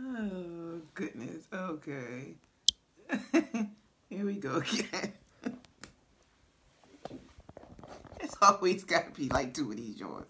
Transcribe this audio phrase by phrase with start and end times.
[0.00, 1.48] Oh, goodness.
[1.52, 2.34] Okay.
[4.08, 5.12] Here we go again.
[8.20, 10.28] it's always got to be like two of these joints.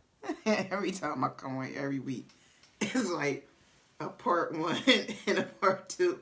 [0.46, 2.28] every time I come on every week,
[2.80, 3.48] it's like
[3.98, 4.78] a part one
[5.26, 6.20] and a part two.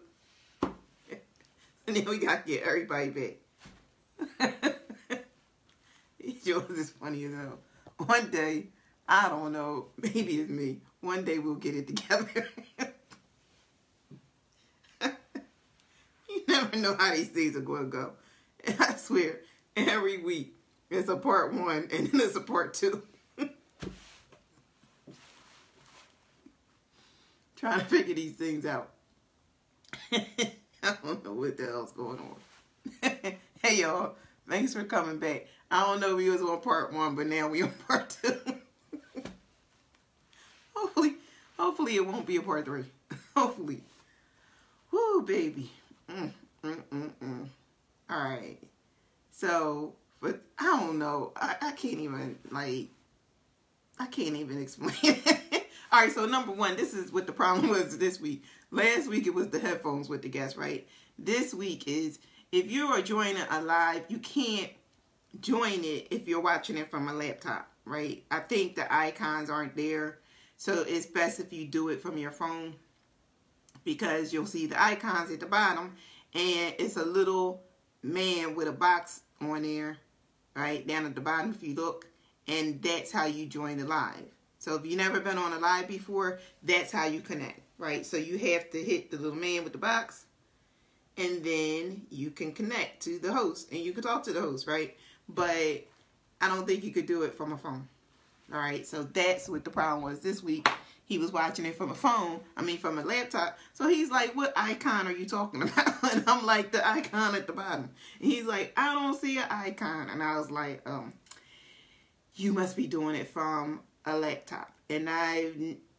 [0.63, 4.53] And then we got to get everybody back.
[6.21, 7.59] these joints is funny as hell.
[7.99, 8.69] One day,
[9.09, 10.81] I don't know, maybe it's me.
[11.01, 12.49] One day we'll get it together.
[16.29, 18.13] you never know how these things are going to go.
[18.65, 19.41] And I swear,
[19.77, 20.55] every week
[20.91, 23.03] it's a part one and then it's a part two.
[27.57, 28.91] Trying to figure these things out.
[30.13, 32.37] I don't know what the hell's going on.
[33.63, 34.15] hey y'all,
[34.49, 35.47] thanks for coming back.
[35.71, 38.39] I don't know if we was on part one, but now we on part two.
[40.75, 41.15] hopefully,
[41.59, 42.85] hopefully it won't be a part three.
[43.37, 43.83] hopefully.
[44.91, 45.71] Woo, baby.
[46.11, 46.31] Mm,
[46.63, 47.47] mm, mm, mm.
[48.11, 48.59] All right.
[49.31, 51.33] So, but I don't know.
[51.37, 52.89] I, I can't even like.
[53.99, 55.23] I can't even explain.
[55.93, 56.13] All right.
[56.13, 58.45] So number one, this is what the problem was this week.
[58.71, 60.87] Last week it was the headphones with the guest, right?
[61.19, 62.19] This week is
[62.53, 64.71] if you are joining a live, you can't
[65.41, 68.25] join it if you're watching it from a laptop, right?
[68.31, 70.19] I think the icons aren't there.
[70.57, 72.75] So it's best if you do it from your phone
[73.85, 75.95] because you'll see the icons at the bottom
[76.35, 77.63] and it's a little
[78.03, 79.99] man with a box on there,
[80.55, 80.87] right?
[80.87, 82.07] Down at the bottom if you look.
[82.47, 84.25] And that's how you join the live.
[84.59, 88.05] So if you've never been on a live before, that's how you connect right?
[88.05, 90.27] So you have to hit the little man with the box
[91.17, 94.67] and then you can connect to the host and you can talk to the host,
[94.67, 94.97] right?
[95.29, 95.87] But
[96.41, 97.89] I don't think you could do it from a phone.
[98.53, 100.69] All right, so that's what the problem was this week.
[101.09, 103.59] He was watching it from a phone, I mean, from a laptop.
[103.73, 106.13] So he's like, What icon are you talking about?
[106.13, 107.89] And I'm like, The icon at the bottom.
[108.21, 110.11] And he's like, I don't see an icon.
[110.11, 111.15] And I was like, um,
[112.35, 114.71] You must be doing it from a laptop.
[114.91, 115.57] And I've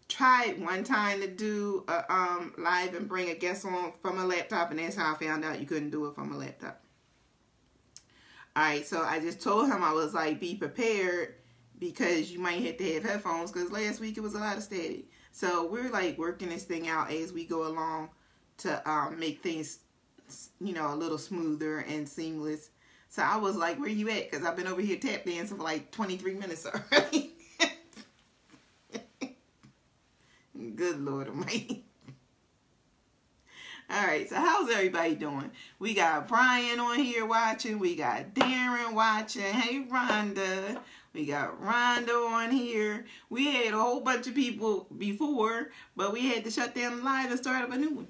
[0.09, 4.25] tried one time to do a um, live and bring a guest on from a
[4.25, 6.83] laptop, and that's how I found out you couldn't do it from a laptop.
[8.55, 11.35] All right, so I just told him I was like, be prepared
[11.79, 14.63] because you might have to have headphones because last week it was a lot of
[14.63, 15.05] static.
[15.31, 18.09] So we're like working this thing out as we go along
[18.57, 19.79] to um, make things,
[20.59, 22.69] you know, a little smoother and seamless.
[23.07, 24.29] So I was like, where you at?
[24.29, 27.31] Because I've been over here tap dancing for like 23 minutes already.
[30.75, 31.85] Good Lord Almighty.
[33.91, 35.49] All right, so how's everybody doing?
[35.79, 37.79] We got Brian on here watching.
[37.79, 39.41] We got Darren watching.
[39.41, 40.79] Hey, Rhonda.
[41.13, 43.05] We got Rondo on here.
[43.29, 47.31] We had a whole bunch of people before, but we had to shut down live
[47.31, 48.07] and start up a new one.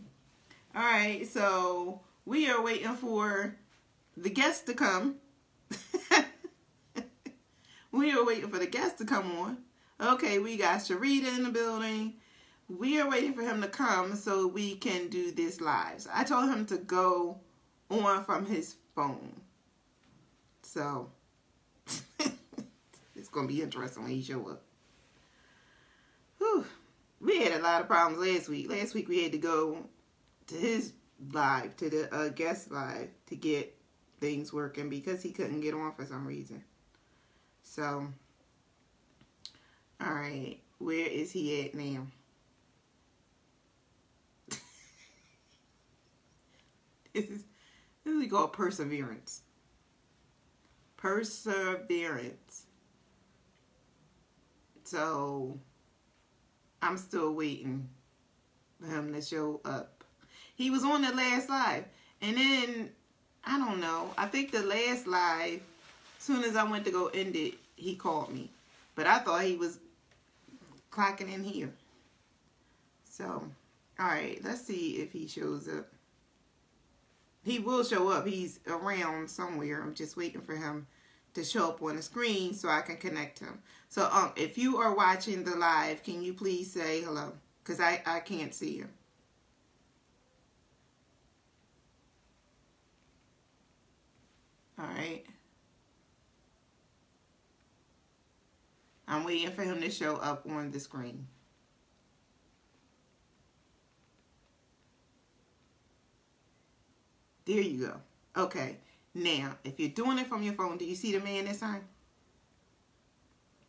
[0.76, 3.56] All right, so we are waiting for
[4.18, 5.16] the guests to come.
[7.92, 9.58] we are waiting for the guests to come on.
[10.02, 12.16] Okay, we got Sharita in the building
[12.70, 16.02] we are waiting for him to come so we can do this live.
[16.02, 17.40] So I told him to go
[17.90, 19.42] on from his phone.
[20.62, 21.10] So
[23.30, 24.64] it's going to be interesting when he show up.
[26.40, 26.66] Whew.
[27.22, 28.72] We had a lot of problems last week.
[28.72, 29.86] Last week we had to go
[30.48, 30.94] to his
[31.32, 33.76] live, to the uh, guest live, to get
[34.20, 36.64] things working because he couldn't get on for some reason.
[37.62, 38.08] So,
[40.02, 42.08] all right, where is he at now?
[47.14, 47.44] this is
[48.04, 49.42] this is called perseverance.
[50.98, 52.66] Perseverance.
[54.90, 55.58] So
[56.82, 57.88] I'm still waiting
[58.80, 60.04] for him to show up.
[60.56, 61.86] He was on the last live.
[62.22, 62.90] And then
[63.46, 64.12] I don't know.
[64.18, 65.62] I think the last live,
[66.18, 68.50] soon as I went to go end it, he called me.
[68.96, 69.80] But I thought he was
[70.92, 71.72] clocking in here.
[73.10, 73.44] So,
[74.00, 75.86] all right, let's see if he shows up
[77.44, 78.28] he will show up.
[78.28, 79.82] He's around somewhere.
[79.82, 80.88] I'm just waiting for him
[81.34, 83.60] to show up on the screen so I can connect him.
[83.90, 87.34] So um, if you are watching the live, can you please say hello?
[87.64, 88.88] Because I, I can't see you.
[94.78, 95.26] All right.
[99.08, 101.28] I'm waiting for him to show up on the screen.
[107.46, 108.42] There you go.
[108.44, 108.78] Okay.
[109.16, 111.89] Now, if you're doing it from your phone, do you see the man this time?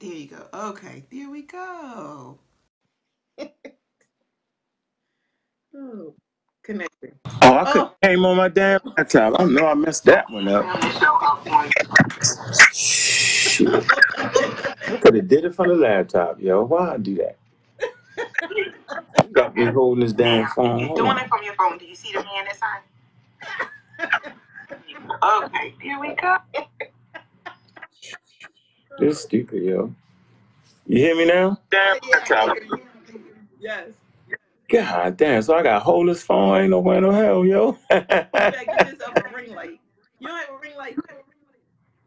[0.00, 0.46] There you go.
[0.54, 1.04] Okay.
[1.12, 2.38] There we go.
[5.76, 6.14] Oh,
[6.64, 7.14] connecting.
[7.42, 9.40] Oh, I could Oh, came on my damn laptop.
[9.40, 10.66] I know I messed that one up.
[12.74, 13.86] Shit.
[14.88, 16.64] I could have did it from the laptop, yo.
[16.64, 17.38] Why I do that?
[19.32, 20.86] Got me holding this damn phone.
[20.88, 21.18] Hold doing on.
[21.24, 21.78] it from your phone.
[21.78, 22.80] Do you see the man inside?
[25.22, 26.14] Okay, here we
[28.90, 28.96] go.
[28.98, 29.94] This stupid, yo.
[30.86, 31.58] You hear me now?
[31.70, 32.44] Damn Yeah, I laptop.
[32.44, 32.82] hear you.
[33.60, 33.90] Yes.
[34.70, 35.42] God damn.
[35.42, 36.60] So I got to hold this phone.
[36.60, 37.78] Ain't nowhere no hell, yo.
[38.36, 39.80] You better get yourself a ring light.
[40.20, 40.98] You don't have a ring light?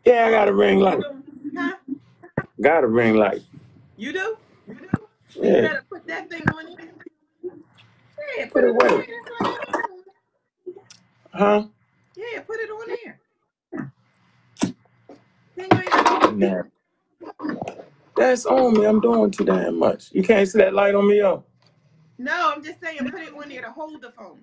[0.05, 0.99] yeah, I got a ring light.
[1.55, 1.75] Huh?
[2.61, 3.41] Got a ring light.
[3.97, 4.37] You do?
[5.41, 5.61] You Yeah.
[5.61, 6.89] better put that thing on it.
[8.37, 8.89] Yeah, Put put it it on where?
[8.89, 9.05] there.
[11.33, 11.63] Huh?
[12.15, 12.97] Yeah, put it on there.
[12.97, 13.19] Then you ain't gotta hold it.
[16.31, 16.63] Nah.
[18.17, 18.85] That's on me.
[18.85, 20.11] I'm doing too damn much.
[20.13, 21.45] You can't see that light on me, yo.
[22.19, 24.41] No, I'm just saying put it on there to hold the phone.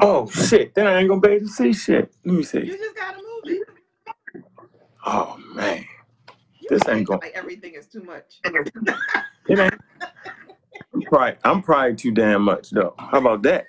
[0.00, 0.74] Oh shit.
[0.74, 2.14] Then I ain't gonna be able to see shit.
[2.24, 2.66] Let me see.
[2.66, 3.68] You just gotta move it.
[5.06, 5.84] Oh man.
[6.60, 8.40] You This ain't going like everything is too much.
[9.48, 9.74] it ain't
[10.94, 12.94] I'm probably I'm probably too damn much though.
[12.98, 13.66] How about that?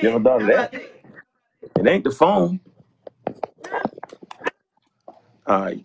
[0.00, 0.72] You Yeah, ever thought how of about that?
[0.72, 0.90] that?
[1.78, 2.60] It ain't the phone.
[5.48, 5.84] Alright.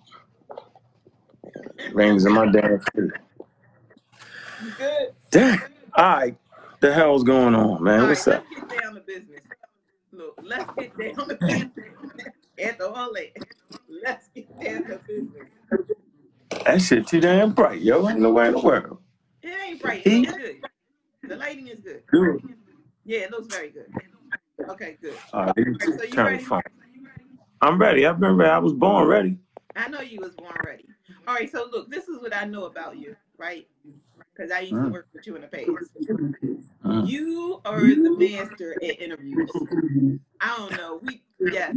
[1.94, 3.12] Rings in my damn feet.
[4.64, 5.14] You good?
[5.32, 5.60] Damn.
[5.98, 6.38] Alright.
[6.80, 8.02] The hell's going on, All man?
[8.02, 8.46] right, What's up?
[8.50, 9.42] let's get down to business.
[10.12, 11.72] Look, let's get down to business.
[12.64, 13.32] After all that,
[14.04, 15.48] let's get down to business.
[16.66, 18.08] That shit too damn bright, yo.
[18.08, 19.00] Ain't nowhere in the world.
[19.44, 20.06] It ain't bright.
[20.06, 20.28] It Heat?
[20.28, 20.62] looks good.
[21.24, 22.04] The lighting is good.
[22.12, 22.56] Dude.
[23.06, 23.92] Yeah, it looks very good.
[24.70, 25.16] Okay, good.
[25.34, 26.64] Alright, All right, so you turn the ready?
[27.62, 28.06] I'm ready.
[28.06, 28.52] I've been ready.
[28.52, 29.38] I was born ready.
[29.75, 30.86] I know you was born ready.
[31.27, 33.68] All right, so look, this is what I know about you, right?
[34.33, 34.92] Because I used to Mm.
[34.92, 35.92] work with you in the past.
[36.83, 37.07] Mm.
[37.07, 39.51] You are the master at interviews.
[40.42, 40.98] I don't know.
[41.04, 41.75] We yes.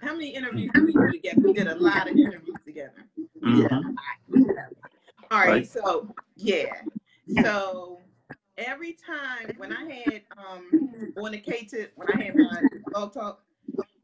[0.00, 1.40] How many interviews did we do together?
[1.44, 3.04] We did a lot of interviews together.
[3.16, 3.94] We did a Mhm.
[4.36, 4.72] lot.
[5.30, 6.82] All right, so yeah.
[7.28, 8.00] So
[8.58, 10.64] every time when I had um
[11.16, 13.44] on the K tip when I had my blog talk,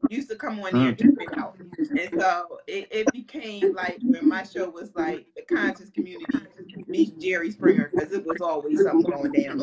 [0.09, 1.55] used to come on there and check it out.
[1.59, 6.25] And so it, it became like when my show was like the conscious community
[6.87, 9.59] meets Jerry Springer because it was always something going down.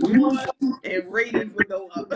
[0.00, 0.38] you on
[0.84, 2.12] and ratings would go up.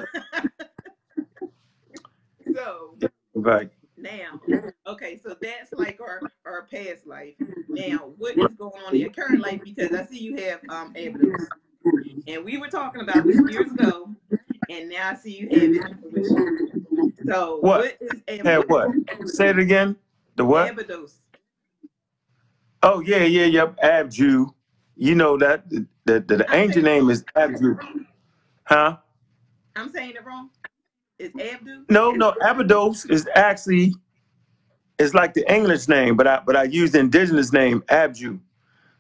[2.55, 2.97] so
[3.35, 3.71] Right.
[3.97, 4.41] now,
[4.87, 7.35] okay, so that's like our our past life.
[7.69, 9.61] Now, what is going on in your current life?
[9.65, 10.95] Because I see you have um.
[12.27, 14.11] And we were talking about this years ago,
[14.69, 16.55] and now I see you have intuition.
[17.27, 17.81] So What?
[17.81, 18.91] what is Had what?
[19.25, 19.97] Say it again.
[20.37, 20.71] The what?
[20.71, 21.21] Abydos.
[22.83, 23.77] Oh yeah, yeah, yep.
[23.83, 24.53] Abju.
[24.97, 27.11] You know that the the, the I'm angel saying it name wrong.
[27.11, 27.79] is Abju.
[28.65, 28.97] Huh?
[29.77, 30.51] I'm saying it wrong.
[31.19, 31.85] It's Abdu.
[31.89, 32.35] No, no.
[32.45, 33.95] Abydos is actually
[34.99, 38.41] it's like the English name, but I but I use the indigenous name Abju.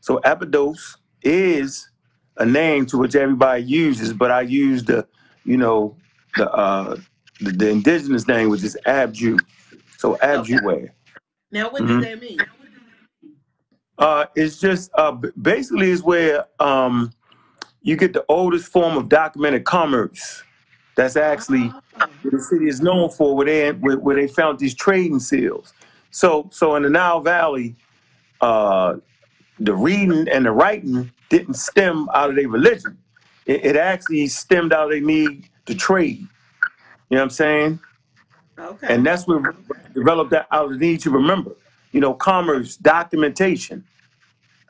[0.00, 1.90] So Abydos is
[2.38, 5.06] a name to which everybody uses, but I use the
[5.44, 5.96] you know
[6.36, 6.96] the uh
[7.40, 9.44] the, the indigenous name, which is Abju.
[9.98, 10.56] So Okay.
[10.56, 10.90] Abjuwear.
[11.52, 12.46] Now what hmm does that mean?
[13.98, 17.12] Uh, it's just uh, basically is where um,
[17.82, 20.44] you get the oldest form of documented commerce.
[20.96, 21.76] That's actually
[22.22, 25.74] what the city is known for, where they where, where they found these trading seals.
[26.10, 27.76] So so in the Nile Valley,
[28.40, 28.96] uh,
[29.60, 32.98] the reading and the writing didn't stem out of their religion.
[33.46, 36.28] It, it actually stemmed out of their need to trade.
[37.10, 37.80] You know what I'm saying?
[38.58, 38.88] okay.
[38.88, 39.52] And that's what we
[39.94, 41.52] developed that out of the need to remember.
[41.92, 43.84] You know, commerce, documentation.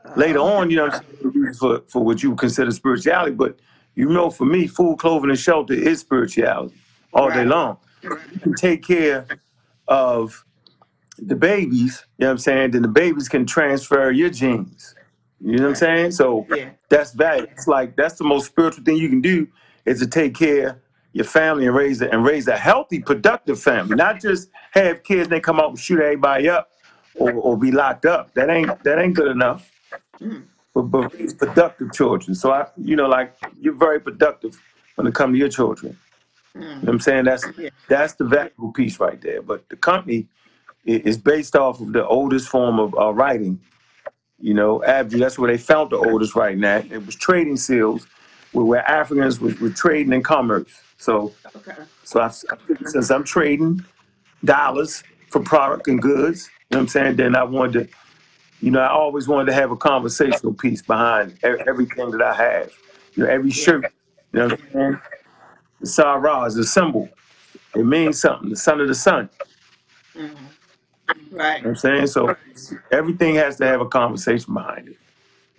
[0.04, 0.16] Uh-huh.
[0.16, 0.40] later Okay.
[0.40, 0.92] on, you know, i'm
[1.58, 3.34] for for what you would consider spirituality.
[3.34, 3.58] But
[3.94, 6.76] you know, for me, food, clothing, and shelter is spirituality
[7.12, 7.48] all day Right.
[7.48, 7.78] long.
[8.30, 9.30] You can take care
[9.88, 10.44] of
[11.18, 12.72] the babies, you know what I'm saying?
[12.72, 14.96] Then the babies can transfer your genes.
[15.40, 15.78] You know what I'm Right.
[15.78, 16.10] saying?
[16.12, 16.70] So Yeah.
[16.90, 17.48] that's value.
[17.52, 19.48] It's like that's the most spiritual thing you can do
[19.86, 20.76] is to take care of
[21.12, 23.96] your family and raise a, and raise a healthy, productive family.
[23.96, 26.70] Not just have kids and they come out and shoot everybody up
[27.14, 28.34] or, or be locked up.
[28.34, 29.66] That ain't that ain't good enough
[30.22, 30.44] Mm.
[30.74, 32.34] but, but raise productive children.
[32.34, 34.60] So I, you know, like you're very productive
[34.96, 35.98] when it comes to your children.
[36.82, 36.94] You know what Mm.
[36.94, 37.24] I'm saying?
[37.26, 37.70] That's Yeah.
[37.88, 39.42] that's the valuable piece right there.
[39.42, 40.28] But the company
[40.88, 43.60] i- is based off of the oldest form of uh, writing.
[44.40, 46.92] You know, Abju, that's where they found the oldest writing at.
[46.92, 48.08] It was trading seals
[48.52, 50.84] where, where Africans was, were trading in commerce.
[50.98, 51.72] So Okay.
[52.04, 52.30] so I,
[52.86, 53.84] since I'm trading
[54.44, 57.16] dollars for product and goods, you know what I'm saying?
[57.16, 57.88] Then I wanted to
[58.62, 62.34] you know, I always wanted to have a conversational piece behind e- everything that I
[62.34, 62.70] have.
[63.16, 63.64] You know, every Yeah.
[63.64, 63.90] shirt,
[64.32, 65.00] you know what I'm saying?
[65.80, 67.10] The Sarah is a symbol.
[67.74, 68.50] It means something.
[68.50, 69.30] The son of the sun.
[70.16, 70.46] Mm-hmm.
[71.08, 71.62] Hmm You know Right.
[71.62, 72.06] what I'm saying?
[72.08, 72.36] So
[72.92, 74.96] everything has to have a conversation behind it.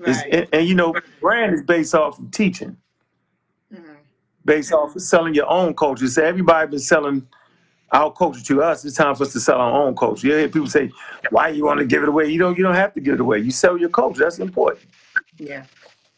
[0.05, 0.33] It's, Right.
[0.33, 2.77] and, and you know, brand is based off of teaching,
[3.73, 3.93] hmm
[4.45, 6.07] based off of selling your own culture.
[6.07, 7.27] So everybody been selling
[7.91, 8.85] our culture to us.
[8.85, 10.27] It's time for us to sell our own culture.
[10.27, 10.91] You hear people say,
[11.29, 12.57] "Why you want to give it away?" You don't.
[12.57, 13.39] You don't have to give it away.
[13.39, 14.23] You sell your culture.
[14.23, 14.85] That's important.
[15.39, 15.65] Yeah.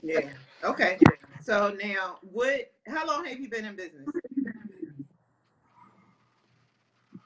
[0.01, 0.29] Yeah.
[0.63, 1.00] Okay.
[1.39, 2.72] So now, what?
[2.88, 4.10] How long have you been in business?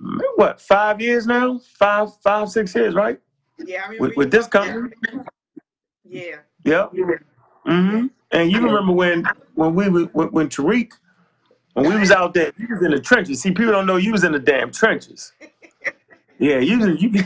[0.01, 0.59] Man, What?
[0.59, 1.59] Five years now?
[1.59, 3.19] Five, five, six years, right?
[3.59, 4.89] Yeah, I remember With you with this talking.
[5.03, 5.23] company.
[6.03, 6.37] Yeah.
[6.63, 6.87] Yeah.
[7.65, 10.93] hmm And you remember when when we were- when, when Tariq
[11.73, 13.41] when we was out there, you was in the trenches.
[13.41, 15.33] See, people don't know you was in the damn trenches.
[16.39, 17.11] Yeah, you was- you.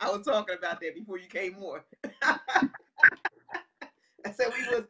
[0.00, 1.84] I was talking about that before you came more.
[4.24, 4.84] I said we was.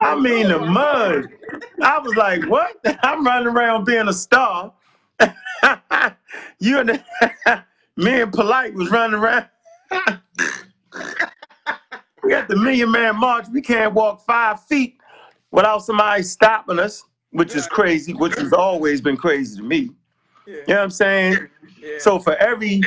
[0.00, 1.28] I mean the mud.
[1.82, 2.76] I was like, what?
[3.02, 4.74] I'm running around being a star.
[6.60, 7.64] you and the,
[7.96, 9.46] me and Polite was running around.
[12.22, 13.46] we got the Million Man March.
[13.52, 14.98] We can't walk five feet
[15.50, 17.70] without somebody stopping us, which is Right.
[17.70, 19.90] crazy, which has always been crazy to me.
[20.46, 20.54] Yeah.
[20.54, 21.48] You know what I'm saying?
[21.80, 21.98] Yeah.
[21.98, 22.82] So for every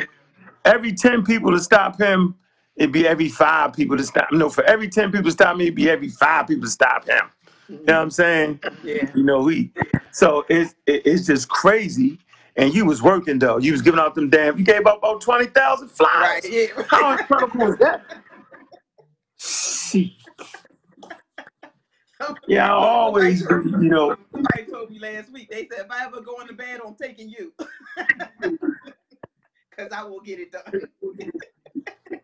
[0.64, 2.34] every 10 people to stop him,
[2.76, 4.28] it'd be every five people to stop.
[4.32, 7.06] No, for every 10 people to stop me, it'd be every five people to stop
[7.08, 7.30] him.
[7.72, 8.10] You know what I'm mm-hmm.
[8.10, 8.60] saying?
[8.84, 9.10] Yeah.
[9.14, 9.72] You know, we
[10.10, 12.18] so it's it, it's just crazy.
[12.56, 13.56] And you was working though.
[13.56, 14.58] You was giving out them damn.
[14.58, 16.42] You gave out about twenty thousand Right.
[16.42, 16.48] flyers.
[16.50, 16.82] Yeah.
[16.88, 18.02] How incredible was that?
[19.38, 20.10] Shit.
[22.46, 25.50] Yeah, I always, you know, somebody told me last week.
[25.50, 27.52] They said if I ever go into bed, I'm taking you.
[29.76, 30.62] Cause I will get it done.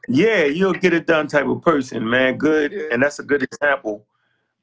[0.07, 2.39] yeah, you'll get it done type of person, man.
[2.39, 2.83] Good, Yeah.
[2.93, 4.07] and that's a good example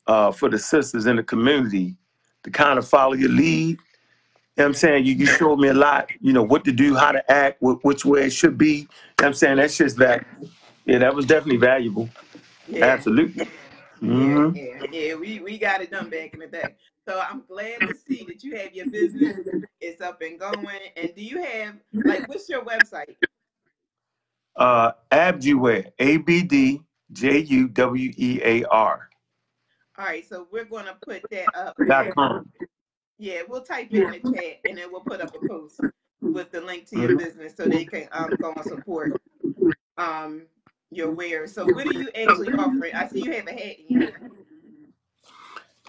[0.08, 1.98] uh, for the sisters in the community
[2.44, 3.80] to kind of follow your lead.
[4.58, 5.06] You know what I'm saying?
[5.06, 7.84] You, you showed me a lot, you know, what to do, how to act, wh-
[7.86, 8.68] which way it should be.
[8.70, 8.88] You know
[9.20, 9.58] what I'm saying?
[9.58, 10.26] That's just that.
[10.86, 12.14] Yeah, that was definitely valuable.
[12.68, 12.94] Yeah.
[12.94, 13.48] Absolutely.
[14.02, 15.16] hmm Yeah, yeah, yeah.
[15.16, 16.76] We we got it done back in the day.
[17.08, 19.38] So I'm glad to see that you have your business.
[19.82, 20.80] It's up and going.
[20.98, 23.16] And do you have like what's your website?
[24.56, 26.82] Uh, Abjuwear, A B D
[27.12, 29.10] J U W E A R
[29.98, 31.78] All right, so we're gonna put that up.
[31.88, 32.50] dot com.
[33.18, 35.80] Yeah, we'll type it in the chat and then we'll put up a post
[36.22, 39.22] with the link to your business so they can um go and support
[39.98, 40.44] um
[40.92, 41.48] your wear.
[41.48, 42.94] So what are you actually offering?
[42.94, 44.32] I see you have a hat in your hand.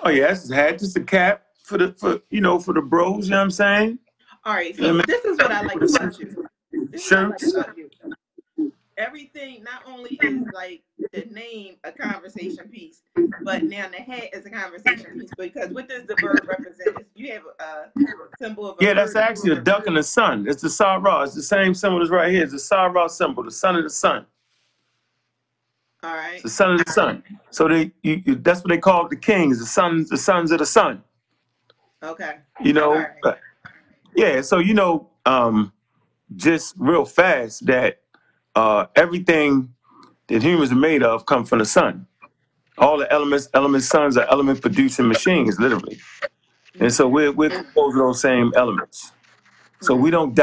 [0.02, 3.26] Oh yeah, had just a cap for the for you know for the bros.
[3.26, 3.98] You know what I'm saying?
[4.44, 6.36] All right, so this is what I like about you.
[6.92, 7.54] This is what I like Shirts.
[7.54, 7.90] about you.
[8.98, 13.02] Everything not only is like the name a conversation piece,
[13.44, 17.06] but now the hat is a conversation piece because what does the bird represent?
[17.14, 17.90] You have a
[18.38, 19.20] symbol of a Yeah, that's bird.
[19.20, 20.46] actually a duck and the sun.
[20.48, 21.22] It's the Sarah.
[21.22, 22.42] It's the same symbol as right here.
[22.42, 24.26] It's the Sarah symbol, the son of the sun.
[26.02, 26.42] All right.
[26.42, 27.22] The son of the sun.
[27.50, 30.58] So they you, you, that's what they call the kings, the sons, the sons of
[30.58, 31.02] the sun.
[32.02, 32.36] Okay.
[32.62, 33.08] You know, right.
[33.24, 33.34] Uh,
[34.14, 34.40] yeah.
[34.40, 35.72] So you know, um,
[36.36, 38.00] just real fast that
[38.56, 39.74] uh, everything
[40.28, 42.06] that humans are made of come from the sun.
[42.78, 45.98] All the elements, element suns are element producing machines, literally.
[46.80, 49.12] And so we're we're composed of those same elements.
[49.82, 50.34] So we don't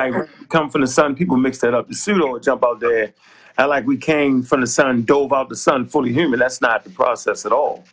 [0.49, 1.15] come from the sun.
[1.15, 1.89] People mix that up.
[1.89, 3.13] The pseudo jump out there,
[3.57, 6.39] act like we came from the sun, dove out the sun, fully human.
[6.39, 7.85] That's not the process at all,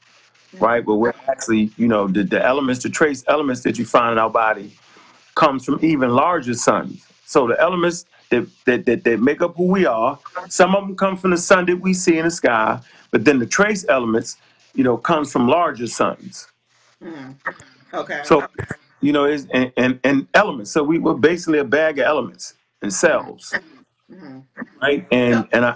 [0.60, 0.84] right?
[0.84, 4.18] But we're actually, you know, the, the elements, the trace elements that you find in
[4.18, 4.72] our body
[5.36, 7.06] comes from even larger suns.
[7.26, 10.18] So the elements that, that, that, that make up who we are,
[10.48, 13.38] some of them come from the sun that we see in the sky, but then
[13.38, 14.36] the trace elements,
[14.74, 16.48] you know, comes from larger suns.
[17.02, 17.34] Mhm.
[17.92, 18.20] Okay.
[18.24, 18.46] So,
[19.00, 20.70] you know, it's, and, and, and elements.
[20.70, 23.52] So we were basically a bag of elements and cells,
[24.12, 24.44] Mhm.
[24.82, 25.06] right?
[25.10, 25.74] And and I,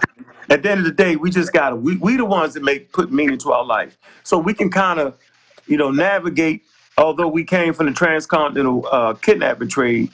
[0.49, 2.91] at the end of the day, we just gotta we we the ones that make
[2.91, 3.97] put meaning to our life.
[4.23, 5.17] So we can kind of,
[5.67, 6.63] you know, navigate.
[6.97, 10.11] Although we came from the transcontinental uh, kidnapping trade,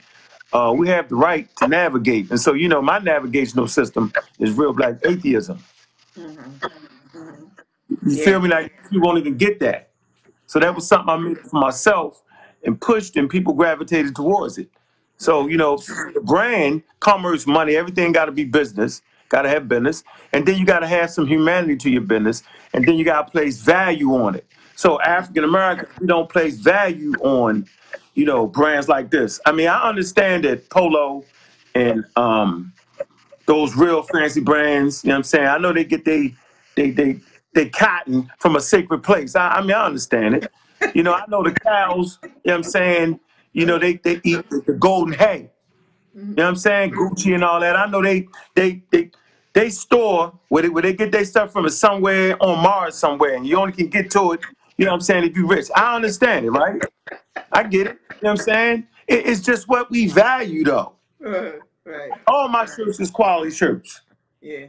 [0.52, 2.30] uh, we have the right to navigate.
[2.30, 5.64] And so, you know, my navigational system is real black atheism.
[6.18, 6.60] Mhm.
[7.14, 7.50] Mhm.
[8.06, 8.24] You Yeah.
[8.24, 8.48] feel me?
[8.50, 9.90] Like you won't even get that.
[10.46, 12.22] So that was something I made for myself
[12.64, 14.70] and pushed, and people gravitated towards it.
[15.18, 15.78] So you know,
[16.14, 19.02] the brand, commerce, money, everything got to be business.
[19.30, 22.44] Got to have business, and then you got to have some humanity to your business,
[22.74, 24.46] and then you got to place value on it.
[24.76, 27.68] So African Americans, we don't place value on,
[28.14, 29.40] you know, brands like this.
[29.46, 31.24] I mean, I understand that Polo
[31.74, 32.72] and um
[33.46, 35.04] those real fancy brands.
[35.04, 35.46] You know what I'm saying?
[35.46, 36.34] I know they get they
[36.76, 37.20] they they
[37.54, 39.36] they cotton from a sacred place.
[39.36, 40.52] I, I mean, I understand it.
[40.94, 42.18] You know, I know the cows.
[42.22, 43.20] You know what I'm saying?
[43.52, 45.50] You know, they they eat the, the golden hay.
[46.14, 46.92] You know what I'm saying?
[46.92, 47.76] Gucci and all that.
[47.76, 49.10] I know they they they
[49.52, 53.34] they store where they where they get their stuff from is somewhere on Mars somewhere,
[53.34, 54.40] and you only can get to it.
[54.76, 55.24] You know what I'm saying?
[55.24, 56.82] If you rich, I understand it, right?
[57.52, 57.98] I get it.
[58.22, 58.88] You know what I'm saying?
[59.08, 60.94] It- it's just what we value, though.
[61.24, 61.52] Uh,
[61.84, 62.10] right.
[62.28, 64.02] All my shirts is quality shirts.
[64.40, 64.66] Yeah.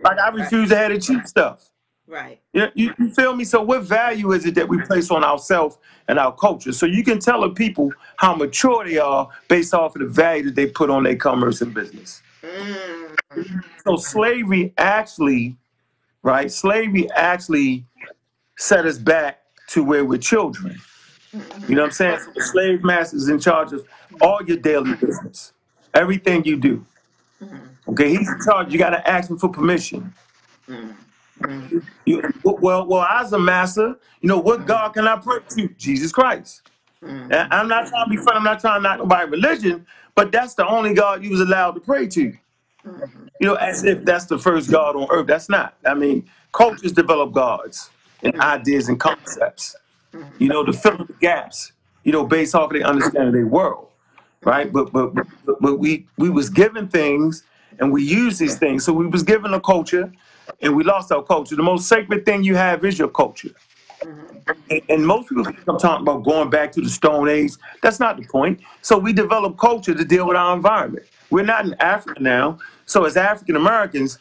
[0.00, 0.34] Like I Right.
[0.34, 1.70] refuse to have the cheap stuff.
[2.06, 2.40] Right.
[2.54, 3.44] You, you, you feel me?
[3.44, 6.72] So what value is it that we place on ourselves and our culture?
[6.72, 10.44] So you can tell the people how mature they are based off of the value
[10.44, 12.22] that they put on their commerce and business.
[12.42, 13.16] Mm.
[13.86, 15.56] So slavery actually,
[16.22, 16.50] right?
[16.50, 17.86] Slavery actually
[18.58, 20.78] set us back to where we're children.
[21.68, 22.18] You know what I'm saying?
[22.20, 23.86] So the slave master is in charge of
[24.20, 25.52] all your daily business,
[25.94, 26.86] everything you do.
[27.88, 28.72] Okay, he's in charge.
[28.72, 30.14] You got to ask him for permission.
[32.06, 35.68] You, well, well, as a master, you know what God can I pray to?
[35.78, 36.62] Jesus Christ.
[37.30, 38.38] And I'm not trying to be funny.
[38.38, 41.72] I'm not trying to knock nobody religion, but that's the only God you was allowed
[41.72, 42.22] to pray to.
[43.40, 45.26] You know, as if that's the first God on earth.
[45.28, 45.76] That's not.
[45.86, 47.90] I mean, cultures develop gods
[48.22, 49.76] and ideas and concepts.
[50.38, 51.72] You know, to fill the gaps.
[52.04, 53.88] You know, based off of their understanding of their world,
[54.42, 54.70] right?
[54.72, 55.26] But but but,
[55.60, 57.44] but we we was given things
[57.78, 58.84] and we use these things.
[58.84, 60.12] So we was given a culture,
[60.60, 61.56] and we lost our culture.
[61.56, 63.50] The most sacred thing you have is your culture.
[64.70, 67.52] And, and most people think I'm talking about going back to the Stone Age.
[67.82, 68.60] That's not the point.
[68.82, 71.06] So we develop culture to deal with our environment.
[71.30, 72.58] We're not in Africa now.
[72.86, 74.18] So as African Americans,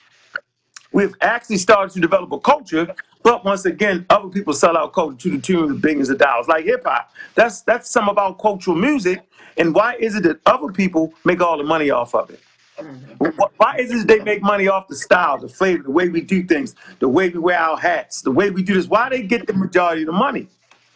[0.94, 2.96] we've actually started to develop a culture.
[3.24, 6.48] But once again, other people sell out culture to the tune of billions of dollars,
[6.48, 7.12] like hip hop.
[7.36, 9.22] That's that's some of our cultural music.
[9.58, 12.42] And why is it that other people make all the money off of it?
[12.80, 13.26] Mm-hmm.
[13.40, 16.22] Wh- Why is it they make money off the style, the flavor, the way we
[16.22, 18.88] do things, the way we wear our hats, the way we do this?
[18.88, 20.48] Why they get the majority of the money?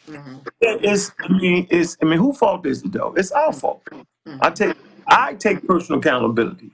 [0.07, 0.37] Mm-hmm.
[0.61, 3.13] It- It's I mean, it's I mean, who fault is it though?
[3.17, 3.83] It's our fault.
[3.91, 4.37] Mm-hmm.
[4.41, 4.75] I take
[5.07, 6.71] I take personal accountability.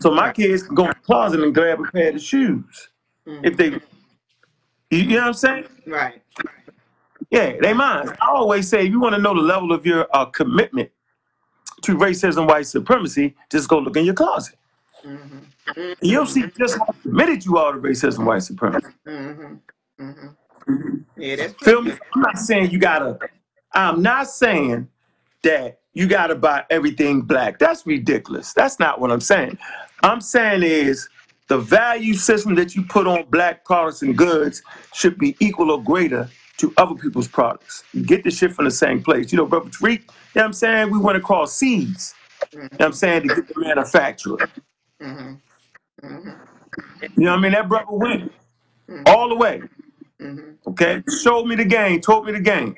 [0.00, 2.88] So my kids can go in the closet and grab a pair of shoes
[3.42, 3.80] if they,
[4.90, 5.64] you, you know what I'm saying?
[5.86, 6.22] Right.
[7.30, 8.08] Yeah, they mine.
[8.20, 10.90] I always say, if you want to know the level of your uh, commitment
[11.82, 14.56] to racism, white supremacy, just go look in your closet.
[15.04, 18.86] And you'll see just how committed you are to racism, white supremacy.
[19.06, 19.54] Mm-hmm.
[20.02, 20.96] Mm-hmm.
[21.16, 21.92] Yeah, that's Feel me?
[22.14, 23.18] I'm not saying you gotta.
[23.72, 24.88] I'm not saying
[25.42, 27.58] that you gotta buy everything black.
[27.58, 28.52] That's ridiculous.
[28.52, 29.58] That's not what I'm saying.
[30.02, 31.08] I'm saying is
[31.48, 34.62] the value system that you put on black products and goods
[34.94, 37.84] should be equal or greater to other people's products.
[37.92, 39.32] You get the shit from the same place.
[39.32, 40.90] You know, Brother Tariq, you know what I'm saying?
[40.90, 42.14] We went across seas.
[42.52, 43.22] You know what I'm saying?
[43.22, 44.38] To get the manufacturer.
[45.00, 45.34] Mm-hmm.
[46.06, 46.30] Mm-hmm.
[47.16, 47.52] You know what I mean?
[47.52, 48.32] That brother went
[49.06, 49.62] all the way.
[50.20, 50.70] Mm-hmm.
[50.70, 51.02] Okay?
[51.22, 52.74] Showed me the game, told me the game.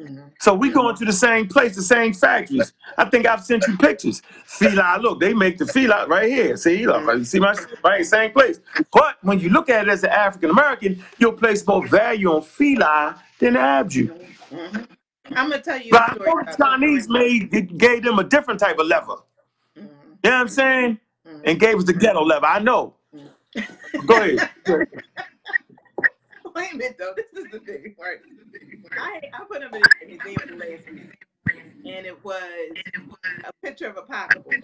[0.00, 0.20] Mm-hmm.
[0.40, 2.72] So we going to the same place, the same factories.
[2.96, 4.22] I think I've sent you pictures.
[4.46, 6.56] Fila, look, they make the Fila right here.
[6.56, 8.04] See, look, you see my shit, right?
[8.04, 8.60] Same place.
[8.92, 12.42] But when you look at it as an African American, you'll place more value on
[12.42, 14.08] Fila than Abju.
[14.50, 14.82] Mm-hmm.
[15.36, 18.18] I'm gonna tell you But a I story know the about Chinese made gave them
[18.18, 18.86] a different type of.
[18.86, 19.20] Mm-hmm.
[19.76, 19.90] You know
[20.22, 20.98] what I'm saying?
[21.44, 22.46] And gave us the ghetto leather.
[22.46, 22.94] I know.
[24.06, 24.50] Go ahead.
[26.98, 28.18] Though, this is the thing, right?
[28.98, 31.10] I I put up an example last week,
[31.86, 32.42] and it was
[33.44, 34.54] a picture of a pocketbook,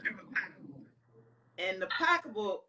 [1.58, 2.64] and the pocketbook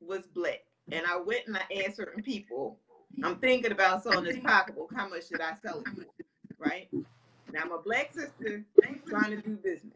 [0.00, 0.64] was black.
[0.90, 2.78] And I went and I asked certain people,
[3.22, 4.92] I'm thinking about selling this pocketbook.
[4.94, 6.04] How much should I sell it for?
[6.58, 6.88] Right
[7.52, 8.64] now, I'm a black sister
[9.06, 9.92] trying to do business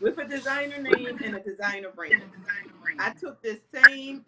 [0.00, 2.22] with a designer name and a designer brand.
[2.98, 4.24] I took this same,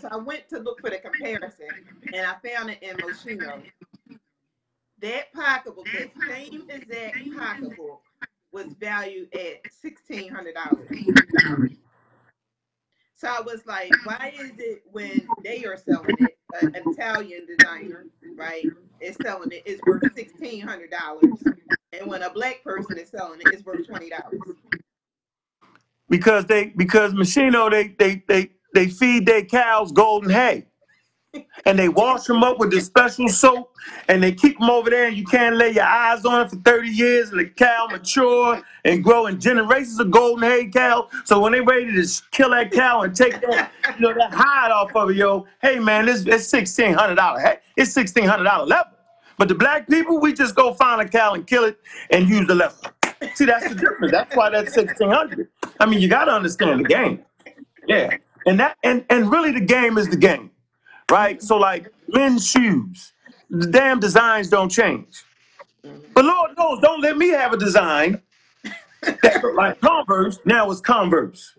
[0.00, 1.68] so I went to look for the comparison
[2.12, 3.62] and I found it in Moschino.
[5.00, 8.02] That pocketbook, that same exact pocketbook,
[8.52, 10.88] was valued at sixteen hundred dollars.
[13.16, 18.06] So I was like, why is it when they are selling it, an Italian designer,
[18.34, 18.66] right,
[19.00, 21.42] is selling it, it's worth sixteen hundred dollars,
[21.92, 24.40] and when a black person is selling it, it's worth twenty dollars.
[26.10, 30.66] Because they because Moschino they they they they feed their cows golden hay.
[31.66, 33.76] And they wash them up with this special soap,
[34.08, 36.56] and they keep them over there, and you can't lay your eyes on it for
[36.56, 41.08] 30 years, and the cow mature and grow in generations of golden hay cow.
[41.24, 44.72] So when they ready to kill that cow and take that, you know, that hide
[44.72, 46.24] off of it, yo, hey man, it's
[46.94, 47.40] hundred dollar.
[47.40, 48.92] Hey, it's sixteen hundred dollar level.
[49.38, 51.78] But the black people, we just go find a cow and kill it
[52.10, 52.76] and use the leather.
[53.34, 54.12] See, that's the difference.
[54.12, 55.48] That's why that's sixteen hundred.
[55.78, 57.24] I mean, you got to understand the game.
[57.86, 60.50] Yeah, and that and and really the game is the game,
[61.10, 61.42] right?
[61.42, 63.12] So like men's shoes,
[63.50, 65.24] the damn designs don't change.
[66.14, 68.22] But Lord knows, don't let me have a design
[69.02, 70.38] that like Converse.
[70.44, 71.56] Now it's Converse.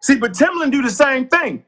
[0.00, 1.64] See, but Timberland do the same thing,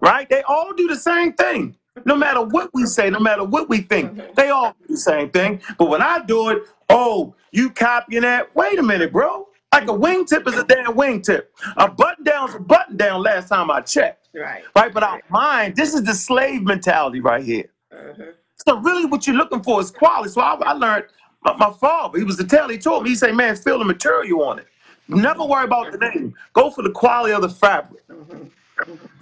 [0.00, 0.28] right?
[0.28, 1.76] They all do the same thing.
[2.04, 5.30] No matter what we say, no matter what we think, they all do the same
[5.30, 5.60] thing.
[5.78, 8.54] But when I do it, oh, you copying that?
[8.54, 9.48] Wait a minute, bro.
[9.72, 11.46] Like a wingtip is a damn wingtip.
[11.76, 14.28] A button down's a button down last time I checked.
[14.34, 14.62] Right.
[14.76, 14.94] Right?
[14.94, 17.70] But our mind, this is the slave mentality right here.
[17.92, 18.24] Uh-huh.
[18.66, 20.30] So really what you're looking for is quality.
[20.30, 21.06] So I, I learned
[21.42, 23.84] my, my father, he was the tailor, he told me, he said, man, feel the
[23.84, 24.66] material on it.
[25.08, 25.50] Never mm-hmm.
[25.50, 26.18] worry about the mm-hmm.
[26.18, 26.34] name.
[26.52, 28.02] Go for the quality of the fabric.
[28.08, 28.50] You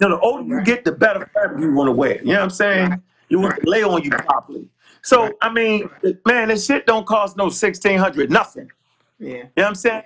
[0.01, 0.65] know, the older you Right.
[0.65, 2.19] get, the better fabric you want to wear.
[2.19, 3.01] You know what I'm saying?
[3.29, 4.69] You want to lay on you properly.
[5.03, 5.89] So I mean,
[6.25, 8.71] man, this shit don't cost no sixteen hundred nothing.
[9.19, 9.29] Yeah.
[9.29, 10.03] You know what I'm saying?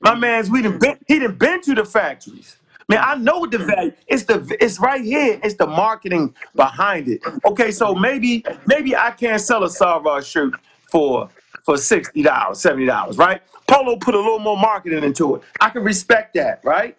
[0.00, 0.20] My mm-hmm.
[0.20, 0.80] man's we done mm-hmm.
[0.80, 2.56] been he done been to the factories.
[2.88, 3.66] Man, I know the mm-hmm.
[3.66, 3.92] value.
[4.08, 5.38] It's the it's right here.
[5.44, 7.20] It's the marketing behind it.
[7.44, 10.54] Okay, so maybe maybe I can't sell a Sarvar shirt
[10.90, 11.28] for
[11.64, 13.42] for sixty dollars, seventy dollars, right?
[13.68, 15.42] Polo put a little more marketing into it.
[15.60, 16.96] I can respect that, right?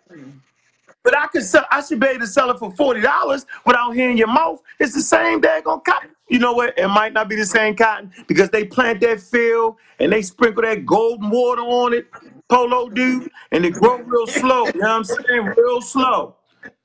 [1.03, 1.65] But I could sell.
[1.71, 4.61] I should be able to sell it for forty dollars without hearing your mouth.
[4.79, 6.11] It's the same daggone cotton.
[6.29, 6.77] You know what?
[6.77, 10.61] It might not be the same cotton because they plant that field and they sprinkle
[10.63, 12.07] that golden water on it.
[12.49, 14.65] Polo dude, and it grow real slow.
[14.67, 15.53] You know what I'm saying?
[15.57, 16.35] Real slow.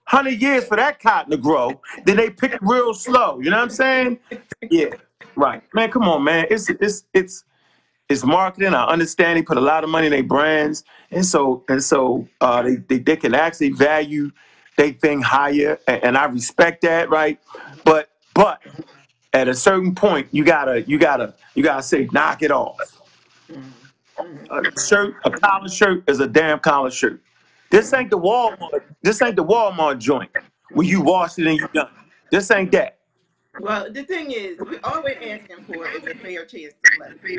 [0.05, 1.81] Hundred years for that cotton to grow.
[2.05, 3.41] Then they pick it real slow.
[3.41, 4.19] You know what I'm saying?
[4.71, 4.91] Yeah.
[5.35, 5.63] Right.
[5.75, 6.47] Man, come on, man.
[6.49, 7.45] It's it's it's
[8.09, 8.75] it's marketing.
[8.75, 12.29] I understand they put a lot of money in their brands, and so and so
[12.41, 14.31] uh, they, they they can actually value
[14.77, 17.41] they thing higher, and, and I respect that, right?
[17.85, 18.61] But but
[19.33, 23.01] at a certain point, you gotta you gotta you gotta say knock it off.
[24.51, 27.21] A shirt, a collar shirt is a damn collar shirt.
[27.71, 28.83] This ain't the Walmart.
[29.03, 30.31] This ain't the Walmart joint
[30.71, 31.91] where you wash it and you done.
[32.31, 32.96] This ain't that.
[33.61, 37.39] Well, the thing is, we all we're asking for is a fair chance to play.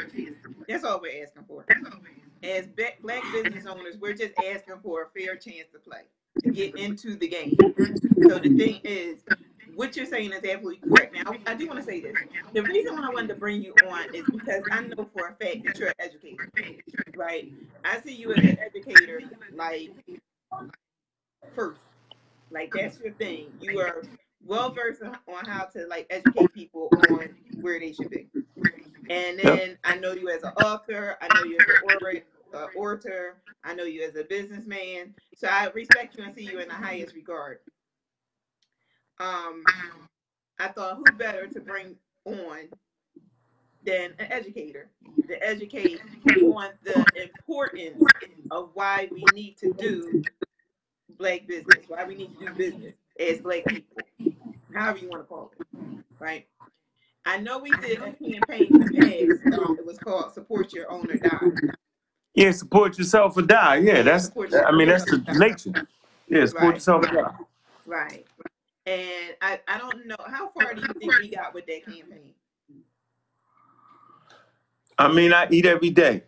[0.68, 1.66] That's all we're asking for.
[2.44, 6.02] As black business owners, we're just asking for a fair chance to play,
[6.44, 7.56] to get into the game.
[8.28, 9.20] So the thing is,
[9.76, 11.14] what you're saying is absolutely correct.
[11.14, 12.16] Now, I do want to say this.
[12.54, 15.34] The reason why I wanted to bring you on is because I know for a
[15.36, 16.50] fact that you're an educator,
[17.16, 17.52] right?
[17.86, 19.22] I see you as an educator,
[19.54, 19.92] like
[21.54, 21.80] first,
[22.50, 23.52] like that's your thing.
[23.62, 24.02] You are
[24.44, 28.30] well versed on how to like educate people on where they should be.
[29.10, 29.60] And Yep.
[29.60, 31.18] then I know you as an author.
[31.22, 33.44] I know you as an orator, uh, orator.
[33.64, 35.16] I know you as a businessman.
[35.36, 37.60] So I respect you and see you in the highest regard.
[39.20, 39.74] Um,
[40.60, 42.70] I thought who better to bring on
[43.84, 44.90] than an educator
[45.28, 46.06] to educate
[46.42, 48.14] on the importance
[48.52, 50.24] of why we need to do
[51.18, 53.98] black business, why we need to do business as black people,
[54.74, 55.66] however you want to call it,
[56.20, 56.48] right?
[57.26, 59.60] I know we did a campaign in the past.
[59.60, 61.74] Um, it was called "Support Your Own or Die."
[62.36, 63.78] Yeah, support yourself or die.
[63.78, 64.26] Yeah, that's.
[64.26, 65.88] Support I mean, that's the nature.
[66.28, 66.74] Yeah, support Right.
[66.76, 67.36] yourself or die.
[67.86, 68.26] Right.
[68.86, 72.34] And I, I don't know how far do you think we got with that campaign?
[74.98, 76.24] I mean, I eat every day.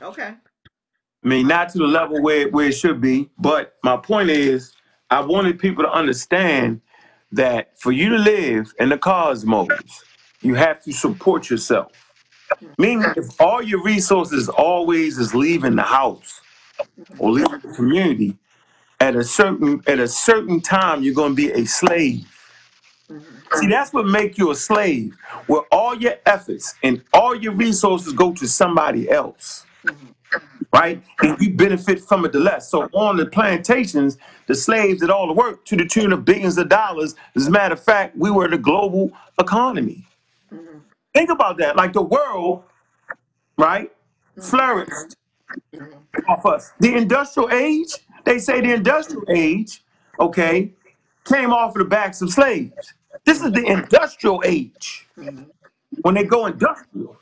[0.00, 0.34] Okay.
[1.24, 4.72] I mean, not to the level where, where it should be, but my point is,
[5.12, 6.82] I wanted people to understand
[7.32, 10.06] that for you to live in the cosmos,
[10.42, 11.92] you have to support yourself.
[12.78, 16.42] Meaning, if all your resources always is leaving the house
[17.18, 18.38] or leaving the community,
[19.00, 22.26] at a certain at a certain time, you're going to be a slave.
[23.52, 25.14] See, that's what make you a slave,
[25.46, 29.64] where all your efforts and all your resources go to somebody else
[30.74, 31.02] right?
[31.22, 32.70] And you benefit from it the less.
[32.70, 34.18] So on the plantations,
[34.52, 37.14] the slaves did all the work to the tune of billions of dollars.
[37.36, 39.10] As a matter of fact, we were the global
[39.40, 40.06] economy.
[40.52, 40.82] Mhm.
[41.14, 41.76] Think about that.
[41.76, 42.64] Like the world,
[43.58, 43.90] right,
[44.40, 45.16] flourished
[45.74, 45.94] Mhm.
[46.28, 46.72] off us.
[46.80, 47.92] The industrial age,
[48.24, 49.82] they say the industrial age,
[50.20, 50.72] okay,
[51.24, 52.94] came off of the backs of slaves.
[53.24, 55.08] This is the industrial age.
[55.18, 55.50] Mhm.
[56.02, 57.16] When they go industrial,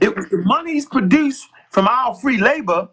[0.00, 2.88] it was the monies produced from our free labor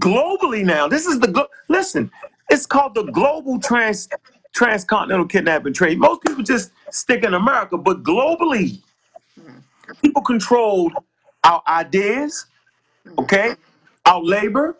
[0.00, 0.88] globally now.
[0.88, 2.10] This is the glo- listen.
[2.48, 4.08] It's called the global trans
[4.54, 5.98] transcontinental kidnapping trade.
[5.98, 8.80] Most people just stick in America, but globally,
[10.02, 10.92] people controlled
[11.44, 12.46] our ideas,
[13.18, 13.54] okay,
[14.06, 14.76] our labor,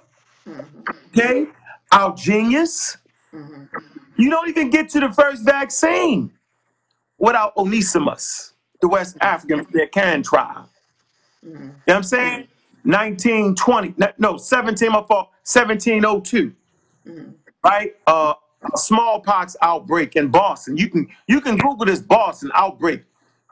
[1.17, 1.47] okay,
[1.93, 2.97] our genius.
[4.17, 6.33] You don't even get to the first vaccine
[7.19, 10.67] without Onesimus, the West African that Can tribe.
[11.43, 12.49] You know what I'm saying?
[12.85, 16.55] 1920, no, 17, my fault, 1702,
[17.07, 17.35] Mhm.
[17.65, 17.95] Right?
[18.07, 18.35] Uh,
[18.75, 20.77] smallpox outbreak in Boston.
[20.77, 23.01] You can you can Google this Boston outbreak,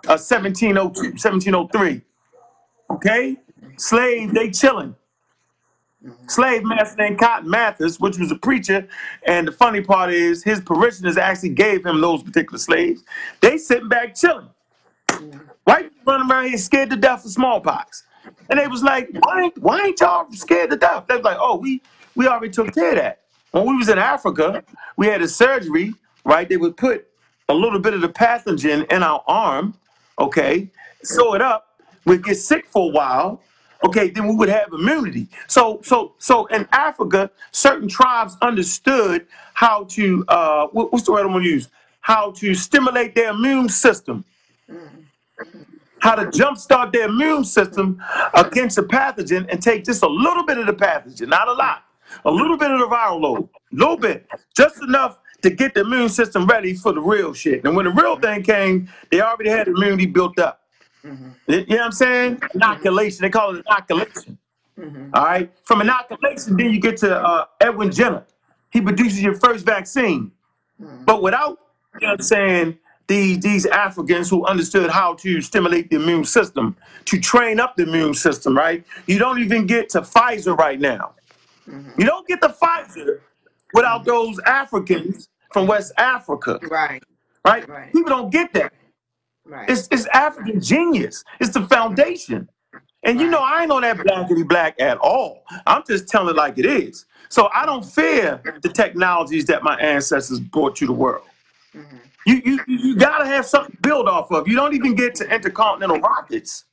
[0.07, 2.03] uh, 1702, 1703.
[2.91, 3.37] Okay,
[3.77, 4.95] slave they chilling.
[6.29, 8.87] Slave master named Cotton Mathis, which was a preacher,
[9.27, 13.03] and the funny part is his parishioners actually gave him those particular slaves.
[13.41, 14.49] They sitting back chilling.
[15.65, 18.05] White people running around here scared to death of smallpox.
[18.51, 21.07] And they was like, why why ain't y'all scared to death?
[21.09, 21.83] They was like, oh, we,
[22.15, 23.21] we already took care of that.
[23.57, 24.65] When we was in Africa,
[24.99, 25.95] we had a surgery,
[26.27, 26.49] right?
[26.49, 27.09] They would put
[27.49, 29.75] a little bit of the pathogen in our arm,
[30.21, 30.71] okay,
[31.05, 33.43] sew it up, we'd get sick for a while,
[33.85, 35.29] okay, then we would have immunity.
[35.49, 41.27] So so so in Africa, certain tribes understood how to uh what- what's the word
[41.27, 41.71] I'm gonna use?
[42.03, 44.25] How to stimulate their immune system
[46.01, 48.03] how to jumpstart their immune system
[48.35, 51.85] against a pathogen and take just a little bit of the pathogen, not a lot,
[52.25, 55.81] a little bit of the viral load, a little bit, just enough to get the
[55.81, 57.65] immune system ready for the real shit.
[57.65, 60.63] And when the real thing came, they already had immunity built up.
[61.05, 61.35] Mhm.
[61.47, 62.43] You know what I'm saying?
[62.55, 63.23] Inoculation.
[63.23, 64.39] They call it inoculation.
[64.79, 65.11] Mhm.
[65.15, 65.51] All right.
[65.65, 68.25] From inoculation, then you get to uh, Edwin Jenner.
[68.71, 70.33] He produces your first vaccine.
[70.83, 71.05] Mhm.
[71.05, 71.59] But without,
[72.01, 76.25] you know what I'm saying, these, these Africans who understood how to stimulate the immune
[76.25, 78.85] system, to train up the immune system, right?
[79.07, 81.13] You don't even get to Pfizer right now.
[81.67, 83.21] You don't get the Pfizer
[83.75, 87.03] without those Africans from West Africa, Right.
[87.45, 87.69] right?
[87.69, 87.93] Right.
[87.93, 88.73] People don't get that.
[89.45, 89.69] Right.
[89.71, 91.25] It's, it's African genius.
[91.41, 92.49] It's the foundation.
[93.05, 93.61] And you know, Right.
[93.61, 95.45] I ain't on that blackity black at all.
[95.67, 97.07] I'm just telling it like it is.
[97.29, 101.27] So I don't fear the technologies that my ancestors brought to the world.
[101.75, 102.01] Mhm.
[102.27, 104.49] You you you gotta have something to build off of.
[104.49, 106.65] You don't even get to intercontinental rockets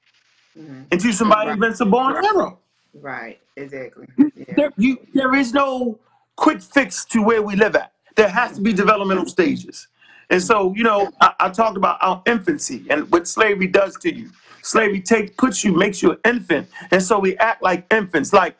[0.57, 0.85] Mhm.
[0.91, 1.53] until somebody Right.
[1.55, 2.59] invents a born hero.
[2.95, 3.39] Right.
[3.55, 4.07] Exactly.
[4.17, 4.45] Yeah.
[4.55, 5.99] There, you, there is no
[6.35, 7.91] quick fix to where we live at.
[8.15, 9.87] There has to be developmental stages.
[10.29, 14.13] And so, you know, I, I talked about our infancy and what slavery does to
[14.13, 14.29] you.
[14.61, 16.69] Slavery takes puts you, makes you an infant.
[16.91, 18.57] And so we act like infants, like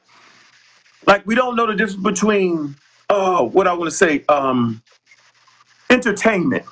[1.07, 2.75] like we don't know the difference between
[3.09, 4.81] uh what I want to say, um
[5.89, 6.65] entertainment.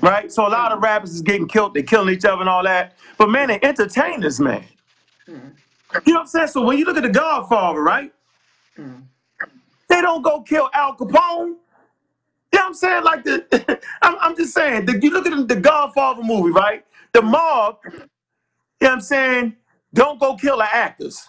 [0.00, 0.30] Right?
[0.30, 2.96] So a lot of rappers is getting killed, they're killing each other and all that.
[3.18, 4.64] But man, they're entertainers, man.
[6.06, 6.48] You know what I'm saying?
[6.48, 8.12] So when you look at the Godfather, right?
[8.78, 9.04] Mhm.
[9.88, 11.56] They don't go kill Al Capone.
[12.52, 13.04] You know what I'm saying?
[13.04, 16.84] Like the, I'm, I'm just saying, the, you look at the, the Godfather movie, right?
[17.12, 19.56] The mob, you know what I'm saying?
[19.94, 21.28] Don't go kill the actors.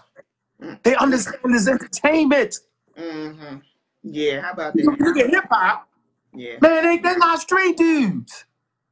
[0.84, 2.58] They understand this entertainment.
[2.97, 3.63] Mhm.
[4.04, 4.41] Yeah.
[4.41, 4.84] How about that?
[4.84, 5.89] You look at hip hop,
[6.34, 6.60] Yeah.
[6.62, 8.45] man, they, they're not street dudes.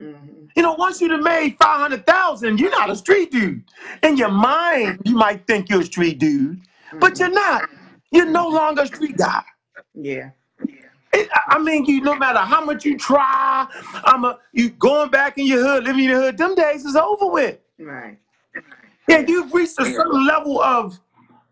[0.04, 0.50] Mhm.
[0.56, 3.64] You know, once you've made 500,000, you're not a street dude.
[4.04, 6.62] In your mind, you might think you're a street dude,
[7.00, 7.70] but you're not.
[8.12, 9.44] You're no longer a street guy.
[9.96, 10.30] Yeah.
[11.14, 13.68] It, I I mean, you no matter how much you try,
[14.06, 16.38] I'm a you going back in your hood, living in your hood.
[16.38, 17.60] Them days is over with.
[17.80, 18.18] Right.
[19.08, 21.00] Yeah, you've reached a certain level of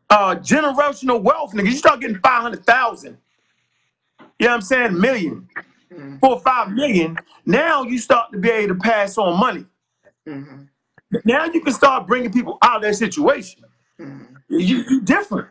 [0.10, 1.66] uh, generational wealth, nigga.
[1.66, 3.18] You start getting five hundred thousand.
[4.40, 5.00] You know what I'm saying?
[5.00, 5.48] Million,
[5.93, 6.19] Mhm.
[6.19, 7.17] four or five million.
[7.45, 9.65] Now you start to be able to pass on money.
[10.27, 10.67] Mhm.
[11.25, 13.63] Now you can start bringing people out of that situation.
[13.99, 14.27] Mhm.
[14.49, 15.49] You you different.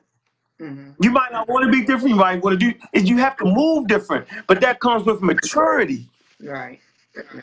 [0.60, 0.94] Mhm.
[1.00, 2.10] You might not want to be different.
[2.10, 2.78] You might want to do.
[2.92, 6.08] Is you have to move different, but that comes with maturity.
[6.42, 6.80] Right.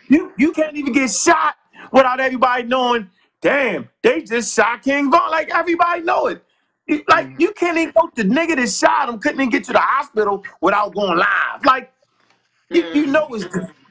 [0.09, 1.55] You you can't even get shot
[1.91, 3.09] without everybody knowing.
[3.41, 5.31] Damn, they just shot King Von.
[5.31, 6.43] Like everybody know it.
[6.87, 7.39] You- Like Mhm.
[7.41, 8.09] you can't even go.
[8.15, 11.65] The nigga that shot him couldn't even get to the hospital without going live.
[11.65, 11.91] Like
[12.69, 13.11] you, you Mhm.
[13.11, 13.45] know it's.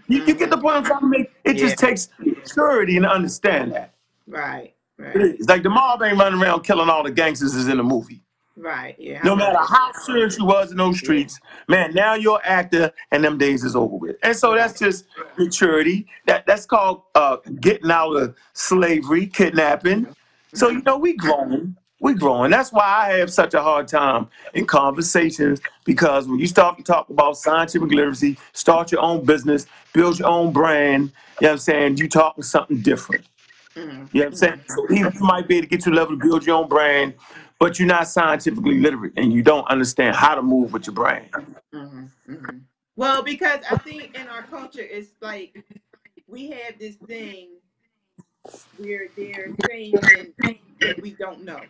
[0.09, 1.31] You, you get the point I'm trying to make.
[1.45, 1.63] It Yeah.
[1.67, 3.95] just takes maturity and to understand that.
[4.29, 4.75] Right.
[4.99, 5.17] Right.
[5.17, 5.49] is.
[5.49, 8.23] Like the mob ain't running around killing all the gangsters is in the movie.
[8.57, 8.95] Right.
[8.99, 9.19] Yeah.
[9.19, 11.05] How No about matter how serious you was in those Yeah.
[11.05, 14.17] streets, man, now you're an actor and them days is over with.
[14.23, 15.05] And so that's just
[15.37, 16.07] maturity.
[16.27, 20.07] That that's called uh, getting out of slavery, kidnapping.
[20.55, 20.87] So you Mhm.
[20.87, 22.51] know we growing, we growing.
[22.51, 26.83] That's why I have such a hard time in conversations because when you start to
[26.85, 31.13] talk about scientific literacy, start your own business, build your own brand.
[31.41, 31.97] You know what I'm saying?
[31.97, 33.25] You talking something different.
[33.77, 34.09] Mhm.
[34.13, 34.65] You know what I'm saying?
[34.69, 36.69] So even you might be able to get to a level to build your own
[36.69, 37.15] brand,
[37.59, 41.31] but you're not scientifically literate and you don't understand how to move with your brand.
[41.75, 42.11] Mhm.
[42.29, 42.61] Mhm.
[42.97, 45.65] Well, because I think in our culture, it's like
[46.27, 47.49] we have this thing
[48.77, 50.35] where they're saying
[50.81, 51.61] that we don't know.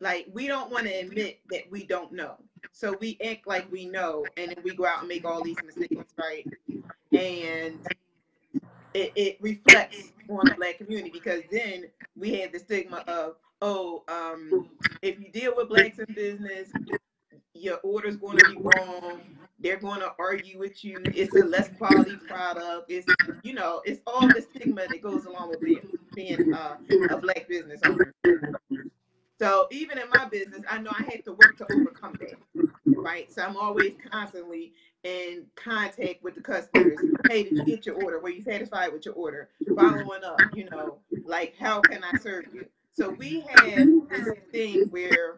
[0.00, 2.36] Like we don't want to admit that we don't know.
[2.72, 5.62] So we act like we know, and then we go out and make all these
[5.64, 6.46] mistakes, right?
[7.14, 7.80] And
[8.94, 11.86] it, it reflects on the black community because then
[12.16, 14.68] we have the stigma of oh, um,
[15.02, 16.70] if you deal with blacks in business,
[17.60, 19.20] your order's going to be wrong.
[19.58, 21.00] They're going to argue with you.
[21.06, 22.90] It's a less quality product.
[22.90, 23.06] It's
[23.42, 26.76] you know, it's all the stigma that goes along with being, being uh,
[27.10, 28.12] a black business owner.
[29.38, 33.30] So even in my business, I know I had to work to overcome that, right?
[33.32, 34.72] So I'm always constantly
[35.04, 36.98] in contact with the customers.
[37.28, 38.18] Hey, did you get your order?
[38.18, 39.50] Were you satisfied with your order?
[39.74, 42.66] Following up, you know, like how can I serve you?
[42.92, 45.36] So we have this thing where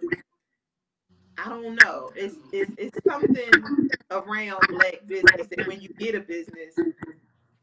[1.39, 2.11] I don't know.
[2.17, 3.51] It's, it's it's something
[4.11, 6.75] around black business that when you get a business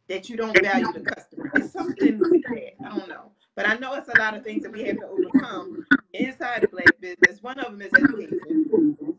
[0.08, 1.52] that you don't value the customer.
[1.56, 2.74] It's something with that.
[2.86, 3.32] I don't know.
[3.56, 6.68] But I know it's a lot of things that we have to overcome inside the
[6.68, 7.42] black business.
[7.42, 9.18] One of them is education.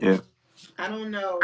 [0.00, 0.18] Yeah.
[0.78, 1.40] I don't know.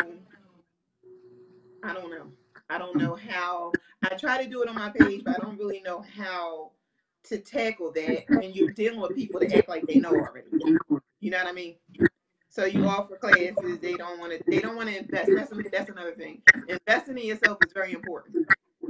[1.83, 2.27] I don't know.
[2.71, 3.73] I don't know how.
[4.11, 6.71] I try to do it on my page, but I don't really know how
[7.25, 10.49] to tackle that when you're dealing with people that act like they know already.
[11.25, 11.77] You know what I mean?
[12.51, 14.45] So you offer classes, they don't want to.
[14.47, 15.31] They don't want to invest.
[15.35, 16.43] That's, that's another thing.
[16.69, 18.47] Investing in yourself is very important.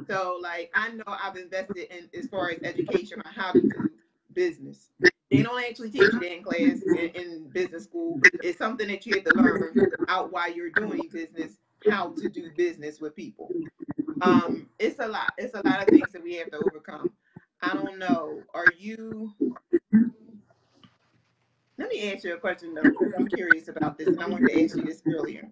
[0.08, 3.88] So like I know I've invested in as far as education on how to do
[4.32, 4.90] business.
[5.30, 8.18] They don't actually teach that in class in, in business school.
[8.42, 11.52] It's something that you have to learn out while you're doing business,
[11.88, 13.48] how to do business with people.
[14.22, 15.32] Um, it's a lot.
[15.38, 17.10] It's a lot of things that we have to overcome.
[17.62, 18.42] I don't know.
[18.54, 19.32] Are you?
[21.78, 24.52] Let me ask you a question though, because I'm curious about this, and I wanted
[24.52, 25.50] to ask you this earlier.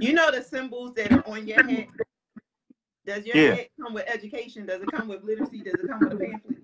[0.00, 1.88] You know the symbols that are on your hat.
[3.06, 3.50] Does your Yeah.
[3.50, 4.66] hat come with education?
[4.66, 5.62] Does it come with literacy?
[5.62, 6.58] Does it come with a pamphlet?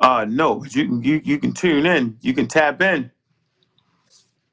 [0.00, 2.18] Uh no, but you can you you can tune in.
[2.22, 3.10] You can tap in.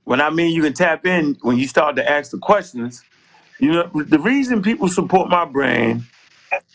[0.05, 3.03] When I mean you can tap in when you start to ask the questions,
[3.59, 6.05] you know the reason people support my brand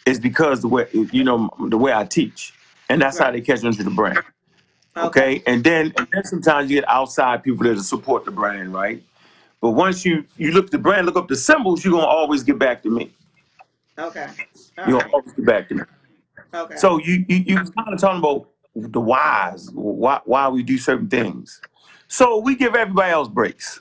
[0.07, 2.55] is because the way you know the way I teach,
[2.91, 3.33] and that's how Right.
[3.33, 4.21] they catch on to the brand.
[5.01, 5.07] Okay.
[5.09, 9.03] Okay, and then and then sometimes you get outside people that support the brand, right?
[9.61, 12.43] But once you you look at the brand, look up the symbols, you're gonna always
[12.43, 13.11] get back to me.
[13.99, 14.27] Okay.
[14.79, 15.11] All You're right.
[15.13, 15.83] always get back to me.
[16.55, 16.77] Okay.
[16.77, 21.09] So you you you kind of talking about the whys, why why we do certain
[21.09, 21.61] things.
[22.09, 23.81] So we give everybody else breaks.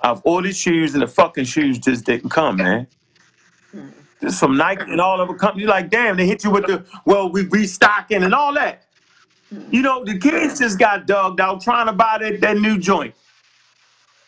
[0.00, 2.86] I've ordered shoes and the fucking shoes just didn't come, man.
[3.74, 3.92] Mhm.
[4.22, 6.84] Just from Nike and all of the companies, like damn, they hit you with the
[7.06, 8.85] well, we restocking and all that.
[9.50, 13.14] You know, the kids just got dogged out trying to buy that, that new joint.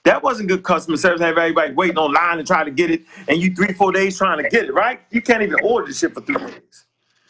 [0.05, 1.21] That wasn't good customer service.
[1.21, 4.43] Have everybody waiting online to try to get it, and you three, four days trying
[4.43, 5.01] to get it, right?
[5.11, 6.85] You can't even order the shit for three days.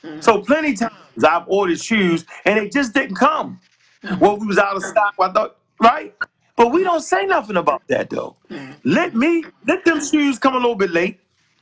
[0.05, 0.22] Mhm.
[0.22, 3.61] So plenty times I've ordered shoes and they just didn't come.
[4.05, 4.20] Mhm.
[4.20, 5.14] Well, we was out of stock.
[5.18, 6.14] I thought, right?
[6.57, 8.37] But we don't say nothing about that though.
[8.51, 8.77] Mhm.
[8.85, 11.18] Let me let them shoes come a little bit late,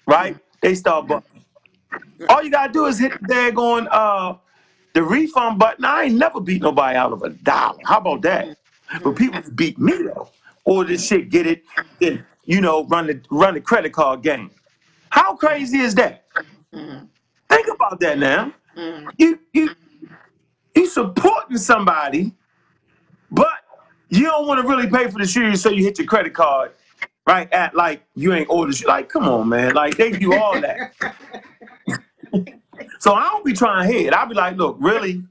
[0.07, 0.37] right?
[0.61, 1.45] They start bucking.
[2.29, 4.35] All you gotta do is hit the daggone uh
[4.97, 5.85] the refund button.
[5.85, 7.79] I ain't never beat nobody out of a dollar.
[7.85, 8.57] How about that?
[9.05, 10.31] But people beat me though.
[10.65, 11.65] Or this shit, get it,
[12.01, 14.51] then you know, run the run the credit card game.
[15.11, 16.25] How crazy is that?
[16.75, 17.09] Mhm.
[17.51, 18.55] Think about that now.
[18.75, 19.11] Mhm.
[19.19, 19.71] You you
[20.75, 22.33] you supporting somebody,
[23.31, 23.59] but
[24.09, 26.73] you don't want to really pay for the shoes, so you hit your credit card,
[27.27, 27.53] right?
[27.53, 28.83] At like you ain't ordered.
[28.87, 29.75] Like, come on, man.
[29.75, 30.95] Like they do all that.
[33.01, 34.15] So I don't be trying to hit.
[34.15, 35.23] I'll be like, look, really?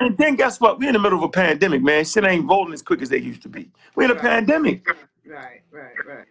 [0.00, 0.78] And then guess what?
[0.78, 2.04] We're in the middle of a pandemic, man.
[2.04, 3.70] Shit ain't rolling as quick as they used to be.
[3.96, 4.22] We in a Right.
[4.22, 4.86] pandemic.
[4.88, 4.96] Right.
[5.26, 5.62] Right.
[5.72, 5.94] Right.
[6.06, 6.26] right.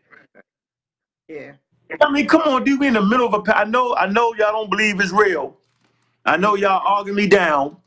[1.27, 1.53] Yeah.
[2.01, 2.79] I mean, come on, dude.
[2.79, 3.41] We in the middle of a.
[3.41, 5.57] pa- I know, I know, y'all don't believe it's real.
[6.25, 7.77] I know y'all arguing me down,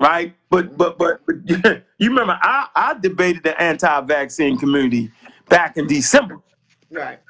[0.00, 0.34] right?
[0.50, 1.36] But but but, but
[1.98, 5.10] you remember I I debated the anti-vaccine community
[5.48, 6.38] back in December
[6.90, 7.20] Right.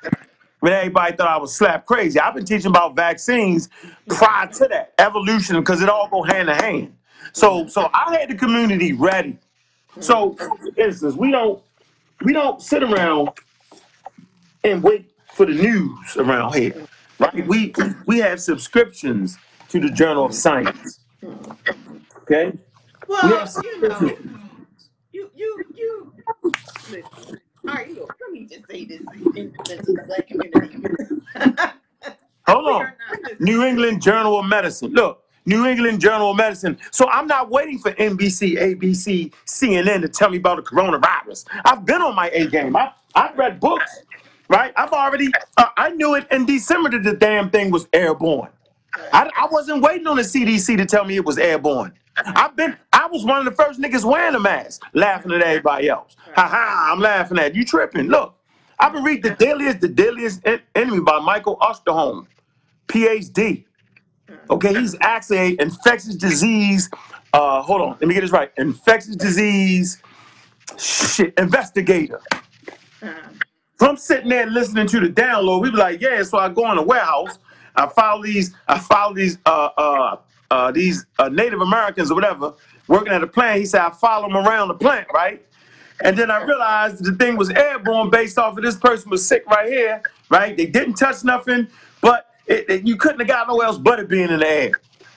[0.64, 2.18] When everybody thought I was slap crazy.
[2.18, 3.68] I've been teaching about vaccines
[4.08, 6.96] prior to that evolution because it all go hand in hand.
[7.34, 9.36] So so I had the community ready.
[10.00, 11.62] So for instance, we don't
[12.24, 13.30] we don't sit around
[14.64, 16.86] and wait for the news around here,
[17.18, 17.46] right?
[17.46, 17.74] We
[18.06, 21.00] we have subscriptions to the Journal of Science.
[22.22, 22.52] Okay,
[23.22, 24.38] we Well, you know, subscriptions.
[25.12, 26.14] you you you
[26.88, 27.40] listen.
[32.46, 32.92] Hold on.
[33.40, 34.92] New England Journal of Medicine.
[34.92, 36.78] Look, New England Journal of Medicine.
[36.90, 41.46] So I'm not waiting for NBC, ABC, CNN to tell me about the coronavirus.
[41.64, 42.76] I've been on my A game.
[42.76, 44.00] I I've read books,
[44.48, 44.72] right?
[44.76, 45.30] I've already.
[45.56, 48.50] Uh, I knew it in December that the damn thing was airborne.
[49.12, 51.92] I, I wasn't waiting on the CDC to tell me it was airborne.
[52.16, 52.76] I've been.
[52.92, 56.16] I was one of the first niggas wearing a mask, laughing at everybody else.
[56.36, 56.90] Ha ha!
[56.92, 57.64] I'm laughing at you.
[57.64, 58.08] Tripping.
[58.08, 58.34] Look,
[58.78, 62.26] I've been reading the Deadliest, the Deadliest En- Enemy by Michael Osterholm,
[62.88, 63.64] PhD.
[64.50, 66.90] Okay, he's actually a infectious disease.
[67.32, 68.52] Uh, hold on, let me get this right.
[68.58, 70.02] Infectious disease
[70.78, 72.20] shit investigator.
[73.78, 75.62] From sitting there listening to the download.
[75.62, 76.22] We be like, yeah.
[76.24, 77.38] So I go in the warehouse.
[77.76, 78.54] I follow these.
[78.68, 79.38] I follow these.
[79.46, 80.16] Uh, uh,
[80.50, 82.54] uh, these uh, Native Americans or whatever
[82.88, 83.60] working at a plant.
[83.60, 85.44] He said I follow them around the plant, right?
[86.02, 89.46] And then I realized the thing was airborne based off of this person was sick
[89.46, 90.56] right here, right?
[90.56, 91.68] They didn't touch nothing,
[92.02, 94.72] but it, it- you couldn't have got nowhere else but it being in the air.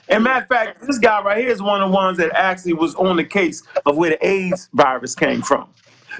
[0.08, 2.74] And matter of fact, this guy right here is one of the ones that actually
[2.74, 5.68] was on the case of where the AIDS virus came from.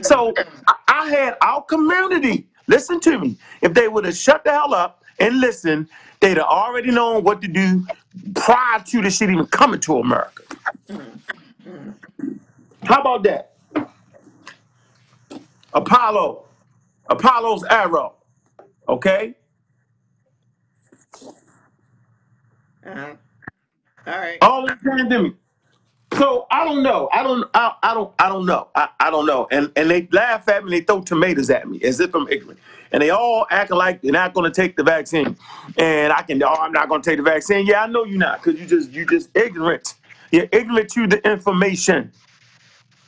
[0.03, 0.35] So
[0.69, 3.37] I, I had our community listen to me.
[3.63, 5.89] If they would have shut the hell up and listened,
[6.21, 7.87] they'd have already known what to do
[8.35, 10.43] prior to the shit even coming to America.
[12.85, 13.53] How about that?
[15.75, 16.45] Apollo,
[17.11, 18.15] Apollo's arrow.
[18.89, 19.35] Okay,
[22.87, 23.15] uh,
[24.07, 24.39] all right.
[24.41, 25.35] all in pandemic.
[26.19, 27.09] So I don't know.
[27.13, 27.49] I don't.
[27.55, 28.13] I, I don't.
[28.19, 28.69] I don't know.
[28.75, 29.49] I, I don't know.
[29.53, 30.73] And and they laugh at me.
[30.81, 32.61] They throw tomatoes at me as if I'm ignorant.
[32.93, 35.37] And they all acting like they're not going to take the vaccine.
[35.79, 36.43] And I can.
[36.43, 37.67] Oh, I'm not going to take the vaccine.
[37.67, 39.97] Yeah, I know you're not because you just you just ignorant.
[40.33, 42.13] You're ignorant to the information.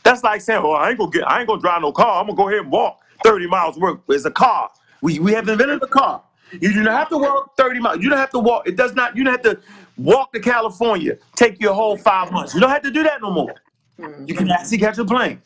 [0.04, 1.28] That's like saying, "Well, I ain't gonna get.
[1.30, 2.20] I ain't gonna drive no car.
[2.20, 4.02] I'm gonna go ahead and walk 30 miles work.
[4.08, 4.70] It's a car.
[5.02, 6.22] We we have invented a car.
[6.60, 7.98] You do not have to walk 30 miles.
[8.02, 8.68] You don't have to walk.
[8.68, 9.16] It does not.
[9.16, 9.60] You don't have to
[10.04, 11.16] walk to California.
[11.36, 12.54] Take your whole five months.
[12.54, 13.54] You don't have to do that no more.
[13.98, 14.24] Mm-hmm.
[14.26, 15.42] You can actually catch a plane.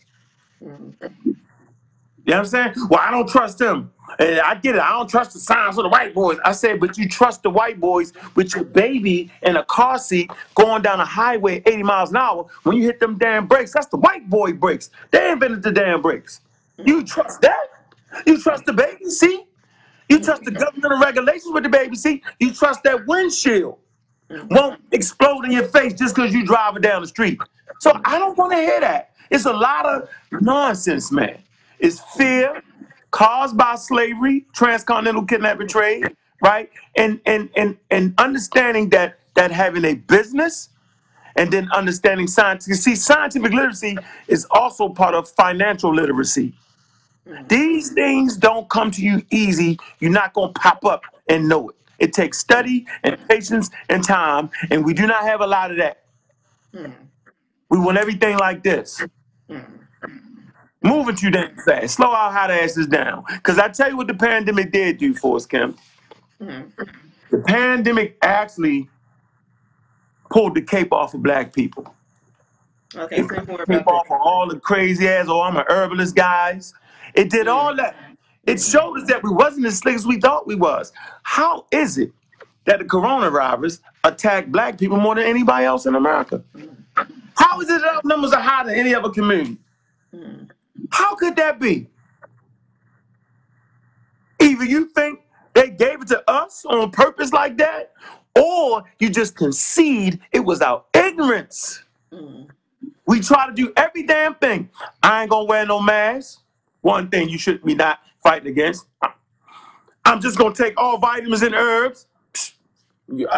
[0.61, 2.89] You know what I'm saying?
[2.89, 3.93] Well, I don't trust them.
[4.19, 4.81] And I get it.
[4.81, 6.39] I don't trust the signs of the white boys.
[6.45, 10.31] I said, but you trust the white boys with your baby in a car seat
[10.55, 12.47] going down a highway 80 miles an hour.
[12.63, 14.91] When you hit them damn brakes, that's the white boy brakes.
[15.11, 16.41] They invented the damn brakes.
[16.83, 17.87] You trust that?
[18.27, 19.47] You trust the baby seat?
[20.09, 22.23] You trust the governmental regulations with the baby seat?
[22.39, 23.79] You trust that windshield
[24.51, 27.39] won't explode in your face just because you're driving down the street.
[27.81, 29.11] So I don't want to hear that.
[29.31, 30.09] It's a lot of
[30.41, 31.39] nonsense, man.
[31.79, 32.63] It's fear
[33.11, 36.71] caused by slavery, transcontinental kidnapping trade, right?
[36.97, 40.71] And and and and understanding that that having a business
[41.37, 42.69] and then understanding science.
[42.69, 43.97] You see, scientific literacy
[44.29, 46.55] is also part of financial literacy.
[47.29, 47.49] Mm.
[47.49, 49.79] These things don't come to you easy.
[50.01, 51.77] You're not going to pop up and know it.
[51.99, 55.79] It takes study and patience and time, and we do not have a lot of
[55.79, 56.05] that.
[57.71, 59.03] We want everything like this.
[60.83, 61.97] Moving too damn fast.
[61.97, 63.25] Slow our hot asses down.
[63.35, 65.77] Because I tell you what the pandemic did do for us, Kim.
[67.31, 68.89] The pandemic actually
[70.31, 71.95] pulled the cape off of black people.
[72.97, 75.43] Okay, It say pulled more the cape about off of all the crazy ass, oh,
[75.43, 76.75] I'm an herbalist guys.
[77.15, 77.97] It did all that.
[78.47, 80.93] It showed us that we wasn't as slick as we thought we was.
[81.23, 82.13] How is it
[82.67, 86.43] that the coronavirus attacked black people more than anybody else in America?
[87.37, 89.59] How is it that our numbers are higher than any other community?
[90.91, 91.89] How could that be?
[94.41, 95.21] Either you think
[95.55, 97.93] they gave it to us on purpose like that,
[98.37, 101.83] or you just concede it was our ignorance.
[103.07, 104.69] We try to do every damn thing.
[105.03, 106.41] I ain't gonna wear no mask.
[106.83, 108.87] One thing you should be not fighting against.
[110.05, 112.09] I'm just gonna take all vitamins and herbs.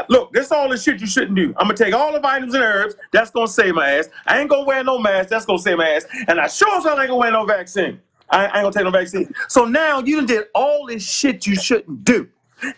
[0.08, 1.48] Look, this all the shit you shouldn't do.
[1.58, 2.94] I'm gonna take all the vitamins and herbs.
[3.12, 4.08] That's gonna save my ass.
[4.26, 5.28] I ain't gonna wear no mask.
[5.28, 6.06] That's gonna save my ass.
[6.28, 8.00] And I sure as hell ain't gonna wear no vaccine.
[8.30, 9.32] I, ain't gonna take no vaccine.
[9.48, 12.28] So now you did all this shit you shouldn't do.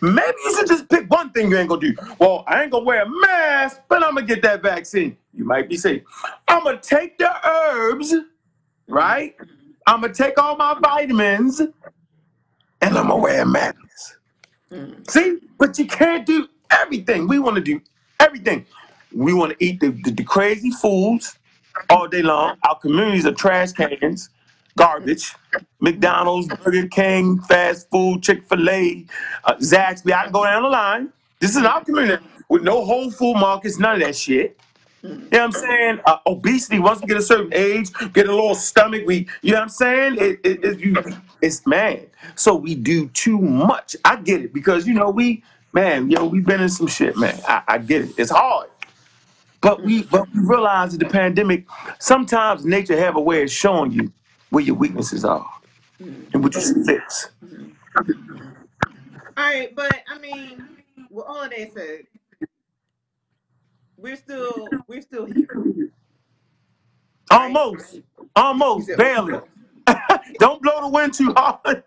[0.01, 1.95] Maybe you should just pick one thing you ain't gonna do.
[2.19, 5.15] Well, I ain't gonna wear a mask, but I'm gonna get that vaccine.
[5.33, 6.03] You might be safe.
[6.47, 8.13] I'm gonna take the herbs,
[8.87, 9.35] right?
[9.87, 11.61] I'm gonna take all my vitamins,
[12.81, 13.75] and I'm gonna wear a mask.
[15.07, 17.27] See, but you can't do everything.
[17.27, 17.81] We want to do
[18.19, 18.65] everything.
[19.13, 21.37] We want to eat the, the, the crazy foods
[21.89, 22.57] all day long.
[22.63, 24.29] Our communities are trash cans,
[24.77, 25.33] garbage.
[25.79, 29.05] McDonald's, Burger King, fast food, Chick fil A,
[29.45, 30.13] uh, Zaxby.
[30.13, 31.11] I can go down the line.
[31.39, 34.59] This is our community with no whole food markets, none of that shit.
[35.01, 35.99] You know what I'm saying?
[36.05, 39.57] Uh, obesity, once we get a certain age, get a little stomach, we, you know
[39.57, 40.15] what I'm saying?
[40.17, 40.95] It, it, it, you,
[41.41, 42.05] it's, man.
[42.35, 43.95] So we do too much.
[44.03, 47.39] I get it because, you know, we, man, yo, we've been in some shit, man.
[47.47, 48.11] I, I get it.
[48.17, 48.69] It's hard.
[49.61, 51.65] But we, but we realize that the pandemic,
[51.99, 54.11] sometimes nature have a way of showing you
[54.49, 55.49] where your weaknesses are
[55.99, 57.29] and what you should fix.
[57.95, 58.03] All
[59.37, 60.65] right, but I mean,
[61.09, 62.01] with all of that said,
[64.01, 65.91] we're still we're still here, right?
[67.31, 68.03] Almost, You
[68.35, 69.39] almost, said barely.
[70.39, 71.83] Don't blow the wind too hard.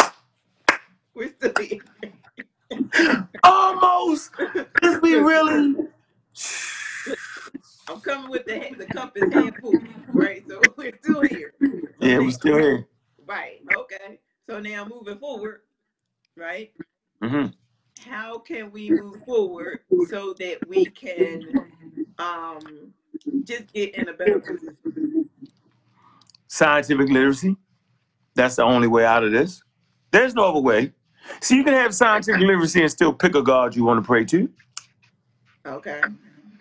[1.14, 1.80] we're still here.
[3.42, 4.32] Almost.
[4.82, 5.76] Let's be really.
[7.88, 9.72] I'm coming with the the cup is half full,
[10.12, 10.44] right?
[10.46, 11.54] So we're still here.
[12.00, 12.86] Yeah, we're still here.
[13.26, 13.60] Right.
[13.74, 14.20] Okay.
[14.48, 15.62] So now moving forward,
[16.36, 16.70] right?
[17.22, 17.46] Mm-hmm.
[17.98, 21.54] How can we move forward so that we can
[22.18, 22.92] um
[23.46, 24.76] just get in a better position?
[26.48, 27.56] Scientific literacy.
[28.34, 29.62] That's the only way out of this.
[30.12, 30.92] There's no other way.
[31.42, 34.24] See, you can have scientific literacy and still pick a God you want to pray
[34.26, 34.50] to,
[35.66, 36.08] Okay.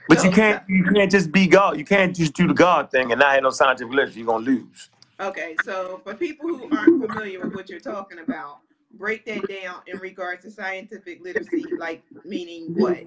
[0.07, 0.63] but you So can't.
[0.69, 1.77] You can't just be God.
[1.79, 4.19] You can't just do the God thing and not have no scientific literacy.
[4.19, 4.89] You're gonna lose.
[5.21, 8.59] okay, so for people who aren't familiar with what you're talking about,
[8.93, 13.03] break that down in regards to scientific literacy, like meaning what?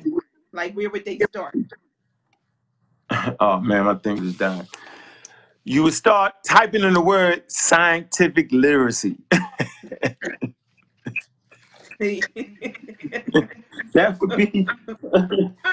[0.53, 1.57] Like where would they start?
[3.41, 4.69] Oh man, my thing is dying.
[5.65, 9.17] You would start typing in the word scientific literacy.
[13.93, 14.69] That would be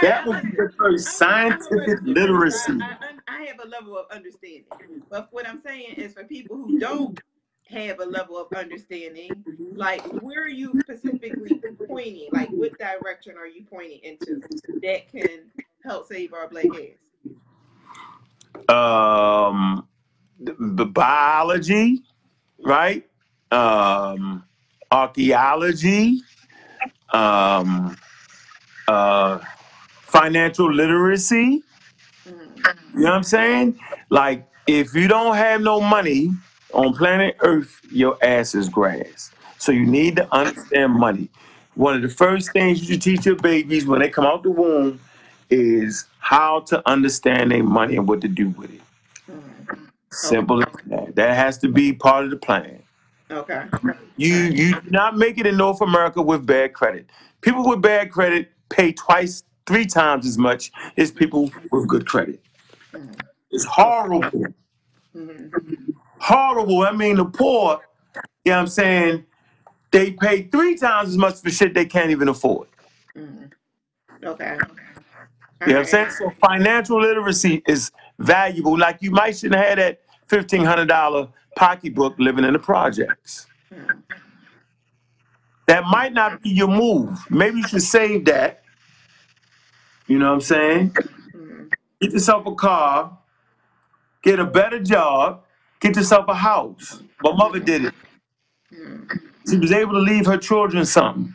[0.02, 2.80] that would be the first scientific literacy.
[2.82, 2.98] I,
[3.28, 4.66] I, I have a level of understanding.
[5.10, 7.20] But what I'm saying is for people who don't
[7.70, 9.32] have a level of understanding,
[9.76, 12.30] like where are you specifically pointing?
[12.32, 14.42] Like what direction are you pointing into
[14.82, 15.52] that can
[15.84, 16.98] help save our black ass?
[18.70, 19.88] Um,
[20.40, 22.02] the, the biology,
[22.64, 23.06] right?
[23.52, 24.44] Um,
[24.92, 26.22] archaeology,
[27.14, 27.98] um,
[28.88, 29.40] uh,
[29.92, 31.64] financial literacy.
[32.28, 32.58] Mm,
[32.94, 33.80] You know what I'm saying?
[34.10, 36.32] Like, if you don't have no money
[36.74, 39.32] on planet Earth, your ass is grass.
[39.58, 41.30] So you need to understand money.
[41.76, 44.52] One of the first things you should teach your babies when they come out the
[44.52, 45.00] womb
[45.50, 48.82] is how to understand their money and what to do with it.
[49.30, 49.90] mm.
[50.12, 51.16] Simple as that.
[51.16, 52.82] That has to be part of the plan.
[53.32, 53.66] Okay.
[54.18, 57.08] You you do not make it in North America with bad credit.
[57.42, 62.42] People with bad credit pay twice, three times as much as people with good credit.
[62.94, 63.20] Mm,
[63.52, 64.32] It's horrible.
[65.16, 65.52] mm,
[66.28, 66.84] Horrible.
[66.84, 67.82] I mean the poor,
[68.46, 69.26] you know what I'm saying,
[69.92, 72.70] they pay three times as much for shit they can't even afford.
[73.18, 73.52] mm.
[74.26, 74.58] Okay.
[75.66, 76.10] You know what I'm saying?
[76.12, 78.78] So financial literacy is valuable.
[78.78, 83.48] Like you might shouldn't have had that fifteen hundred dollar pocketbook living in the projects.
[83.74, 84.04] Mm,
[85.68, 87.20] That might not be your move.
[87.32, 88.64] Maybe you should save that.
[90.08, 90.98] You know what I'm saying?
[91.36, 91.72] mm,
[92.02, 93.18] Get yourself a car,
[94.24, 95.44] get a better job,
[95.80, 97.02] get yourself a house.
[97.24, 97.94] My mother did it.
[99.50, 101.34] She was able to leave her children something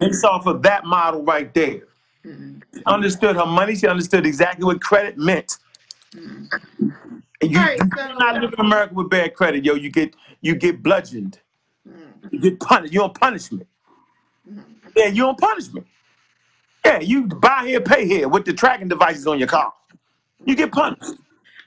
[0.00, 1.82] based off of that model right there.
[2.74, 3.74] She understood her money.
[3.76, 5.58] She understood exactly what credit meant.
[7.42, 9.74] you, you cannot live in America with bad credit, yo.
[9.74, 11.38] You get you get bludgeoned.
[12.30, 12.92] You get punished.
[12.92, 13.66] You're on punishment.
[14.96, 15.86] Yeah, you're on punishment.
[16.84, 19.72] Yeah, you buy here, pay here with the tracking devices on your car.
[20.46, 21.12] You get punished.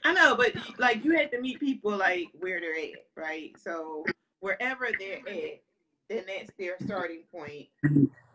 [0.04, 3.56] I know, but like you had to meet people like where they're at, right?
[3.58, 4.04] So
[4.40, 5.62] wherever they're at,
[6.10, 7.68] then that's their starting point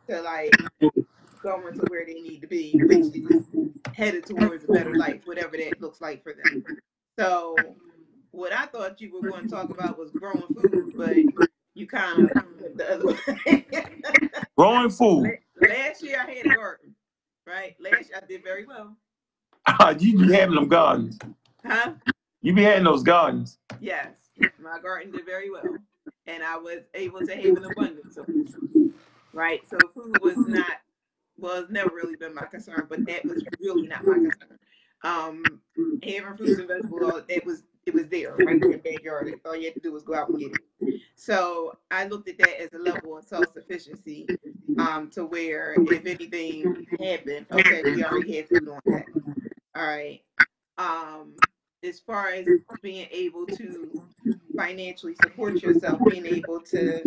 [0.09, 0.51] to like
[1.43, 3.45] going to where they need to be, which is
[3.93, 6.65] headed towards a better life, whatever that looks like for them.
[7.20, 7.55] So
[8.32, 11.15] what I thought you were going to talk about was growing food, but
[11.76, 13.05] you kind of went the other
[13.45, 13.65] way.
[14.57, 15.38] Growing food.
[15.61, 16.95] Last year I had a garden,
[17.45, 17.76] right?
[17.80, 18.95] Last year I did very well.
[19.99, 21.20] you be having them gardens.
[21.66, 21.93] Huh?
[22.41, 23.57] You be having those gardens.
[23.80, 24.14] Yes,
[24.62, 25.78] my garden did very well,
[26.26, 28.93] and I was able to have an abundance of food.
[29.34, 30.78] Right, so food was not
[31.38, 34.57] was never really been my concern, but that was really not my concern.
[35.03, 35.62] Um,
[36.03, 39.34] having fruits and vegetables, it was it was there right in your backyard.
[39.45, 40.51] All you had to do was go out and get
[40.82, 41.01] it.
[41.16, 44.28] So I looked at that as a level of self sufficiency,
[44.78, 49.05] um, to where if anything happened, okay, we already had food on that.
[49.76, 50.22] All right.
[50.78, 51.36] Um,
[51.84, 52.45] as far as
[52.82, 54.03] being able to
[54.55, 57.03] financially support yourself, being able to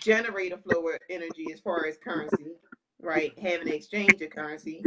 [0.00, 2.52] generate a flow of energy as far as currency,
[3.00, 3.38] right?
[3.38, 4.82] Having an exchange of currency.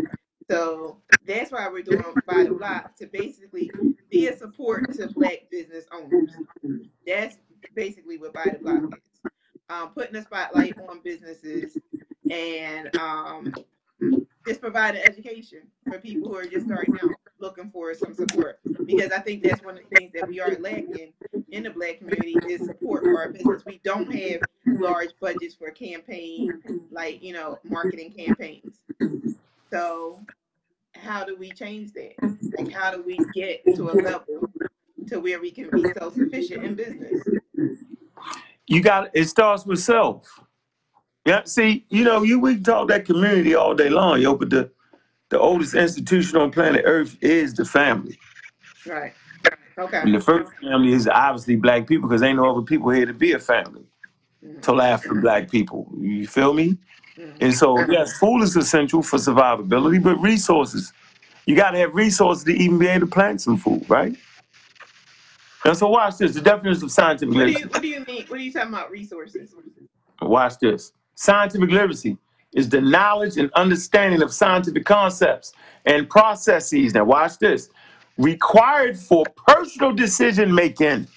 [0.50, 3.70] So that's why we're doing buy the block to basically
[4.10, 6.34] be a support to black business owners.
[7.06, 7.38] That's
[7.76, 9.32] basically what buy the block is.
[9.70, 11.78] Um, putting a spotlight on businesses
[12.32, 13.54] and um,
[14.48, 18.60] just providing education for people who are just starting out looking for some support
[18.90, 21.14] because I think that's one of the things that we are lacking
[21.52, 23.64] in the black community is support for our business.
[23.66, 26.62] We don't have large budgets for campaign,
[26.92, 28.80] like you know, marketing campaigns.
[29.72, 30.20] So,
[30.96, 32.14] how do we change that?
[32.58, 34.50] Like, how do we get to a level
[35.08, 37.22] to where we can be self sufficient in business?
[38.66, 40.28] You got it starts with self.
[41.26, 44.72] Yeah, see, you know, you we talk that community all day long, yo, but the
[45.30, 48.18] the oldest institution on planet Earth is the family.
[48.86, 49.14] Right.
[49.78, 49.98] Okay.
[49.98, 53.14] And the first family is obviously black people because ain't no other people here to
[53.14, 53.84] be a family
[54.46, 54.76] Mhm.
[54.76, 55.92] laugh after black people.
[55.98, 56.78] You feel me?
[57.18, 57.36] Mhm.
[57.42, 60.94] And so, yes, food is essential for survivability, but resources.
[61.46, 64.16] You got to have resources to even be able to plant some food, right?
[65.66, 66.34] And so, watch this.
[66.34, 67.64] The definition of scientific What do literacy.
[67.64, 68.26] you What do you mean?
[68.28, 68.92] What are you talking about?
[68.92, 69.54] Resources.
[70.22, 70.94] Watch this.
[71.16, 72.18] Scientific literacy
[72.54, 75.54] is the knowledge and understanding of scientific concepts
[75.86, 76.94] and processes.
[76.94, 77.70] Now, watch this.
[78.20, 81.08] Required for personal decision making.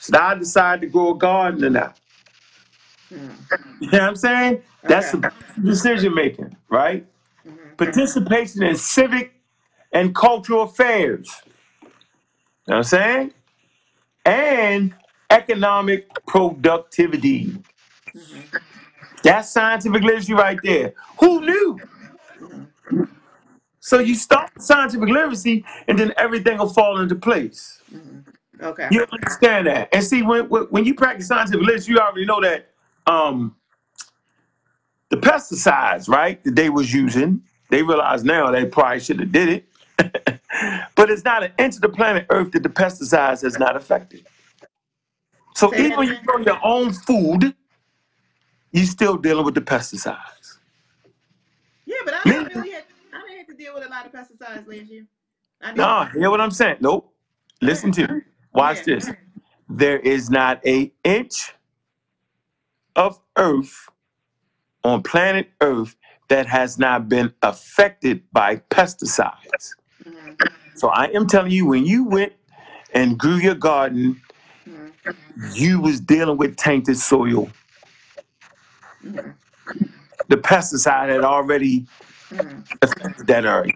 [0.00, 1.98] So I decide to grow a garden or not.
[3.12, 3.46] Mhm.
[3.80, 4.62] You know what I'm saying?
[4.88, 5.12] That's Okay.
[5.12, 7.06] the decision making, right?
[7.46, 7.76] Mhm.
[7.78, 9.34] Participation in civic
[9.92, 11.42] and cultural affairs.
[12.66, 13.34] You know what I'm saying?
[14.26, 14.94] And
[15.30, 17.58] economic productivity.
[18.14, 18.50] Mhm.
[19.24, 20.94] That's scientific literacy right there.
[21.20, 21.82] Who knew?
[23.86, 27.80] So you start with scientific literacy, and then everything will fall into place.
[27.94, 28.24] Mhm.
[28.60, 28.88] Okay.
[28.90, 29.90] You understand that?
[29.92, 32.72] And see, when when when you practice scientific literacy, you already know that
[33.06, 33.54] um,
[35.10, 39.48] the pesticides, right, that they was using, they realize now they probably should have did
[39.50, 39.68] it,
[40.96, 44.26] but it's not an inch of the planet Earth that the pesticides has not affected.
[45.54, 46.26] So Say even that when you again.
[46.26, 47.54] grow your own food,
[48.72, 50.58] you still dealing with the pesticides.
[51.86, 52.32] Yeah, but I Me?
[52.32, 52.84] didn't really have.
[53.12, 55.06] I didn't have to deal with a lot of pesticides last year.
[55.62, 55.72] I.
[55.72, 56.76] No, hear what I'm saying?
[56.80, 57.12] Nope.
[57.60, 58.20] Listen to me.
[58.54, 58.96] Watch Yeah.
[58.96, 59.10] this.
[59.68, 61.54] There is not a inch
[62.94, 63.88] of earth
[64.84, 65.96] on planet Earth
[66.28, 69.74] that has not been affected by pesticides.
[70.04, 70.36] Mhm.
[70.74, 72.32] So I am telling you, when you went
[72.94, 74.20] and grew your garden,
[74.66, 74.92] Mhm.
[75.54, 77.50] you was dealing with tainted soil.
[79.04, 79.34] Mhm.
[80.28, 81.86] The pesticide had already
[82.32, 83.26] Mhm.
[83.26, 83.72] that area.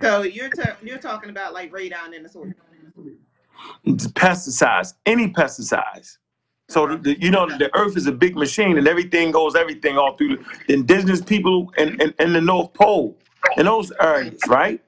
[0.00, 2.52] So you're ta- you're talking about like radon in the soil.
[3.84, 6.18] It's pesticides, any pesticides.
[6.68, 7.02] So the, Okay.
[7.14, 10.36] the- you know the earth is a big machine and everything goes everything all through
[10.36, 13.16] the, the indigenous people in, in, in the North Pole
[13.56, 14.80] in those areas, right?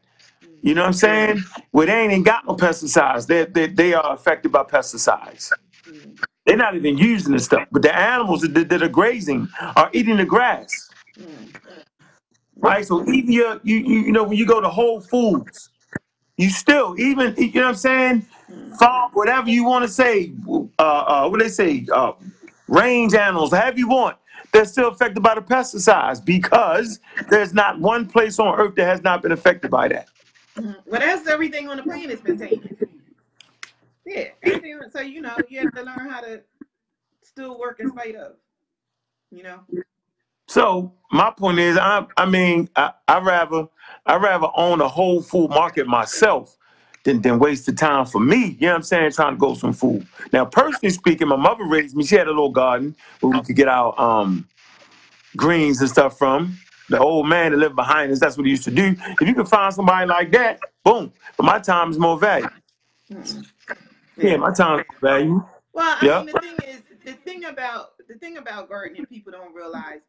[0.62, 1.42] You know what I'm saying?
[1.72, 3.26] Where they ain't even got no pesticides.
[3.26, 5.52] They, they, they are affected by pesticides.
[5.88, 6.18] Mhm.
[6.46, 7.66] They're not even using this stuff.
[7.72, 10.88] But the animals that, that are grazing are eating the grass.
[12.62, 12.86] Right?
[12.86, 15.68] So even your, you, you, you know, when you go to Whole Foods,
[16.38, 18.26] you still, even, you know what I'm saying?
[18.78, 20.32] Farm, whatever you want to say,
[20.78, 22.12] uh, uh, what they say, uh,
[22.68, 24.16] range animals, however you want,
[24.52, 29.02] they're still affected by the pesticides because there's not one place on earth that has
[29.02, 30.08] not been affected by that.
[30.56, 30.76] Mhm.
[30.86, 32.76] Well, that's everything on the planet's been taken.
[34.04, 34.28] Yeah.
[34.90, 36.42] So you know, you have to learn how to
[37.22, 38.36] still work in spite of.
[39.30, 39.60] You know.
[40.52, 43.68] So my point is, I, I mean, I, I rather,
[44.06, 46.58] I rather own a whole food market myself
[47.04, 48.58] than than waste the time for me.
[48.60, 49.12] You know what I'm saying?
[49.12, 50.06] Trying to grow some food.
[50.32, 52.04] Now, personally speaking, my mother raised me.
[52.04, 54.48] She had a little garden where we could get our um
[55.36, 56.60] greens and stuff from.
[56.88, 58.96] The old man that lived behind us, that's what he used to do.
[59.20, 61.12] If you can find somebody like that, boom.
[61.38, 62.54] But my time is more valuable.
[64.22, 64.38] Yeah, Yeah.
[64.38, 65.48] my time is valuable.
[65.74, 69.54] Well, I mean, the thing is, the thing about the thing about gardening, people don't
[69.54, 70.00] realize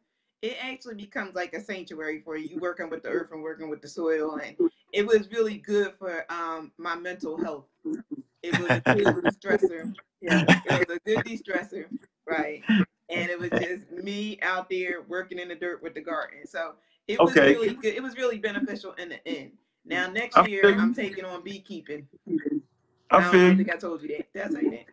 [0.44, 3.80] it actually becomes like a sanctuary for you working with the earth and working with
[3.80, 4.54] the soil, and
[4.92, 7.64] it was really good for um my mental health.
[8.42, 9.94] It was a good de-stressor.
[10.20, 11.86] Yeah, it was a good de-stressor,
[12.28, 12.62] right?
[13.08, 16.46] And it was just me out there working in the dirt with the garden.
[16.46, 16.74] So
[17.08, 17.54] it was Okay.
[17.54, 17.94] really good.
[17.94, 19.52] It was really beneficial in the end.
[19.86, 22.06] Now next year I'm taking on beekeeping.
[23.10, 23.56] I I don't, I feel don't you.
[23.56, 24.26] think I told you that.
[24.34, 24.86] that's tell you that?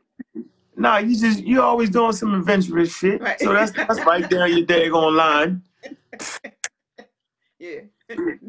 [0.81, 3.21] Nah, you just you always doing some adventurous shit.
[3.21, 3.39] Right.
[3.39, 5.63] So that's that's right there your daggone online.
[7.59, 7.81] yeah.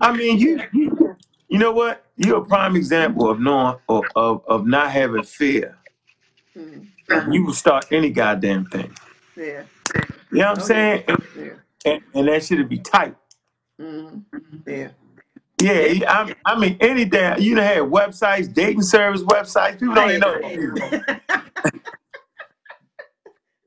[0.01, 1.16] I mean, you you,
[1.49, 2.07] you know what?
[2.16, 5.78] You're a prime example of knowing of, of, of not having fear.
[6.59, 6.89] Mhm.
[7.33, 8.95] You will start any goddamn thing.
[9.37, 9.64] Yeah.
[10.33, 10.68] You know what I'm Oh yeah.
[10.68, 11.05] saying?
[11.09, 11.55] And, Yeah.
[11.87, 13.16] and, and that shit'll be tight.
[13.80, 14.18] hmm
[14.66, 14.89] Yeah.
[15.62, 16.05] Yeah, Yeah.
[16.09, 17.43] I, I mean anything.
[17.43, 19.80] You done had websites, dating service websites.
[19.80, 20.93] People don't even know.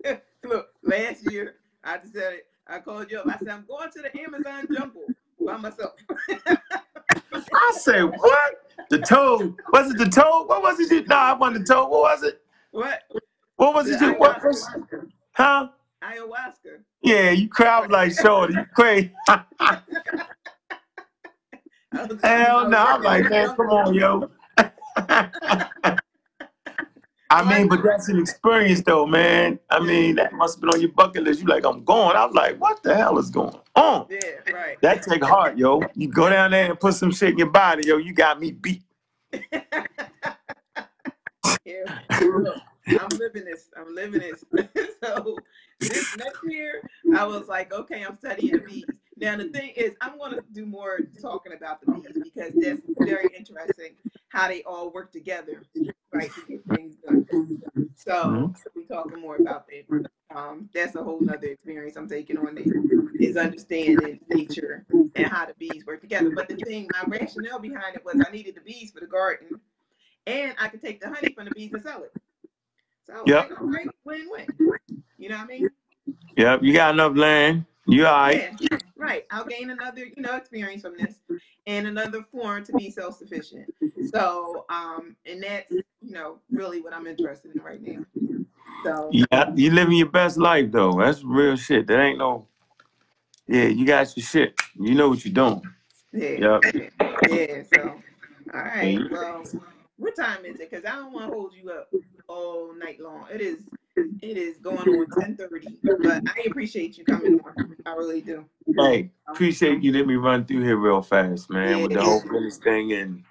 [0.46, 0.70] Look,
[1.00, 2.40] last year I just said.
[2.68, 3.28] I called you up.
[3.30, 5.14] I said I'm going to the Amazon jungle
[5.46, 5.94] by myself.
[7.34, 8.56] I said, what?
[8.90, 9.56] The toad.
[9.72, 10.48] Was it the toad?
[10.48, 10.92] What was it?
[10.92, 11.90] You, no, I wanted the toad.
[11.90, 12.42] What was it?
[12.72, 13.04] what?
[13.58, 14.02] What was The it?
[14.02, 14.68] You, what was?
[14.68, 15.12] ayahuasca.
[15.34, 15.70] Huh?
[16.04, 16.84] Ayahuasca.
[17.04, 18.54] Yeah, you crowd like shorty.
[18.56, 19.12] You crazy.
[19.30, 19.46] I
[22.06, 22.78] was, I was, I Hell was no.
[22.78, 23.70] I'm working in like, the man, come jungle.
[23.70, 24.32] on, yo.
[27.30, 29.60] I mean, but that's an experience though, man.
[29.70, 31.42] I mean, that must have been on your bucket list.
[31.42, 32.16] You like, I'm going.
[32.16, 34.06] I was like, what the hell is going on?
[34.10, 34.20] yeah,
[34.54, 34.80] right.
[34.82, 35.82] That take heart, yo.
[35.96, 37.98] You go down there and put some shit in your body, yo.
[37.98, 38.84] You got me beat.
[41.66, 42.00] yeah.
[42.22, 42.58] Look,
[42.88, 43.70] I'm living this.
[43.76, 44.46] I'm living this.
[45.04, 45.38] so
[45.80, 48.86] this next year, I was like, okay, I'm studying the bees.
[49.20, 52.82] Now the thing is, I'm going to do more talking about the bees because that's
[53.04, 53.96] very interesting
[54.30, 55.64] how they all work together,
[56.12, 57.26] right, to get things done.
[57.96, 58.56] So Mhm.
[58.76, 59.86] we talking more about that.
[60.36, 62.58] Um, that's a whole nother experience I'm taking on
[63.20, 66.32] Is understanding nature and how the bees work together.
[66.36, 69.60] But the thing, my rationale behind it was I needed the bees for the garden,
[70.28, 72.14] and I could take the honey from the bees and sell it.
[73.08, 73.50] So Yep.
[73.50, 74.48] like, all right, win-win.
[75.18, 75.70] You know what I mean?
[76.38, 76.64] Yep.
[76.64, 77.66] You got enough land.
[77.88, 78.46] You all right.
[78.60, 79.26] Yeah, right.
[79.32, 81.20] I'll gain another, you know, experience from this
[81.68, 83.70] and another form to be self-sufficient.
[84.02, 88.06] So, um, and that's, you know, really what I'm interested in right now.
[88.84, 91.00] So, Yeah, you living your best life though.
[91.00, 91.88] That's real shit.
[91.88, 92.48] That ain't no.
[93.48, 94.56] Yeah, you got your shit.
[94.76, 95.62] You know what you're doing.
[96.14, 96.66] yeah, Yep.
[96.74, 96.90] yeah,
[97.24, 97.64] yeah.
[97.64, 98.04] So,
[98.54, 99.04] all right.
[99.10, 99.50] Well,
[99.98, 100.70] what time is it?
[100.70, 101.90] Because I don't want to hold you up
[102.28, 103.26] all night long.
[103.34, 103.60] It is,
[103.96, 105.78] it is going on 10:30.
[106.04, 107.76] But I appreciate you coming on.
[107.86, 108.46] I really do.
[108.78, 109.94] Hey, appreciate you.
[109.94, 113.24] Let me run through here real fast, man, with the whole business thing and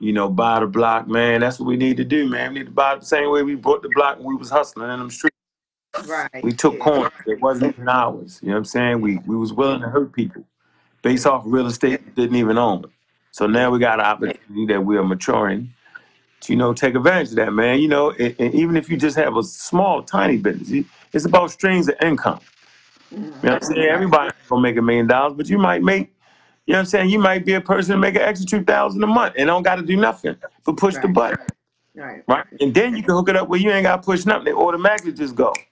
[0.00, 1.40] you know, buy the block, man.
[1.40, 2.52] That's what we need to do, man.
[2.52, 4.90] We need to buy the same way we bought the block when we was hustling
[4.90, 5.36] in them streets.
[6.06, 6.42] Right.
[6.42, 6.84] We took yeah.
[6.84, 7.12] corners.
[7.26, 8.40] It wasn't even ours.
[8.42, 9.00] You know what I'm saying?
[9.00, 10.44] We we was willing to hurt people
[11.02, 12.84] based off real estate we didn't even own.
[13.30, 15.72] So now we got an opportunity that we are maturing
[16.50, 17.80] you know, take advantage of that, man.
[17.80, 21.24] You know, and, and even if you just have a small, tiny business, it- it's
[21.26, 22.40] about streams of income.
[23.42, 23.88] You know what I'm saying?
[23.90, 26.14] Everybody ain't gonna make a million dollars, but you might make,
[26.66, 27.10] you know what I'm saying?
[27.10, 29.62] You might be a person that make an extra two thousand a month and don't
[29.64, 31.08] gotta do nothing but push the Right.
[31.08, 31.38] button.
[31.96, 32.24] Right.
[32.28, 32.46] Right?
[32.60, 34.46] And then you can hook it up where you ain't gotta push nothing.
[34.46, 35.66] They automatically just go.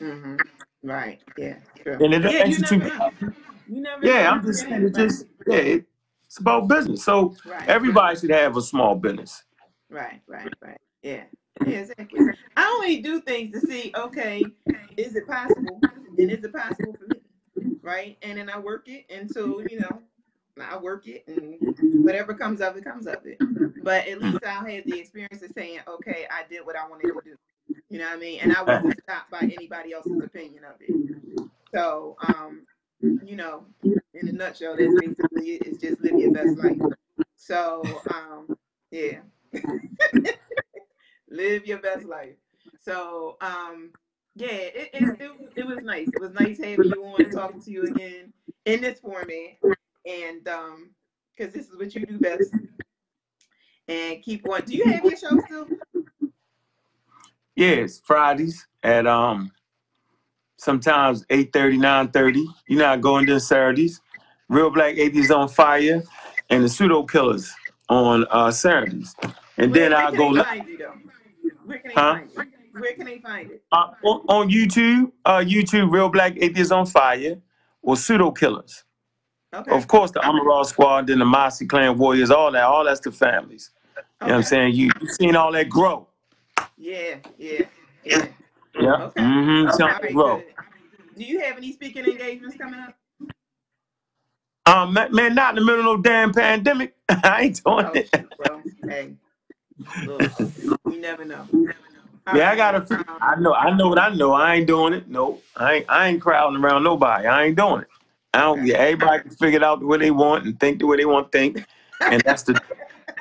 [0.00, 0.36] hmm
[0.84, 1.20] Right.
[1.36, 1.56] Yeah.
[1.82, 2.00] True.
[2.00, 3.12] And it Yeah, you extra never two know.
[3.68, 4.32] You never Yeah, know.
[4.32, 5.84] I'm just saying it's just yeah, it,
[6.26, 7.04] it's about business.
[7.04, 7.68] So Right.
[7.68, 9.44] everybody should have a small business.
[9.90, 10.20] Right.
[10.26, 10.52] Right.
[10.60, 10.80] Right.
[11.02, 11.24] Yeah.
[11.66, 11.78] Yeah.
[11.80, 12.20] Exactly.
[12.56, 13.92] I only do things to see.
[13.96, 14.44] Okay,
[14.96, 15.80] is it possible?
[16.18, 17.76] And is it possible for me?
[17.82, 18.16] Right.
[18.22, 20.00] And then I work it until you know.
[20.60, 23.38] I work it, and whatever comes of it comes of it.
[23.82, 27.08] But at least I'll have the experience of saying, okay, I did what I wanted
[27.08, 27.36] to do.
[27.90, 28.38] You know what I mean?
[28.40, 31.48] And I wasn't stopped by anybody else's opinion of it.
[31.74, 32.66] So, um,
[33.00, 35.66] you know, in a nutshell, that's basically it.
[35.66, 36.78] It's just live your best life.
[37.34, 37.82] So,
[38.14, 38.56] um,
[38.92, 39.18] yeah,
[41.30, 42.36] live your best life.
[42.80, 43.90] So, um,
[44.34, 46.08] yeah, it, it, it, it was nice.
[46.08, 48.32] It was nice having you on talking to you again
[48.64, 49.58] in this format.
[50.06, 50.90] And um,
[51.36, 52.52] because this is what you do best.
[53.88, 54.62] And keep on.
[54.62, 55.68] Do you have your show still?
[57.54, 59.52] Yes, Fridays at um
[60.56, 61.78] sometimes 8:30,
[62.10, 62.46] 9:30.
[62.66, 64.00] You know, I go into Saturdays.
[64.48, 66.02] Real Black Atheists on Fire
[66.50, 67.52] and the Pseudo Killers
[67.88, 69.14] on uh Saturdays.
[69.58, 70.94] And Where, then where I'll can go they li- find you though?
[71.64, 72.02] Where can they Huh?
[72.02, 72.46] find you?
[72.78, 73.64] Where can they find it?
[73.72, 77.38] uh, on, on YouTube, uh YouTube, Real Black Atheists on Fire
[77.82, 78.84] or Pseudo Killers.
[79.54, 79.72] Okay.
[79.72, 83.12] Of course, the Amaral Squad, then the Mossy Clan Warriors, all that, all that's the
[83.12, 83.70] families.
[84.24, 84.44] You know what I'm Okay.
[84.44, 84.74] saying?
[84.76, 86.08] You you seen all that grow.
[86.78, 87.66] Yeah, yeah,
[88.04, 88.28] yeah.
[88.78, 88.96] Yeah.
[88.98, 89.22] Okay.
[89.22, 89.68] Mm-hmm.
[89.68, 90.44] All Seen all that right, grow.
[90.44, 90.46] good.
[91.16, 92.96] Do you have any speaking engagements coming up?
[94.66, 96.96] Um, man, man, not in the middle of no damn pandemic.
[97.08, 98.10] I ain't doing Oh it.
[98.14, 98.62] shoot, bro.
[98.88, 99.14] Hey,
[100.88, 101.48] you never know.
[102.26, 102.56] All Yeah, I right.
[102.56, 103.06] gotta.
[103.20, 103.54] I know.
[103.54, 104.32] I know what I know.
[104.32, 105.08] I ain't doing it.
[105.08, 105.86] No, I ain't.
[105.88, 107.26] I ain't crowding around nobody.
[107.26, 107.88] I ain't doing it.
[108.32, 108.66] I don't.
[108.66, 111.04] Yeah, everybody can figure it out the way they want and think the way they
[111.04, 111.66] want to think,
[112.00, 112.60] and that's the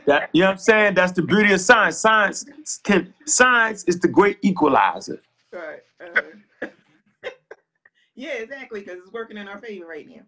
[0.08, 0.30] that.
[0.34, 0.94] You know what I'm saying?
[0.96, 1.98] That's the beauty of science.
[1.98, 2.46] Science
[2.84, 3.14] can.
[3.26, 5.22] Science is the great equalizer.
[5.52, 5.82] Right.
[6.02, 6.68] Uh,
[8.16, 10.24] yeah, exactly, because it's working in our favor right now.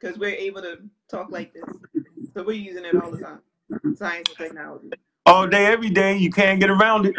[0.00, 0.78] Because we're able to
[1.08, 1.68] talk like this.
[2.34, 3.40] So we're using it all the time.
[3.94, 4.94] Science and technology.
[5.26, 6.16] All day, every day.
[6.18, 7.16] You can't get around it.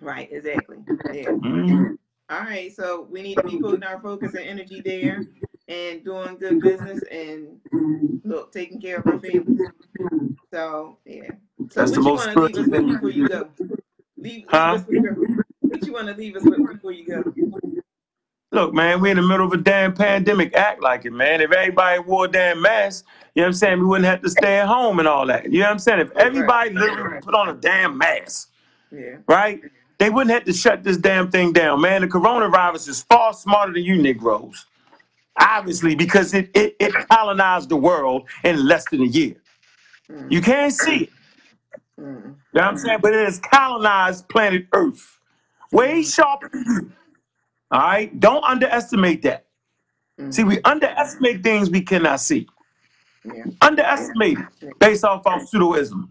[0.00, 0.78] Right, exactly.
[1.08, 1.34] Yeah.
[1.44, 1.98] Mhm.
[2.30, 5.28] All right, so we need to be putting our focus and energy there
[5.68, 7.60] and doing good business and
[8.24, 9.62] look, taking care of our families.
[10.52, 11.32] So yeah.
[11.70, 13.26] So That's what the you most want to leave us with thing before you you
[13.26, 13.50] go?
[14.18, 14.72] Leave leave Huh?
[14.72, 15.18] us with your,
[15.68, 17.24] what you want to leave us with before you go?
[18.50, 20.54] Look, man, we're in the middle of a damn pandemic.
[20.54, 21.40] Act like it, man.
[21.42, 24.30] If everybody wore a damn mask, you know what I'm saying, we wouldn't have to
[24.30, 25.52] stay at home and all that.
[25.52, 26.00] You know what I'm saying?
[26.00, 28.50] If everybody literally put on a damn mask,
[28.90, 29.16] Yeah.
[29.28, 29.60] right?
[29.98, 32.00] They wouldn't have to shut this damn thing down, man.
[32.02, 34.66] The coronavirus is far smarter than you Negroes.
[35.38, 39.36] Obviously, because it, it, it colonized the world in less than a year.
[40.30, 40.44] You Mm.
[40.44, 41.10] can't see it.
[42.00, 42.04] Mm.
[42.04, 42.98] You know what I'm saying?
[43.02, 45.18] But it has colonized planet Earth.
[45.72, 46.92] Way sharper than you.
[47.70, 48.20] All right?
[48.20, 49.46] Don't underestimate that.
[50.18, 50.30] Mm-hmm.
[50.30, 52.48] See, we underestimate things we cannot see.
[53.24, 53.44] Yeah.
[53.60, 56.08] Underestimate it based off our pseudoisms.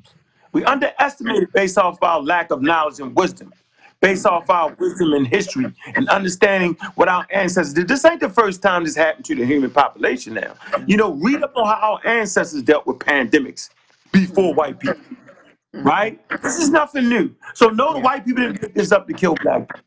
[0.53, 3.53] We underestimate it based off our lack of knowledge and wisdom,
[3.99, 7.88] based off our wisdom and history and understanding what our ancestors did.
[7.88, 10.53] This ain't the first time this happened to the human population now.
[10.86, 13.70] You know, read up on how our ancestors dealt with pandemics
[14.12, 14.58] before mm-hmm.
[14.58, 15.84] white people, mm-hmm.
[15.84, 16.41] right?
[16.41, 17.36] This is nothing new.
[17.53, 19.87] So, no, the white people didn't pick this up to kill black people.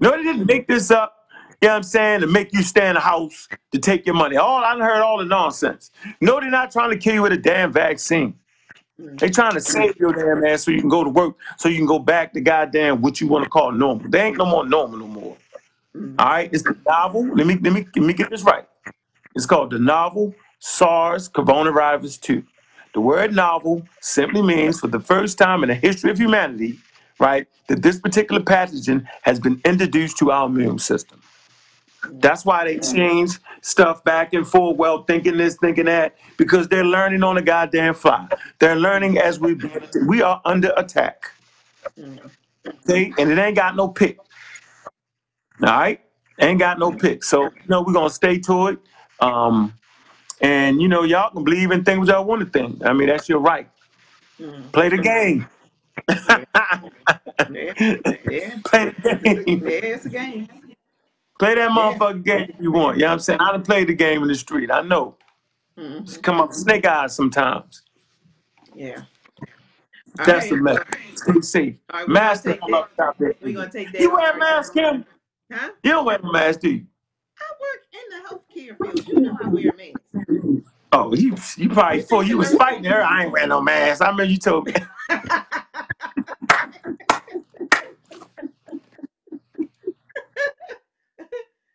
[0.00, 1.16] No, they didn't make this up,
[1.60, 4.14] you know what I'm saying, to make you stay in the house to take your
[4.14, 4.36] money.
[4.36, 5.90] All I done heard all the nonsense.
[6.20, 8.34] No, they're not trying to kill you with a damn vaccine.
[9.00, 9.18] Mm.
[9.18, 11.76] They trying to save your damn ass so you can go to work, so you
[11.76, 14.08] can go back to goddamn what you want to call normal.
[14.08, 15.36] They ain't no more normal no more.
[15.96, 16.14] Mm.
[16.18, 17.26] All right, it's the novel.
[17.34, 18.66] Let me let me let me get this right.
[19.34, 22.42] It's called the novel SARS coronavirus 2.
[22.94, 26.78] The word novel simply means for the first time in the history of humanity,
[27.18, 31.20] right, that this particular pathogen has been introduced to our immune system.
[32.10, 32.96] That's why they mm-hmm.
[32.96, 37.42] change stuff back and forth, well, thinking this, thinking that, because they're learning on the
[37.42, 38.28] goddamn fly.
[38.58, 39.56] They're learning as we
[40.06, 41.30] we are under attack.
[41.98, 42.26] Mm-hmm.
[42.68, 44.18] Okay, and it ain't got no pick.
[45.62, 46.00] All right,
[46.40, 47.22] ain't got no pick.
[47.24, 48.78] So you know we're gonna stay to it.
[49.20, 49.72] Um,
[50.40, 52.84] and you know y'all can believe in things y'all want to think.
[52.84, 53.68] I mean that's your right.
[54.40, 54.70] Mm-hmm.
[54.70, 55.46] Play the game.
[57.48, 57.74] Yeah.
[58.28, 58.58] Yeah.
[58.64, 59.62] Play the game.
[59.64, 60.48] Yeah, it's a game.
[61.38, 61.94] Play that Yeah.
[61.94, 62.98] motherfucking game if you want.
[62.98, 63.40] You know what I'm saying?
[63.40, 64.70] I done played the game in the street.
[64.70, 65.16] I know.
[65.78, 66.04] Mhm.
[66.06, 67.82] Just come up snake eyes sometimes.
[68.74, 69.02] Yeah.
[70.18, 70.62] All That's the right.
[70.62, 70.88] message.
[71.16, 71.76] Stay safe.
[71.92, 72.78] All right, we're gonna Mask take come that.
[72.78, 73.34] up top there.
[73.42, 74.00] We're gonna take that.
[74.00, 75.04] You wear a mask, Kim?
[75.52, 75.70] Huh?
[75.82, 76.86] You don't wear a mask, do you?
[77.38, 79.08] I work in the healthcare field.
[79.08, 80.71] You know I wear a mask.
[80.92, 83.02] Oh, you you probably thought you was fighting her.
[83.02, 84.02] I ain't wearing no mask.
[84.02, 84.74] I remember you told me.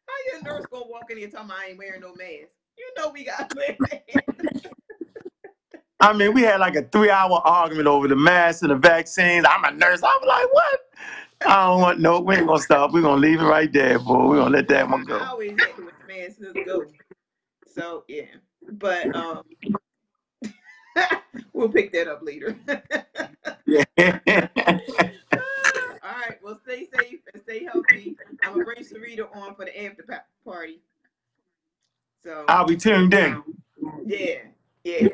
[0.07, 2.49] How your nurse gonna walk in here talking I ain't wearing no mask?
[2.78, 4.05] You know we got to wear masks.
[5.99, 9.45] I mean, we had like a three hour argument over the mask and the vaccines.
[9.49, 10.01] I'm a nurse.
[10.03, 10.80] I'm like, what?
[11.45, 12.20] I don't want no.
[12.22, 12.93] We ain't gonna stop.
[12.93, 14.28] We're gonna leave it right there, boy.
[14.28, 15.20] We're gonna let that one I go.
[15.30, 16.38] always had to wear masks.
[16.41, 16.86] Let's go.
[17.68, 18.26] So yeah,
[18.72, 19.43] but um,
[21.53, 22.55] we'll pick that up later.
[23.65, 23.84] Yeah.
[26.03, 26.38] All right.
[26.41, 28.15] Well, stay safe and stay healthy.
[28.43, 30.80] I'm gonna bring Sharita on for the after pa- party.
[32.24, 33.43] So I'll be tuned in.
[34.05, 34.39] yeah,
[34.84, 35.07] yeah,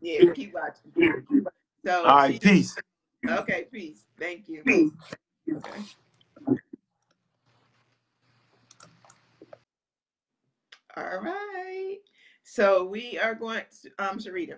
[0.00, 0.32] yeah.
[0.34, 0.92] Keep watching.
[1.84, 2.76] So All right, she- peace.
[3.28, 4.04] Okay, peace.
[4.18, 4.62] Thank you.
[5.50, 5.82] Okay.
[10.96, 11.98] All right.
[12.50, 14.56] So we are going to um Sharita.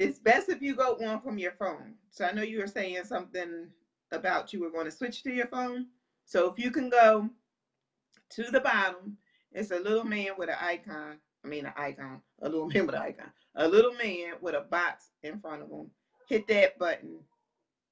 [0.00, 1.94] It's best if you go on from your phone.
[2.10, 3.68] So I know you were saying something
[4.10, 5.86] about you were going to switch to your phone.
[6.24, 7.30] So if you can go
[8.30, 9.16] to the bottom,
[9.52, 11.18] it's a little man with an icon.
[11.44, 12.20] I mean an icon.
[12.42, 13.30] A little man with an icon.
[13.54, 15.90] A little man with a box in front of him.
[16.28, 17.20] Hit that button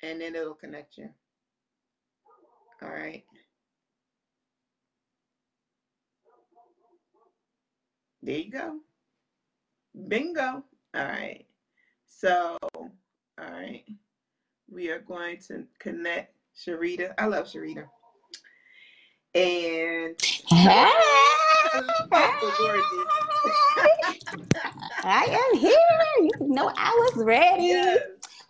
[0.03, 1.09] and then it'll connect you.
[2.83, 3.23] All right.
[8.21, 8.81] There you go.
[10.09, 10.65] Bingo.
[10.95, 11.47] All right.
[12.07, 12.91] So, all
[13.39, 13.85] right.
[14.71, 17.15] We are going to connect Sharita.
[17.19, 17.85] I love Sharita.
[19.35, 20.17] And
[20.49, 20.91] Hey,
[25.05, 25.73] I am here.
[26.21, 27.65] You know I was ready.
[27.65, 28.01] Yes.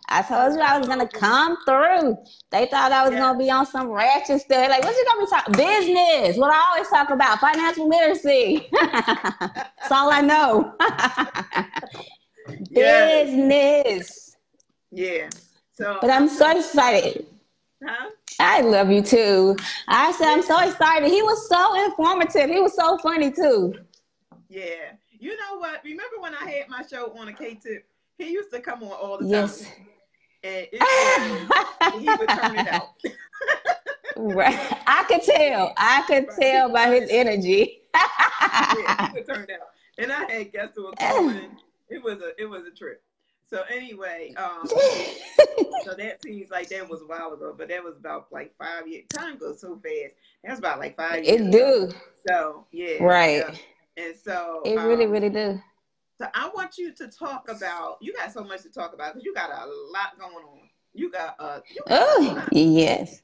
[0.09, 2.17] I told you I was gonna come through.
[2.51, 3.19] They thought I was Yes.
[3.19, 4.69] gonna be on some ratchet stuff.
[4.69, 5.55] Like, what you gonna be talking?
[5.55, 6.37] Business.
[6.37, 8.67] What I always talk about, financial literacy.
[8.71, 10.73] That's all I know.
[12.73, 14.37] Business.
[14.91, 15.29] Yeah.
[15.73, 17.25] So, But I'm so um, excited.
[17.83, 18.09] huh?
[18.39, 19.57] I love you too.
[19.87, 21.09] I said I'm so excited.
[21.09, 22.49] He was so informative.
[22.49, 23.73] He was so funny too.
[24.49, 24.93] Yeah.
[25.19, 25.83] You know what?
[25.83, 27.85] Remember when I had my show on a K tip?
[28.17, 29.55] He used to come on all the time.
[29.59, 29.65] Yes.
[30.47, 32.89] And he would turn it out.
[34.15, 34.57] Right.
[34.87, 35.73] I could tell.
[35.77, 37.81] I could tell by his energy.
[37.93, 39.69] yeah, he would turn it out.
[39.97, 41.57] And I had guests who were calling.
[41.89, 43.03] It was a it was a trip.
[43.49, 44.67] So anyway, um,
[45.85, 48.87] so that seems like that was a while ago, but that was about like five
[48.87, 49.05] years.
[49.13, 50.15] Time goes so fast.
[50.43, 51.41] That's about like five years.
[51.41, 51.87] it ago.
[51.89, 51.93] do.
[52.27, 53.43] So yeah, Right.
[53.95, 55.61] And so It really, um, really do.
[56.19, 57.97] So I want you to talk about.
[58.01, 60.59] You got so much to talk about because you got a lot going on.
[60.93, 61.59] You got uh.
[61.69, 62.53] You got a Oh, lot.
[62.53, 63.21] yes.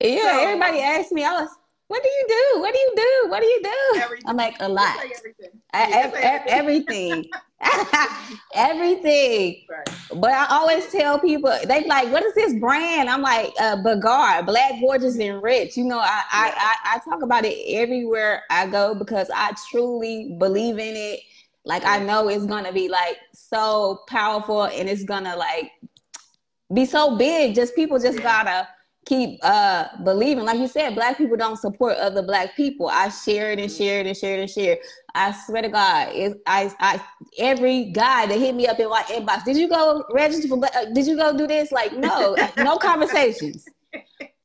[0.00, 1.48] Yeah, So- everybody asked me, I was,
[1.88, 2.60] what do you do?
[2.60, 3.30] What do you do?
[3.30, 4.00] What do you do?
[4.02, 4.28] Everything.
[4.28, 4.96] I'm like, a lot.
[5.18, 5.50] everything.
[5.72, 7.30] I- Yeah, ev- say everything.
[8.54, 9.64] everything.
[9.68, 9.88] Right.
[10.14, 14.42] But I always tell people they like, "What is this brand?" I'm like, uh, "Bagar,
[14.44, 18.66] Black, Gorgeous, and Rich." You know, I, I, I I talk about it everywhere I
[18.66, 21.20] go because I truly believe in it.
[21.64, 25.72] Like I know it's gonna be like so powerful and it's gonna like
[26.72, 27.54] be so big.
[27.54, 28.68] Just people just gotta
[29.06, 30.44] keep uh believing.
[30.44, 32.88] Like you said, black people don't support other black people.
[32.88, 34.74] I share it and share it and share it and share.
[34.74, 34.80] it.
[35.14, 37.02] I swear to God, it, I I
[37.38, 40.56] every guy that hit me up in my inbox, did you go register for?
[40.58, 41.72] Black- uh, Did you go do this?
[41.72, 43.66] Like no, no conversations.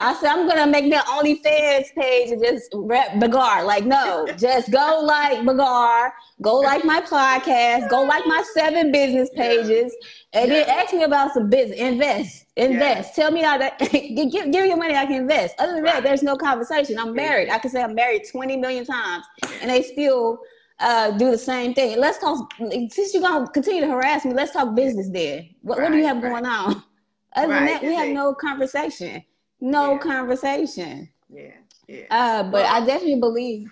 [0.01, 3.63] I said I'm gonna make that OnlyFans page and just rep Bagar.
[3.65, 9.29] Like no, just go like Bagar, go like my podcast, go like my seven business
[9.35, 9.95] pages,
[10.33, 11.79] and then ask me about some business.
[11.79, 13.15] Invest, invest.
[13.15, 14.95] Tell me how to give, give me your money.
[14.95, 15.55] I can invest.
[15.59, 16.99] Other than that, there's no conversation.
[16.99, 17.49] I'm married.
[17.49, 19.25] I can say I'm married 20 million times,
[19.61, 20.39] and they still
[20.79, 21.97] uh, do the same thing.
[21.97, 22.51] Let's talk.
[22.59, 25.09] Since you're gonna continue to harass me, let's talk business.
[25.09, 25.45] There.
[25.61, 26.31] What, what do you have right.
[26.31, 26.83] going on?
[27.37, 29.23] Other than that, we have no conversation.
[29.61, 29.97] No Yeah.
[29.99, 31.09] conversation.
[31.29, 31.51] Yeah.
[31.87, 32.05] Yeah.
[32.11, 33.71] Uh, but Well- I definitely believe.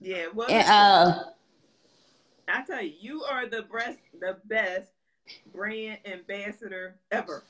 [0.00, 0.26] yeah.
[0.34, 1.24] Well, And, uh,
[2.48, 4.90] I tell you, you are the best, the best
[5.54, 7.42] brand ambassador ever.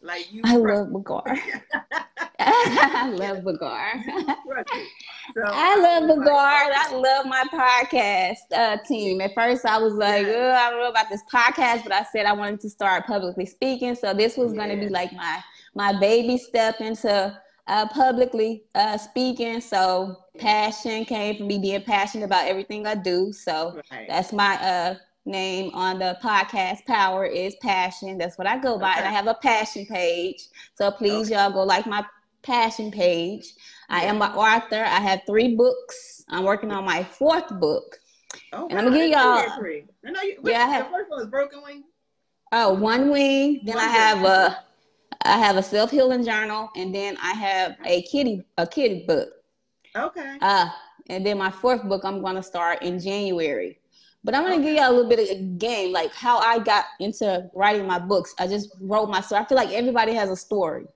[0.00, 1.24] Like you, I love Bagar.
[2.38, 3.92] I love Bagar.
[5.34, 6.70] So, I love Bagar.
[6.72, 9.20] I love my podcast uh, team.
[9.20, 10.36] At first, I was like, Yes.
[10.36, 13.44] "Ugh, I don't know about this podcast, but I said I wanted to start publicly
[13.44, 13.94] speaking.
[13.96, 15.42] So this was going to be like my
[15.78, 19.60] my baby step into uh, publicly uh, speaking.
[19.60, 23.32] So passion came from me being passionate about everything I do.
[23.32, 24.06] So Right.
[24.08, 26.84] that's my uh, name on the podcast.
[26.86, 28.18] Power is passion.
[28.18, 30.48] That's what I go by, and I have a passion page.
[30.74, 32.04] So please, y'all, go like my
[32.42, 33.44] passion page.
[33.88, 34.82] I am an author.
[34.84, 36.24] I have three books.
[36.28, 37.98] I'm working on my fourth book.
[38.52, 39.38] Oh, And I'ma give I didn't know y'all-.
[40.06, 40.38] I know you.
[40.44, 41.84] Yeah, I have- The first one was Broken Wing.
[42.50, 43.60] Oh, one wing.
[43.64, 44.30] Then I have wing.
[44.30, 44.64] a,
[45.22, 49.28] I have a self healing journal, and then I have a kitty, a kitty book.
[49.96, 50.38] Okay.
[50.40, 50.68] Uh,
[51.08, 53.78] and then my fourth book I'm gonna start in January.
[54.24, 56.84] But I'm gonna give y'all a little bit of a game, like how I got
[57.00, 58.34] into writing my books.
[58.38, 59.42] I just wrote my story.
[59.42, 60.86] I feel like everybody has a story.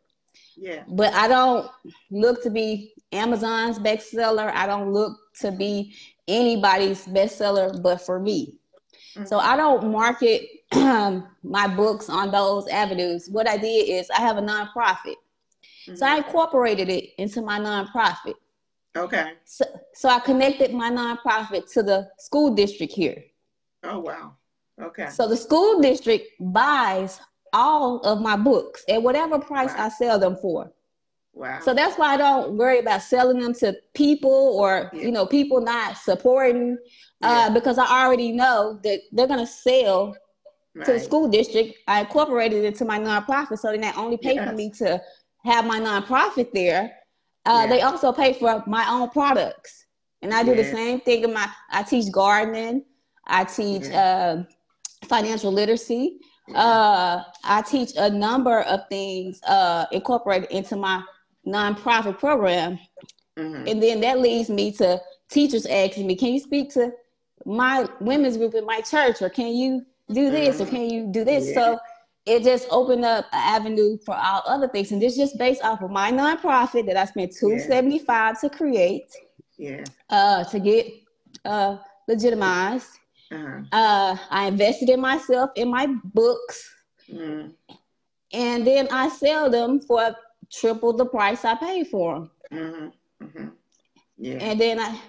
[0.56, 0.84] Yeah.
[0.86, 1.70] but I don't
[2.10, 4.52] look to be Amazon's bestseller.
[4.52, 5.94] I don't look to be
[6.28, 8.58] anybody's bestseller but for me.
[9.24, 10.42] So I don't market
[10.74, 13.28] my books on those avenues.
[13.30, 15.16] What I did is I have a nonprofit.
[15.94, 18.34] So I incorporated it into my nonprofit.
[18.96, 19.32] Okay.
[19.44, 19.64] So,
[19.94, 23.22] so I connected my nonprofit to the school district here.
[23.84, 24.34] Oh wow.
[24.80, 25.08] Okay.
[25.08, 27.20] So the school district buys
[27.52, 29.86] all of my books at whatever price Wow.
[29.86, 30.72] I sell them for.
[31.34, 31.60] Wow.
[31.62, 35.00] So that's why I don't worry about selling them to people or Yeah.
[35.02, 36.78] you know people not supporting
[37.22, 37.50] uh, Yeah.
[37.50, 40.14] because I already know that they're gonna sell
[40.74, 41.78] to the school district.
[41.86, 45.00] I incorporated it to my nonprofit, so they not only pay for me to
[45.44, 46.92] have my nonprofit there,
[47.46, 47.66] uh, Yeah.
[47.66, 49.86] they also pay for my own products.
[50.22, 51.48] And I do the same thing in my.
[51.70, 52.84] I teach gardening.
[53.26, 54.44] I teach uh,
[55.04, 56.20] financial literacy.
[56.54, 61.02] Uh, I teach a number of things uh, incorporated into my
[61.46, 62.78] nonprofit program,
[63.38, 63.70] Mhm.
[63.70, 66.92] and then that leads me to teachers asking me, "Can you speak to
[67.44, 70.70] my women's group in my church, or can you do this, or Mhm.
[70.70, 71.54] can you do this?" Yeah.
[71.54, 71.78] So
[72.26, 75.82] it just opened up an avenue for all other things, and this just based off
[75.82, 79.10] of my nonprofit that I spent two seventy five to create,
[79.58, 79.84] Yeah.
[80.10, 80.86] uh, to get
[81.44, 82.88] uh, legitimized.
[83.32, 83.62] Uh-huh.
[83.72, 86.74] Uh, I invested in myself in my books,
[87.08, 87.54] Mhm.
[88.32, 90.14] and then I sell them for
[90.50, 92.30] triple the price I paid for them.
[92.52, 92.92] Mhm.
[93.22, 93.52] Mhm.
[94.18, 94.38] Yeah.
[94.40, 95.00] And then I,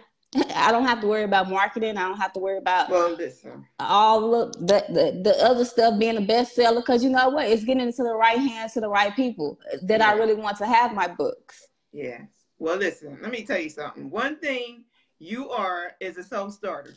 [0.56, 1.98] I don't have to worry about marketing.
[1.98, 3.66] I don't have to worry about well, listen.
[3.80, 7.48] all the, the, the other stuff being a bestseller because you know what?
[7.48, 10.66] It's getting into the right hands to the right people that I really want to
[10.66, 11.68] have my books.
[11.92, 12.28] Yes.
[12.58, 13.20] Well, listen.
[13.22, 14.10] Let me tell you something.
[14.10, 14.86] One thing
[15.20, 16.94] you are is a self starter.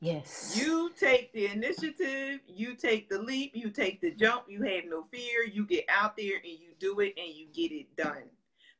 [0.00, 0.54] Yes.
[0.60, 5.04] You take the initiative, you take the leap, you take the jump, you have no
[5.10, 8.24] fear, you get out there and you do it and you get it done.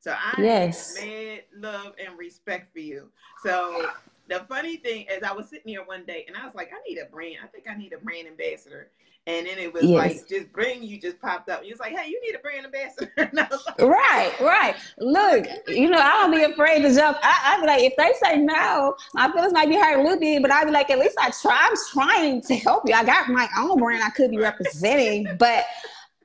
[0.05, 1.01] So I Yes.
[1.01, 3.11] mad love and respect for you.
[3.37, 3.95] So
[4.29, 6.79] the funny thing is I was sitting here one day and I was like, I
[6.87, 7.37] need a brand.
[7.43, 8.91] I think I need a brand ambassador.
[9.27, 10.25] And then it was Yes.
[10.25, 11.65] like just bring you just popped up.
[11.65, 13.11] You was like, hey, you need a brand ambassador.
[13.17, 14.77] And I was like, Right, right.
[14.99, 17.19] Look, you know, I don't be afraid to jump.
[17.23, 20.21] I, I be like, if they say no, my feelings might be hurt a little
[20.21, 21.59] bit, but I'd be like, at least I try.
[21.71, 22.95] I'm trying to help you.
[22.95, 25.65] I got my own brand I could be representing, but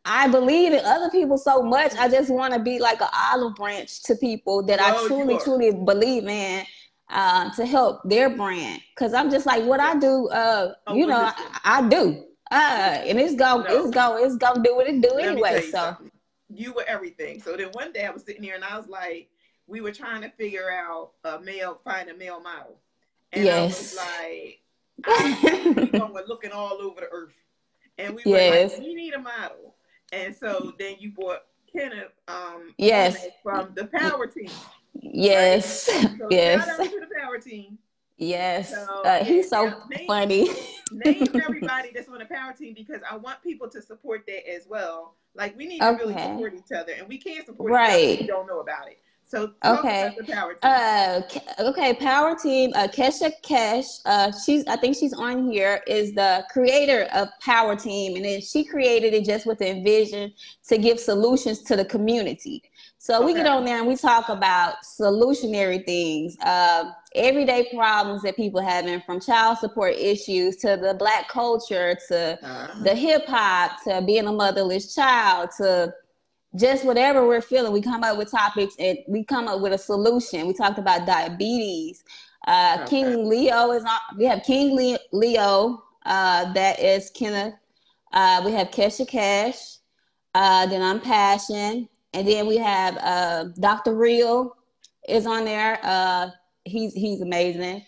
[0.09, 1.93] I believe in other people so much.
[1.97, 5.71] I just want to be like an olive branch to people that I truly, truly
[5.71, 6.65] believe in.
[7.09, 8.81] uh, to help their brand.
[8.95, 11.15] Cause I'm just like what I do, uh, Oh, you know.
[11.15, 11.33] I,
[11.63, 12.25] I do.
[12.51, 13.65] Uh, and it's go, No.
[13.69, 15.55] it's go, it's gonna do what it do Let anyway.
[15.57, 16.11] you So something.
[16.49, 17.41] you were everything.
[17.41, 19.29] So then one day I was sitting here and I was like,
[19.67, 22.79] we were trying to figure out a male, find a male model.
[23.31, 23.73] And Yes.
[23.73, 24.59] I was like,
[25.05, 27.33] I was going looking all over the earth.
[27.97, 28.71] And we were Yes.
[28.73, 29.75] like, we need a model.
[30.11, 33.27] And so then you bought Kenneth um Yes.
[33.43, 34.49] from the power team.
[34.93, 37.77] yes, So yes, shout out to the power team.
[38.17, 38.73] yes.
[38.73, 40.49] So, Uh, he's so name- funny.
[40.91, 44.65] Name everybody that's on the power team because I want people to support that as
[44.67, 45.13] well.
[45.35, 47.89] Like we need to really support each other, and we can't support each Right.
[47.93, 48.97] other if we don't know about it.
[49.29, 50.15] So Okay.
[50.17, 50.59] the power team.
[50.63, 51.21] Uh,
[51.59, 52.71] okay, Power Team.
[52.75, 53.85] Uh, Kesha Kesh.
[54.05, 54.65] Uh, she's.
[54.65, 55.83] I think she's on here.
[55.85, 60.33] Is the creator of Power Team, and then she created it just with the vision
[60.67, 62.63] to give solutions to the community.
[62.97, 68.35] So we get on there and we talk about solutionary things, uh, everyday problems that
[68.35, 73.81] people having, from child support issues to the black culture to Uh, the hip hop
[73.83, 75.93] to being a motherless child to
[76.55, 79.77] just whatever we're feeling, we come up with topics and we come up with a
[79.77, 80.47] solution.
[80.47, 82.03] We talked about diabetes.
[82.47, 83.03] Uh, Okay.
[83.03, 84.17] King Leo is on.
[84.17, 85.83] We have King Le- Leo.
[86.05, 87.53] Uh, that is Kenneth.
[88.13, 89.77] Uh, we have Kesha Cash.
[90.33, 93.95] Uh, then I'm Passion, and then we have uh, Dr.
[93.95, 94.55] Real
[95.07, 95.79] is on there.
[95.83, 96.29] Uh,
[96.65, 97.85] he's he's amazing.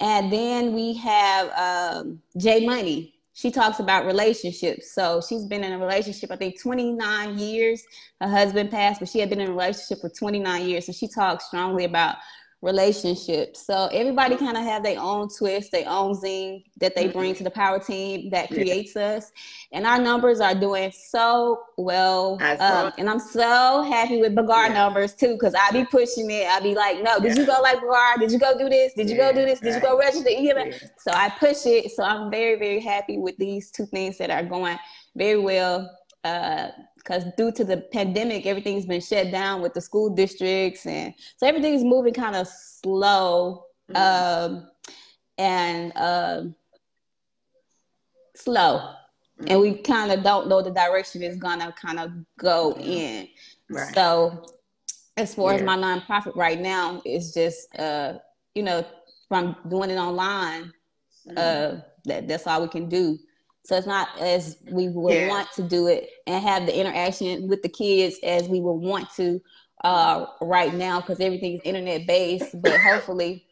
[0.00, 3.13] And then we have um, Jay Money.
[3.34, 4.94] She talks about relationships.
[4.94, 7.82] So she's been in a relationship, I think, 29 years.
[8.20, 10.86] Her husband passed, but she had been in a relationship for 29 years.
[10.86, 12.16] So she talks strongly about
[12.64, 13.66] relationships.
[13.66, 17.44] So everybody kind of have their own twist, their own zing that they bring to
[17.44, 18.56] the power team that Yeah.
[18.56, 19.30] creates us.
[19.70, 22.38] And our numbers are doing so well.
[22.60, 24.72] Um, and I'm so happy with Bagar Yeah.
[24.72, 26.48] numbers too, because I be pushing it.
[26.48, 28.18] I be like, no, did you go like Bagar?
[28.18, 28.94] Did you go do this?
[28.94, 29.60] Did you go do this?
[29.60, 30.30] Did you go register?
[30.30, 30.78] You know, Yeah.
[30.98, 31.90] so I push it.
[31.90, 34.78] So I'm very, very happy with these two things that are going
[35.14, 35.90] very well.
[37.04, 41.46] Because due to the pandemic, everything's been shut down with the school districts, and so
[41.46, 43.96] everything's moving kind of slow Mhm.
[43.96, 44.70] um,
[45.36, 46.54] and um,
[48.34, 48.94] slow.
[49.46, 53.28] And we kind of don't know the direction it's gonna kind of go in.
[53.68, 53.92] Right.
[53.94, 54.44] So,
[55.16, 58.14] as far as my nonprofit right now, it's just uh,
[58.54, 58.84] you know
[59.28, 60.72] from doing it online
[61.26, 61.36] Mhm.
[61.36, 63.18] uh, that that's all we can do.
[63.64, 65.28] So it's not as we would Yeah.
[65.28, 69.08] want to do it and have the interaction with the kids as we would want
[69.16, 69.40] to
[69.84, 72.60] uh, right now because everything's internet based.
[72.62, 73.44] But hopefully,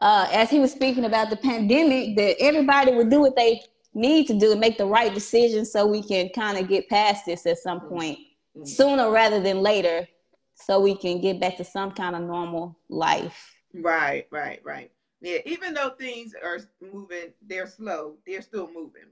[0.00, 3.60] uh, as he was speaking about the pandemic, that everybody would do what they
[3.94, 7.26] need to do and make the right decisions so we can kind of get past
[7.26, 8.18] this at some point
[8.56, 8.64] Mhm.
[8.64, 10.06] sooner rather than later
[10.54, 13.54] so we can get back to some kind of normal life.
[13.74, 14.90] Right, right, right.
[15.20, 19.10] Yeah, even though things are moving, they're slow, they're still moving.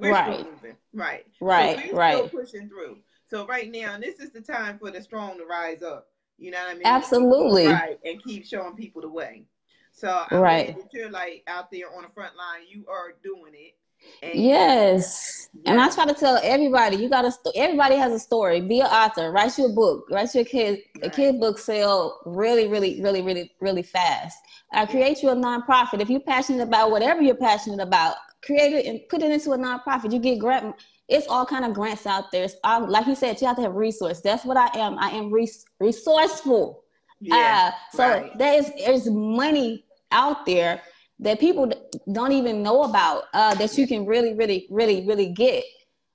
[0.00, 0.40] We're Right.
[0.40, 0.76] still moving.
[0.92, 1.26] Right.
[1.40, 2.16] Right, so we're right.
[2.26, 2.98] still pushing through.
[3.30, 6.08] So right now, this is the time for the strong to rise up.
[6.38, 6.82] You know what I mean?
[6.86, 7.66] Absolutely.
[7.66, 7.98] Right.
[8.04, 9.44] And keep showing people the way.
[9.92, 10.76] So I'm Right.
[10.92, 12.62] you're like out there on the front line.
[12.68, 13.74] You are doing it.
[14.22, 15.48] And Yes.
[15.66, 15.90] And I Yeah.
[15.90, 18.60] try to tell everybody, you got to, st- everybody has a story.
[18.60, 22.68] Be an author, write you a book, write your kid, a kid book sell really,
[22.68, 24.38] really, really, really, really fast.
[24.72, 26.00] Uh, create you a nonprofit.
[26.00, 29.58] If you're passionate about whatever you're passionate about, create it and put it into a
[29.58, 30.12] nonprofit.
[30.12, 30.74] You get grant.
[31.08, 32.46] It's all kind of grants out there.
[32.64, 34.20] Like you said, you have to have resource.
[34.20, 34.98] That's what I am.
[34.98, 36.84] I am res- resourceful.
[37.20, 37.72] yeah.
[37.72, 38.38] Uh, so right.
[38.38, 40.82] there is there's money out there
[41.20, 41.72] that people
[42.12, 45.64] don't even know about uh, that you can really, really, really, really get.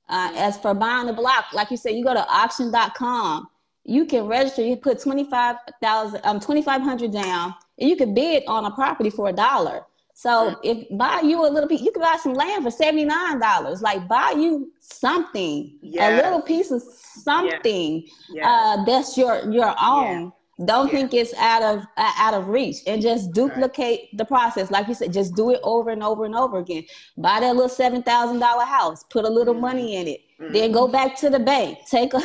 [0.10, 3.48] Uh, as for buying the block, like you said, you go to auction.com,
[3.86, 8.72] you can register, you put 25,000, um, 2,500 down, and you can bid on a
[8.72, 9.86] property for a dollar.
[10.14, 13.81] So if buy you a little piece, you can buy some land for $79.
[13.81, 18.48] Like buy you something, a little piece of something yeah.
[18.49, 20.31] uh, that's your your own.
[20.65, 24.69] Don't think it's out of uh, out of reach, and just duplicate the process.
[24.69, 26.84] Like you said, just do it over and over and over again.
[27.18, 29.61] Buy that little seven thousand dollar house, put a little Mhm.
[29.61, 30.53] money in it, Mhm.
[30.53, 32.22] then go back to the bank, take a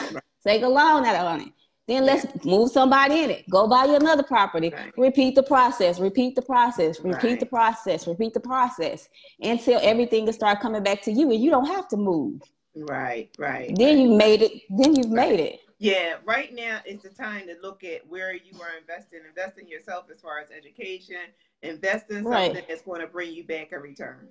[0.46, 1.48] take a loan out on it.
[1.88, 3.48] Then let's move somebody in it.
[3.48, 4.68] Go buy you another property.
[4.68, 4.92] Right.
[4.98, 5.98] Repeat the process.
[5.98, 7.00] Repeat the process.
[7.00, 7.40] Repeat Right.
[7.40, 8.06] the process.
[8.06, 9.08] Repeat the process
[9.40, 12.42] until everything can start coming back to you, and you don't have to move.
[12.76, 13.74] right, right.
[13.74, 14.04] Then right.
[14.04, 14.52] you made it.
[14.70, 15.60] Then you've made it.
[15.78, 19.20] Yeah, right now is the time to look at where you are investing.
[19.26, 21.16] Invest in yourself as far as education.
[21.62, 24.28] Invest in something that's going to bring you back a return.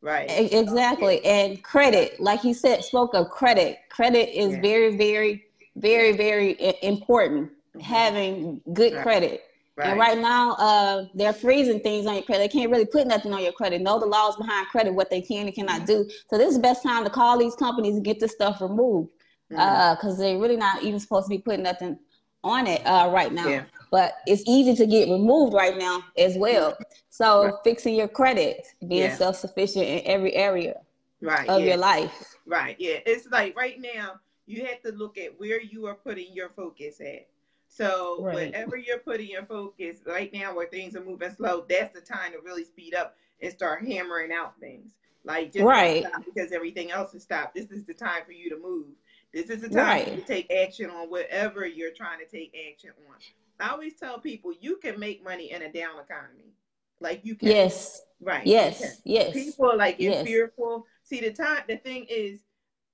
[0.00, 0.30] Right.
[0.30, 1.22] Exactly.
[1.26, 3.78] And credit, like he said, spoke of credit.
[3.90, 4.60] Credit is Yeah.
[4.62, 5.44] very, very,
[5.80, 7.50] very, very important.
[7.76, 7.82] Mhm.
[7.82, 9.02] Having good Right.
[9.02, 9.44] credit.
[9.82, 12.40] And right now, uh, they're freezing things on your credit.
[12.42, 13.80] They can't really put nothing on your credit.
[13.80, 16.06] Know the laws behind credit, what they can and cannot do.
[16.28, 19.08] So this is the best time to call these companies and get this stuff removed,
[19.48, 20.10] because mm-hmm.
[20.10, 21.98] uh, they're really not even supposed to be putting nothing
[22.44, 23.48] on it uh, right now.
[23.48, 23.64] Yeah.
[23.90, 26.76] But it's easy to get removed right now as well.
[27.08, 27.54] So right.
[27.64, 29.16] fixing your credit, being yeah.
[29.16, 30.74] self sufficient in every area
[31.22, 31.66] right, of yeah.
[31.66, 32.36] your life.
[32.46, 32.76] Right.
[32.78, 32.98] Yeah.
[33.06, 34.20] It's like right now
[34.50, 37.28] you have to look at where you are putting your focus at.
[37.68, 38.34] So right.
[38.34, 42.32] wherever you're putting your focus right now, where things are moving slow, that's the time
[42.32, 44.90] to really speed up and start hammering out things.
[45.24, 47.54] Like just right because everything else is stopped.
[47.54, 48.86] This is the time for you to move.
[49.32, 50.06] This is the time right.
[50.06, 53.16] to take action on whatever you're trying to take action on.
[53.60, 56.54] I always tell people you can make money in a down economy.
[57.00, 57.50] Like you can.
[57.50, 58.00] Yes.
[58.20, 58.46] Right.
[58.46, 59.00] Yes.
[59.04, 59.32] Yes.
[59.34, 60.26] People are like yes.
[60.26, 60.86] fearful.
[61.02, 62.40] See the time the thing is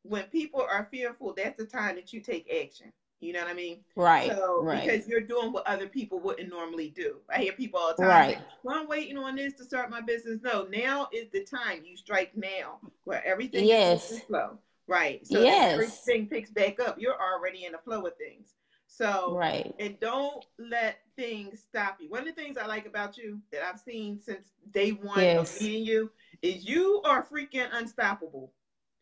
[0.08, 2.92] when people are fearful, that's the time that you take action.
[3.20, 3.78] You know what I mean?
[3.96, 4.30] Right.
[4.30, 4.84] So right.
[4.84, 7.16] because you're doing what other people wouldn't normally do.
[7.30, 8.08] I hear people all the time.
[8.08, 8.38] Right.
[8.62, 10.40] well, I'm waiting on this to start my business.
[10.42, 11.80] No, now is the time.
[11.84, 14.10] You strike now where everything yes.
[14.10, 14.58] is slow.
[14.86, 15.26] Right.
[15.26, 15.72] So yes.
[15.72, 16.96] everything picks back up.
[17.00, 18.54] You're already in the flow of things.
[18.86, 19.74] So right.
[19.78, 22.08] And don't let things stop you.
[22.08, 25.56] One of the things I like about you that I've seen since day one yes.
[25.56, 26.10] of meeting you
[26.42, 28.52] is you are freaking unstoppable.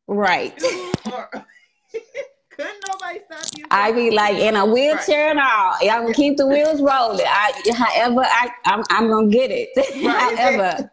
[0.06, 0.56] Right.
[2.56, 3.64] Couldn't nobody stop you.
[3.70, 5.30] I be like in a wheelchair right.
[5.30, 5.74] and all.
[5.80, 7.26] Y'all gonna keep the wheels rolling.
[7.26, 9.70] I, however, I, I'm, I'm gonna get it.
[10.04, 10.38] Right.
[10.38, 10.90] however,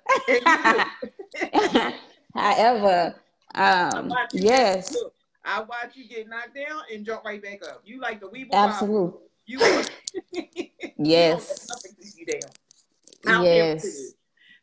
[2.35, 3.15] however,
[3.55, 4.95] um, yes.
[5.43, 7.81] I watch you get knocked down and jump right back up.
[7.83, 9.19] You like the Weeble Absolutely.
[9.45, 9.59] You.
[10.97, 11.67] yes.
[13.25, 14.13] You yes.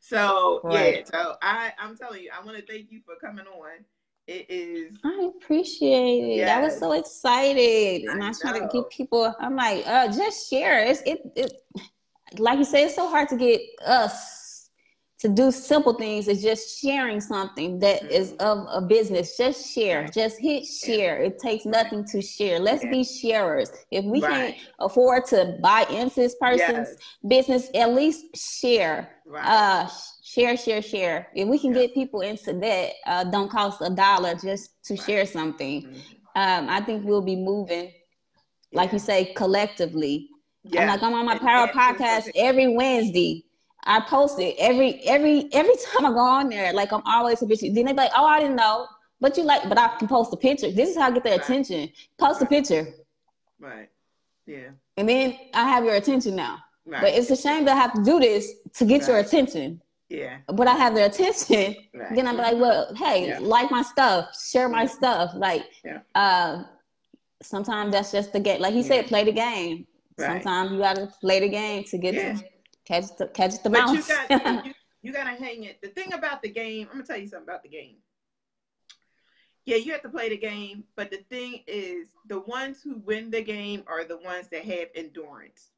[0.01, 0.97] So right.
[0.97, 3.85] yeah, so I I'm telling you, I want to thank you for coming on.
[4.29, 4.99] It is.
[5.03, 6.37] I appreciate it.
[6.37, 6.51] Yes.
[6.51, 9.35] I was so excited, and I, I try to get people.
[9.41, 10.85] I'm like, uh, just share.
[10.85, 11.53] It's it, it.
[12.39, 14.69] Like you say, it's so hard to get us
[15.21, 16.29] to do simple things.
[16.29, 18.13] It's just sharing something that mm-hmm.
[18.13, 19.35] is of a business.
[19.35, 20.07] Just share.
[20.09, 21.23] Just hit share.
[21.23, 22.59] It takes nothing to share.
[22.61, 23.71] Let's be sharers.
[23.91, 24.31] If we right.
[24.31, 26.97] can't afford to buy into this person's yes.
[27.27, 29.09] business, at least share.
[29.27, 29.45] Right.
[29.47, 29.89] Uh,
[30.29, 31.29] share, share, share.
[31.35, 31.83] If we can yeah.
[31.83, 35.03] get people into that, uh, don't cost a dollar just to right.
[35.03, 35.83] share something.
[35.83, 35.99] Mm-hmm.
[36.37, 37.93] Um, I think we'll be moving,
[38.73, 38.93] like yeah.
[38.93, 40.29] you say, collectively.
[40.65, 40.83] Yeah.
[40.83, 43.45] I'm like I'm on my Power Podcast every Wednesday.
[43.85, 46.73] I post it every every every time I go on there.
[46.73, 47.61] Like I'm always a bitch.
[47.75, 48.87] Then they like, oh, I didn't know,
[49.21, 50.71] but you like, but I can post a picture.
[50.71, 51.43] This is how I get their right.
[51.43, 51.91] attention.
[52.19, 52.47] Post right.
[52.47, 52.89] a picture.
[53.59, 53.89] Right.
[54.47, 54.71] Yeah.
[54.97, 56.59] And then I have your attention now.
[56.85, 57.01] Right.
[57.01, 59.81] But it's a shame that I have to do this to get your attention.
[60.09, 60.39] Yeah.
[60.47, 61.77] But I have their attention.
[61.95, 62.15] Right.
[62.15, 63.39] Then I'm like, well, hey, yeah.
[63.41, 65.33] like my stuff, share my stuff.
[65.35, 66.01] Like, yeah.
[66.15, 66.65] uh,
[67.43, 68.61] sometimes that's just the game.
[68.61, 68.87] Like he yeah.
[68.87, 69.87] said, play the game.
[70.17, 70.43] Right.
[70.43, 72.45] Sometimes you gotta play the game to get to
[72.85, 74.09] catch the catch the but mouse.
[74.09, 74.73] You got you,
[75.03, 75.81] you gotta hang it.
[75.81, 77.97] The thing about the game, I'm gonna tell you something about the game.
[79.65, 83.31] Yeah, you have to play the game, but the thing is, the ones who win
[83.31, 85.71] the game are the ones that have endurance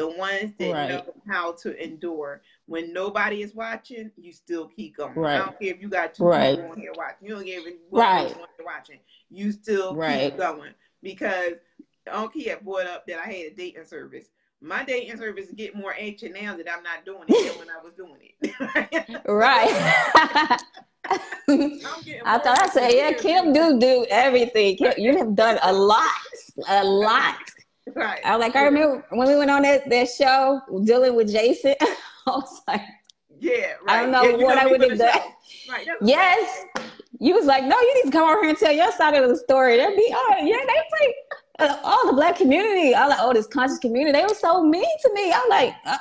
[0.00, 0.88] the ones that right.
[0.88, 2.40] know how to endure.
[2.64, 5.14] When nobody is watching, you still keep going.
[5.14, 5.34] Right.
[5.34, 6.56] I don't care if you got two right.
[6.56, 7.28] people on here watching.
[7.28, 8.34] You don't even right.
[8.64, 9.00] watching.
[9.28, 10.30] You still right.
[10.30, 10.72] keep going
[11.02, 11.54] because
[12.10, 14.26] Uncle had brought up that I had a dating service.
[14.62, 17.68] My dating service is getting more action now that I'm not doing it than when
[17.68, 19.22] I was doing it.
[19.28, 19.68] right.
[22.24, 24.76] I thought I said, yeah, Kim do do everything.
[24.76, 26.10] Kim, you have done a lot,
[26.68, 27.36] a lot.
[27.94, 28.20] Right.
[28.24, 31.74] I was like, I remember when we went on that, that show dealing with Jason.
[31.80, 32.82] I was like,
[33.38, 33.88] yeah, right.
[33.88, 35.20] I don't know yeah, what I would have done.
[35.68, 35.86] Right.
[36.02, 36.64] Yes.
[37.18, 39.28] You was like, no, you need to come over here and tell your side of
[39.28, 39.76] the story.
[39.76, 41.14] That'd be, oh, yeah, they pretty,
[41.58, 44.84] uh, all the black community, all like, oh, this conscious community, they were so mean
[45.02, 45.32] to me.
[45.32, 45.98] I'm like, uh,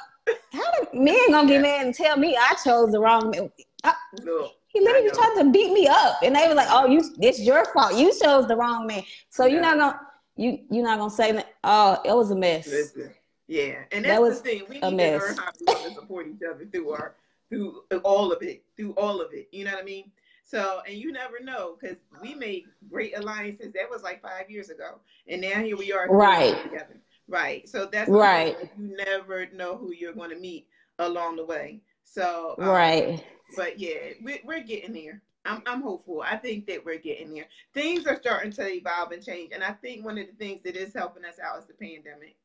[0.53, 3.51] how did men gonna get mad and tell me I chose the wrong man?
[3.83, 3.93] Uh,
[4.23, 7.39] no, he literally tried to beat me up, and they were like, "Oh, you, it's
[7.39, 7.95] your fault.
[7.95, 9.53] You chose the wrong man." So yeah.
[9.53, 9.99] you're not gonna
[10.39, 11.53] you you're not gonna say that.
[11.63, 12.67] Oh, it was a mess.
[12.67, 13.11] Listen,
[13.47, 14.63] yeah, and that's that was the thing.
[14.69, 17.15] We need to learn how to support each other through our
[17.49, 19.49] through all of it, through all of it.
[19.51, 20.11] You know what I mean?
[20.45, 23.73] So, and you never know because we made great alliances.
[23.73, 26.63] That was like five years ago, and now here we are, right?
[26.63, 27.01] Together.
[27.27, 27.67] Right.
[27.69, 28.57] So that's right.
[28.77, 30.67] You never know who you're going to meet
[30.97, 31.81] along the way.
[32.03, 33.23] So, um, right.
[33.55, 35.21] But yeah, we, we're getting there.
[35.45, 36.21] I'm, I'm hopeful.
[36.25, 37.47] I think that we're getting there.
[37.73, 39.51] Things are starting to evolve and change.
[39.53, 42.35] And I think one of the things that is helping us out is the pandemic.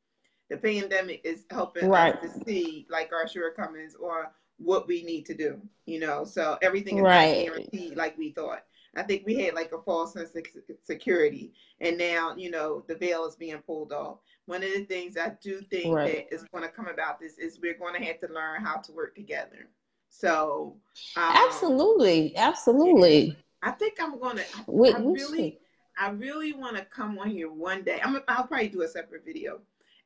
[0.50, 2.14] The pandemic is helping right.
[2.14, 6.24] us to see like our shortcomings or what we need to do, you know.
[6.24, 7.46] So everything is right.
[7.46, 8.64] guaranteed like we thought.
[8.96, 10.44] I think we had like a false sense of
[10.84, 14.18] security, and now you know the veil is being pulled off.
[14.46, 16.28] One of the things I do think right.
[16.30, 18.76] that is going to come about this is we're going to have to learn how
[18.76, 19.68] to work together.
[20.16, 20.76] So,
[21.16, 23.36] um, absolutely, absolutely.
[23.62, 24.44] I think I'm going to.
[24.68, 25.58] I really,
[25.98, 28.00] I really want to come on here one day.
[28.02, 28.20] I'm.
[28.28, 29.60] I'll probably do a separate video,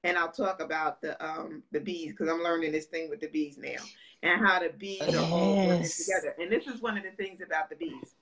[0.04, 3.26] and I'll talk about the um the bees because I'm learning this thing with the
[3.26, 3.82] bees now
[4.22, 5.14] and how the bees yes.
[5.14, 6.34] are all working together.
[6.40, 8.14] And this is one of the things about the bees.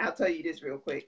[0.00, 1.06] I'll tell you this real quick.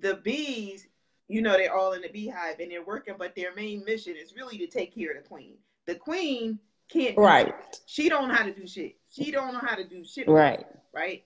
[0.00, 0.88] The bees,
[1.28, 4.34] you know, they're all in the beehive and they're working, but their main mission is
[4.34, 5.58] really to take care of the queen.
[5.86, 6.58] The queen
[6.90, 7.54] can't right.
[7.86, 8.96] She don't know how to do shit.
[9.10, 10.28] She don't know how to do shit.
[10.28, 10.66] Right.
[10.92, 11.24] Right.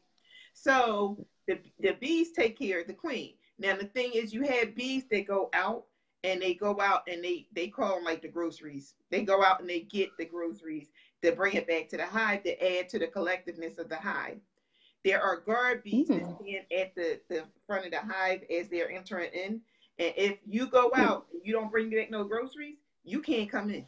[0.55, 3.35] So the the bees take care of the queen.
[3.59, 5.85] Now the thing is, you have bees that go out
[6.25, 8.95] and they go out and they they call them like the groceries.
[9.11, 10.89] They go out and they get the groceries
[11.23, 14.39] to bring it back to the hive to add to the collectiveness of the hive.
[15.05, 16.21] There are guard bees mm.
[16.21, 19.61] that stand at the, the front of the hive as they're entering in.
[19.99, 21.01] And if you go hmm.
[21.01, 23.85] out and you don't bring back no groceries, you can't come in.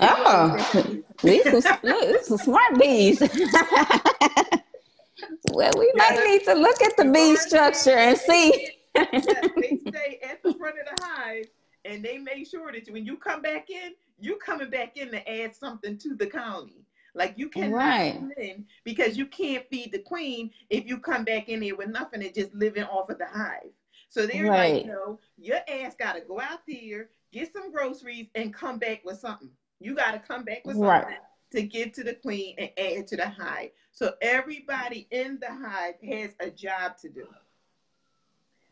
[0.00, 3.20] Oh, these are, these are smart bees.
[5.52, 8.70] well, we yeah, might need to look at the bee structure and see.
[8.94, 11.46] yes, they stay at the front of the hive
[11.84, 15.30] and they make sure that when you come back in, you're coming back in to
[15.30, 16.84] add something to the colony.
[17.14, 18.14] Like you cannot right.
[18.14, 21.88] come in because you can't feed the queen if you come back in here with
[21.88, 23.70] nothing and just living off of the hive.
[24.08, 24.74] So they're right.
[24.74, 29.02] like, you know, your ass gotta go out there, get some groceries, and come back
[29.04, 29.50] with something.
[29.84, 31.18] You gotta come back with something right.
[31.52, 33.70] to give to the queen and add to the hive.
[33.92, 37.26] So everybody in the hive has a job to do.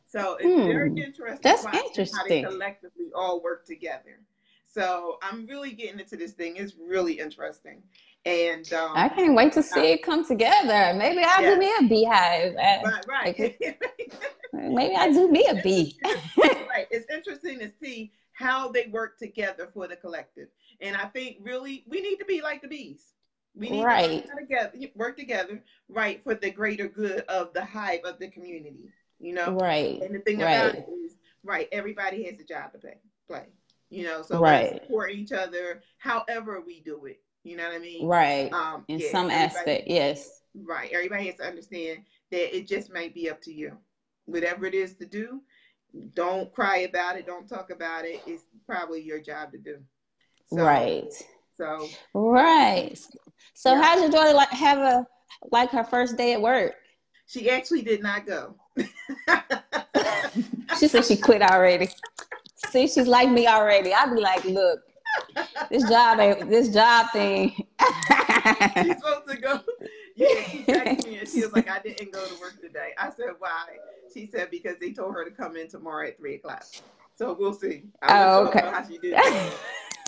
[0.08, 0.66] So it's hmm.
[0.66, 1.38] very interesting.
[1.42, 2.18] That's interesting.
[2.18, 4.20] How they collectively all work together.
[4.66, 6.56] So I'm really getting into this thing.
[6.56, 7.82] It's really interesting.
[8.24, 10.94] And um, I can't wait to see I, it come together.
[10.96, 11.50] Maybe I'll yeah.
[11.50, 12.54] do me a beehive.
[12.54, 13.38] Right, right.
[13.38, 13.82] Like,
[14.52, 15.98] maybe I'll do me a bee.
[16.38, 16.86] right.
[16.90, 20.48] It's interesting to see how they work together for the collective.
[20.80, 23.12] And I think really we need to be like the bees.
[23.54, 24.26] We need right.
[24.26, 28.88] to together, work together, right, for the greater good of the hive of the community.
[29.18, 30.00] You know, right.
[30.00, 30.52] And the thing right.
[30.52, 32.96] about it is, right, everybody has a job to play.
[33.28, 33.46] Play.
[33.90, 34.80] You know, so right.
[34.82, 37.20] support each other, however we do it.
[37.44, 38.06] You know what I mean?
[38.06, 38.52] Right.
[38.52, 40.42] Um, in yeah, some aspect, yes.
[40.54, 40.90] Right.
[40.92, 43.76] Everybody has to understand that it just might be up to you.
[44.24, 45.42] Whatever it is to do,
[46.14, 47.26] don't cry about it.
[47.26, 48.22] Don't talk about it.
[48.26, 49.78] It's probably your job to do.
[50.46, 51.12] So, right.
[51.56, 51.88] So.
[52.14, 52.98] Right.
[53.54, 53.82] So yeah.
[53.82, 55.06] how did your daughter like have a
[55.50, 56.74] like her first day at work?
[57.26, 58.56] She actually did not go.
[60.78, 61.88] she said she quit already.
[62.70, 63.92] See, she's like me already.
[63.92, 64.80] I'd be like, look,
[65.70, 67.50] this job ain't this job thing.
[67.80, 69.60] she's supposed to go.
[70.22, 72.90] Yeah, she texted me and she was like, I didn't go to work today.
[72.98, 73.66] I said, why?
[74.12, 76.64] She said because they told her to come in tomorrow at three o'clock.
[77.16, 77.84] So we'll see.
[78.02, 78.60] I oh, okay.
[78.60, 79.12] How she did.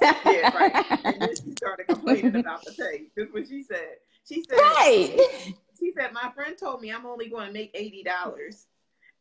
[0.03, 0.85] yeah, right.
[1.05, 3.05] And then she started complaining about the pay.
[3.17, 3.97] This is what she said.
[4.27, 5.21] She said, right.
[5.79, 8.67] She said, my friend told me I'm only going to make eighty dollars,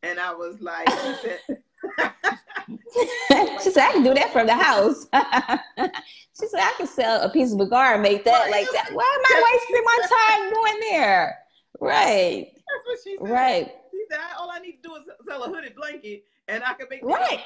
[0.01, 1.39] and I was like, she said.
[3.63, 5.07] she said, I can do that from the house.
[6.39, 8.89] she said, I can sell a piece of cigar and make that like that.
[8.93, 9.99] Why am I wasting my
[10.39, 11.37] time going there?
[11.79, 12.51] Right.
[12.53, 13.29] That's what she said.
[13.29, 13.71] Right.
[13.91, 16.87] She said, all I need to do is sell a hooded blanket and I can
[16.89, 17.39] make right.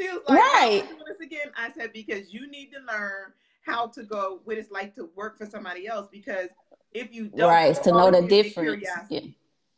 [0.00, 0.84] She was like, right.
[0.88, 1.52] doing this again?
[1.56, 3.32] I said, because you need to learn
[3.62, 6.48] how to go what it's like to work for somebody else because
[6.92, 9.20] if you don't right to know the difference yeah.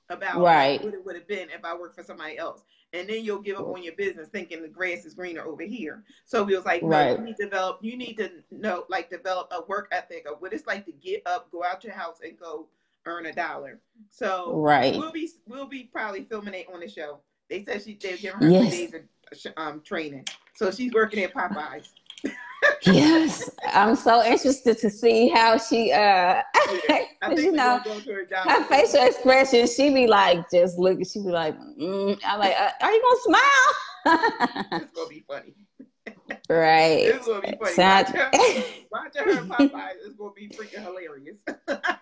[0.08, 0.82] about right.
[0.84, 2.62] what it would have been if I worked for somebody else
[2.92, 6.02] and then you'll give up on your business thinking the grass is greener over here.
[6.24, 7.18] So we was like, no, right.
[7.18, 10.52] you need to develop, you need to know, like develop a work ethic of what
[10.52, 12.68] it's like to get up, go out your house and go
[13.06, 13.80] earn a dollar.
[14.10, 14.96] So right.
[14.96, 17.20] we'll be, we'll be probably filming it on the show.
[17.48, 18.70] They said she, they're giving her yes.
[18.70, 20.26] days of um, training.
[20.54, 21.88] So she's working at Popeyes.
[22.82, 26.42] Yes, I'm so interested to see how she, uh,
[26.88, 27.04] yeah,
[27.36, 29.66] you know, her, facial expression.
[29.66, 31.04] She be like, just looking.
[31.04, 32.18] She be like, mm.
[32.24, 34.68] I'm like, uh, are you gonna smile?
[34.82, 35.54] it's gonna be funny.
[36.48, 37.06] Right.
[37.06, 37.76] It's gonna be funny.
[37.76, 38.30] Watch her,
[38.90, 39.92] watch her Popeyes.
[40.04, 41.36] It's gonna be freaking hilarious.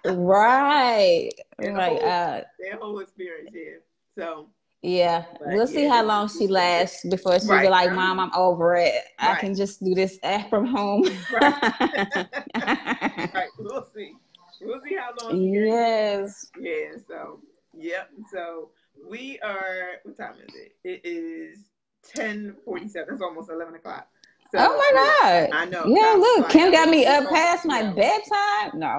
[0.06, 1.30] right.
[1.58, 3.80] And like, whole, uh, their whole experience here.
[4.16, 4.48] So
[4.82, 7.68] yeah, but we'll see how long she lasts before she's right.
[7.68, 8.94] like, "Mom, I'm over it.
[9.20, 9.36] Right.
[9.36, 10.18] I can just do this
[10.48, 11.02] from home."
[11.32, 12.26] right.
[13.34, 13.48] right.
[13.58, 14.14] We'll see.
[14.60, 15.40] We'll see how long.
[15.40, 16.50] yes.
[16.60, 16.92] Yeah.
[17.08, 17.40] So.
[17.76, 18.10] Yep.
[18.32, 18.70] So
[19.08, 20.00] we are.
[20.04, 20.76] What time is it?
[20.84, 21.58] It is
[22.04, 23.14] ten forty-seven.
[23.14, 24.06] It's almost eleven o'clock.
[24.52, 25.50] So, oh my God.
[25.52, 25.84] I know.
[25.86, 27.92] Yeah, look, Kim got me up past my yeah.
[27.92, 28.78] bedtime.
[28.78, 28.98] No.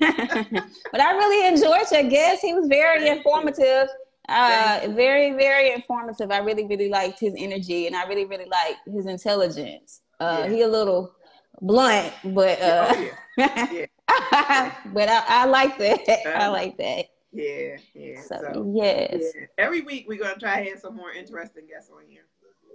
[0.92, 2.42] but I really enjoyed your guest.
[2.42, 3.88] He was very informative.
[4.28, 6.30] Uh, very, very informative.
[6.30, 10.00] I really, really liked his energy and I really, really liked his intelligence.
[10.20, 10.48] Uh, Yeah.
[10.50, 11.14] he a little
[11.60, 13.86] blunt, but uh, Oh, yeah.
[14.92, 16.00] but I, I like that.
[16.26, 16.52] I Uh-huh.
[16.52, 17.06] like that.
[17.32, 18.20] Yeah, yeah.
[18.22, 19.32] So, So, yes.
[19.34, 19.46] yeah.
[19.58, 22.22] Every week we're gonna try to have some more interesting guests on here,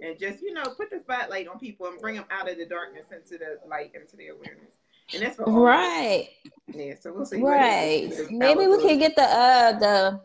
[0.02, 2.66] and just you know put the spotlight on people and bring them out of the
[2.66, 4.70] darkness into the light, into the awareness.
[5.14, 5.62] And that's for all of us.
[5.64, 6.28] Right.
[6.72, 6.94] Yeah.
[7.00, 7.42] So we'll see.
[7.42, 8.12] Right.
[8.30, 10.20] Maybe we can get the uh the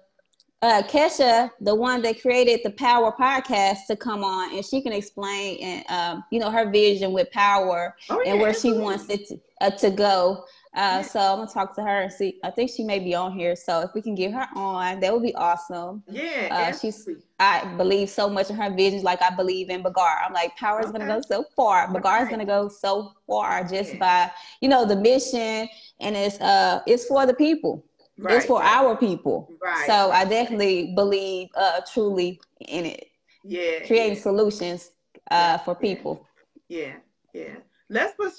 [0.64, 4.92] uh Kesha, the one that created the Power podcast, to come on and she can
[4.94, 9.08] explain and um you know her vision with power Oh, yeah, and where she wants
[9.10, 10.44] it to, uh, to go.
[10.76, 11.02] Uh, Yeah.
[11.04, 12.40] so I'm gonna talk to her and see.
[12.44, 13.56] I think she may be on here.
[13.56, 16.04] So if we can get her on, that would be awesome.
[16.08, 16.48] Yeah.
[16.52, 17.08] Uh, she's.
[17.40, 20.24] I believe so much in her visions, like I believe in Bagar.
[20.26, 21.88] I'm like, power is gonna go so far.
[21.88, 24.00] Bagar is gonna go so far just Yeah.
[24.00, 24.32] by
[24.62, 25.70] you know the mission,
[26.00, 27.84] and it's uh it's for the people.
[28.20, 28.38] Right.
[28.38, 29.52] It's for our people.
[29.62, 29.86] Right.
[29.86, 33.08] So I definitely believe uh truly in it,
[33.44, 33.86] yeah.
[33.86, 34.22] creating yeah.
[34.24, 34.92] solutions
[35.30, 36.26] uh for people.
[36.68, 36.96] Yeah,
[37.34, 37.58] yeah.
[37.90, 38.34] Let's push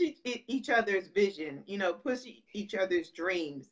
[0.47, 3.71] each, other's vision, you know, push each other's dreams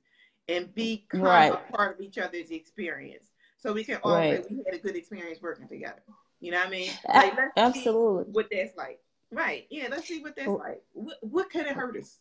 [0.49, 1.53] and become Right.
[1.53, 3.27] a part of each other's experience.
[3.59, 4.43] So we can all Right.
[4.43, 6.03] say we had a good experience working together.
[6.41, 6.91] You know what I mean?
[7.13, 8.33] Like, let's see Absolutely.
[8.33, 9.01] what that's like.
[9.31, 9.67] Right.
[9.71, 10.83] Yeah, let's see what that's like.
[10.93, 12.21] What, what could it hurt us?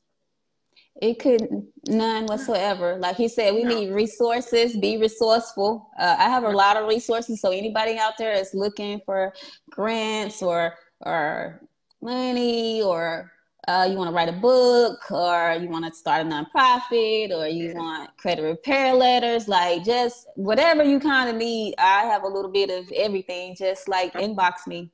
[1.02, 1.48] It could
[1.88, 2.98] none whatsoever.
[2.98, 3.76] Like he said, we No.
[3.76, 4.78] need resources.
[4.78, 5.90] Be resourceful.
[6.00, 7.42] Uh, I have a lot of resources.
[7.42, 9.34] So anybody out there is looking for
[9.70, 11.62] grants or or
[12.02, 13.32] money or
[13.68, 17.48] uh, you want to write a book or you want to start a nonprofit or
[17.48, 17.74] you Yeah.
[17.74, 21.74] want credit repair letters, like just whatever you kind of need.
[21.78, 23.56] I have a little bit of everything.
[23.58, 24.92] Just like inbox me.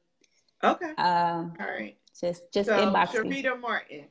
[0.63, 0.91] Okay.
[0.97, 1.97] Um, All right.
[2.19, 3.43] just just so, inbox me.
[3.43, 4.05] Sharita Martin.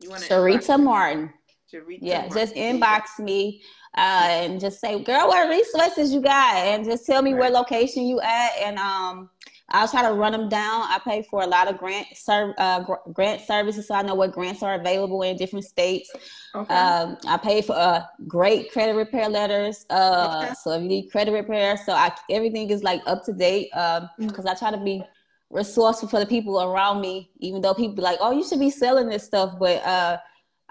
[0.00, 1.32] You want to Sharita Martin.
[1.72, 2.36] Sharita Yeah, Martin.
[2.36, 3.62] just inbox me
[3.96, 7.52] uh, and just say, "Girl, what resources you got?" And just tell me where Right.
[7.52, 9.30] location you at, and um,
[9.70, 10.82] I'll try to run them down.
[10.82, 14.14] I pay for a lot of grant serv- uh, gr- grant services, so I know
[14.14, 16.10] what grants are available in different states.
[16.54, 16.74] Okay.
[16.74, 19.84] Um, I pay for uh, great credit repair letters.
[19.90, 20.54] Uh, Okay.
[20.54, 23.68] so if you need credit repair, so I everything is like up to date.
[23.74, 25.02] Um, because I try to be
[25.50, 28.70] resourceful for the people around me, even though people be like, "Oh, you should be
[28.70, 30.18] selling this stuff," but uh,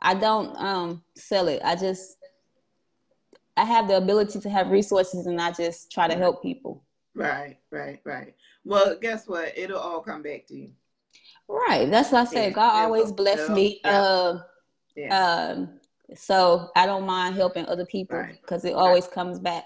[0.02, 1.62] I don't um sell it.
[1.64, 2.18] I just
[3.58, 6.84] I have the ability to have resources, and I just try to help people.
[7.14, 8.34] right, right, right.
[8.64, 9.58] Well, guess what?
[9.58, 10.72] It'll all come back to you.
[11.48, 11.90] Right.
[11.90, 12.44] That's what I said.
[12.50, 13.82] Yeah, God yeah, always bless yeah, me.
[13.84, 14.02] yeah.
[14.02, 14.44] Um,
[14.96, 15.48] Yeah.
[15.50, 15.80] um,
[16.16, 18.40] so I don't mind helping other people Right.
[18.42, 19.66] because it always comes back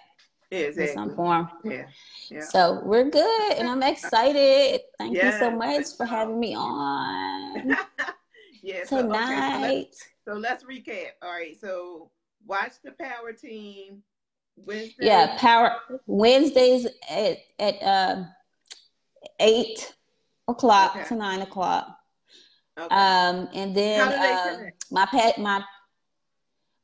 [0.53, 1.49] yeah, in some form.
[1.63, 1.85] Yeah.
[2.29, 2.41] Yeah.
[2.41, 4.81] So we're good, and I'm excited.
[4.97, 7.69] Thank you so much for having me on
[8.61, 8.83] yeah.
[8.85, 9.95] So, okay, so, let's, tonight.
[10.25, 11.07] so let's recap.
[11.21, 11.59] All right.
[11.59, 12.11] So
[12.45, 14.03] watch the Power Team
[14.55, 15.05] Wednesday.
[15.05, 18.27] Yeah, power Wednesdays at at um
[19.39, 19.93] eight
[20.47, 21.07] o'clock Okay.
[21.09, 21.97] to nine o'clock.
[22.77, 22.95] Okay.
[22.95, 25.63] Um, and then How do they uh, my pet my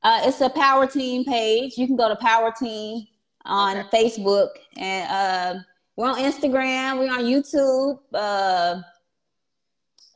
[0.01, 1.77] uh, it's a Power Team page.
[1.77, 3.05] You can go to Power Team
[3.49, 3.89] on Okay.
[3.91, 5.59] Facebook, and uh,
[5.97, 6.99] we're on Instagram.
[6.99, 7.99] We're on YouTube.
[8.13, 8.81] Uh,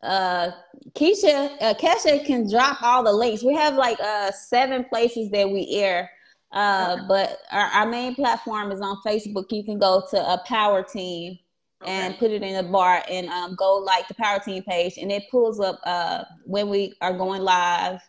[0.03, 0.51] uh,
[0.95, 3.43] Keisha, uh, Kesha can drop all the links.
[3.43, 6.11] We have like uh seven places that we air.
[6.51, 7.05] Uh, Okay.
[7.07, 9.51] but our, our main platform is on Facebook.
[9.51, 11.39] You can go to a Power Team
[11.85, 12.19] and Okay.
[12.19, 15.23] put it in a bar and um, go like the Power Team page, and it
[15.31, 18.01] pulls up uh, when we are going live.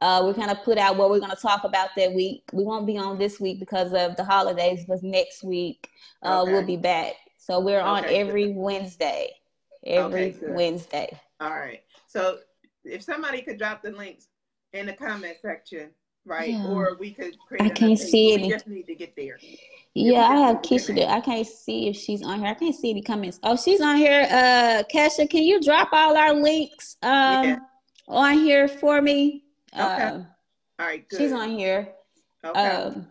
[0.00, 2.42] Uh, we kind of put out what we're going to talk about that week.
[2.52, 5.90] We won't be on this week because of the holidays, but next week
[6.22, 6.52] uh, Okay.
[6.52, 7.14] we'll be back.
[7.36, 9.30] So we're on Okay, every Wednesday.
[9.86, 10.38] Every Okay.
[10.42, 11.18] Wednesday.
[11.40, 11.82] All right.
[12.06, 12.38] So
[12.84, 14.28] if somebody could drop the links
[14.72, 15.90] in the comment section,
[16.24, 16.50] right?
[16.50, 16.66] Yeah.
[16.66, 18.42] Or we could create I can't see it.
[18.42, 19.38] We just need to get there.
[19.94, 21.08] Yeah, I have Keisha there.
[21.08, 22.48] I can't see if she's on here.
[22.48, 23.40] I can't see any comments.
[23.42, 24.28] Oh, she's on here.
[24.30, 27.56] Uh, Kesha, can you drop all our links um Yeah.
[28.06, 29.44] on here for me?
[29.74, 30.02] Okay.
[30.02, 30.26] Um,
[30.78, 31.08] All right.
[31.08, 31.18] Good.
[31.20, 31.88] she's on here.
[32.44, 32.60] Okay.
[32.68, 33.08] Um,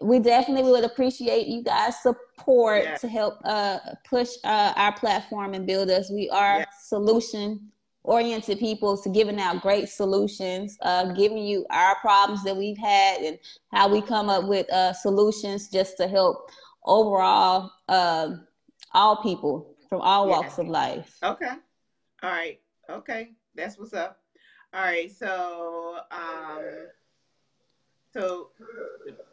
[0.00, 2.96] we definitely would appreciate you guys' support Yeah.
[2.96, 3.78] to help uh,
[4.08, 6.10] push uh, our platform and build us.
[6.10, 6.64] We are Yeah.
[6.84, 7.70] solution
[8.04, 13.22] oriented people to giving out great solutions, uh, giving you our problems that we've had
[13.22, 13.38] and
[13.70, 16.50] how we come up with uh, solutions just to help
[16.84, 18.44] overall um
[18.92, 20.32] all people from all Yeah.
[20.40, 21.16] walks of life.
[21.22, 21.52] Okay.
[22.24, 22.60] All right.
[22.90, 23.34] Okay.
[23.54, 24.21] That's what's up.
[24.74, 25.10] All right.
[25.10, 26.64] So, um,
[28.12, 28.50] so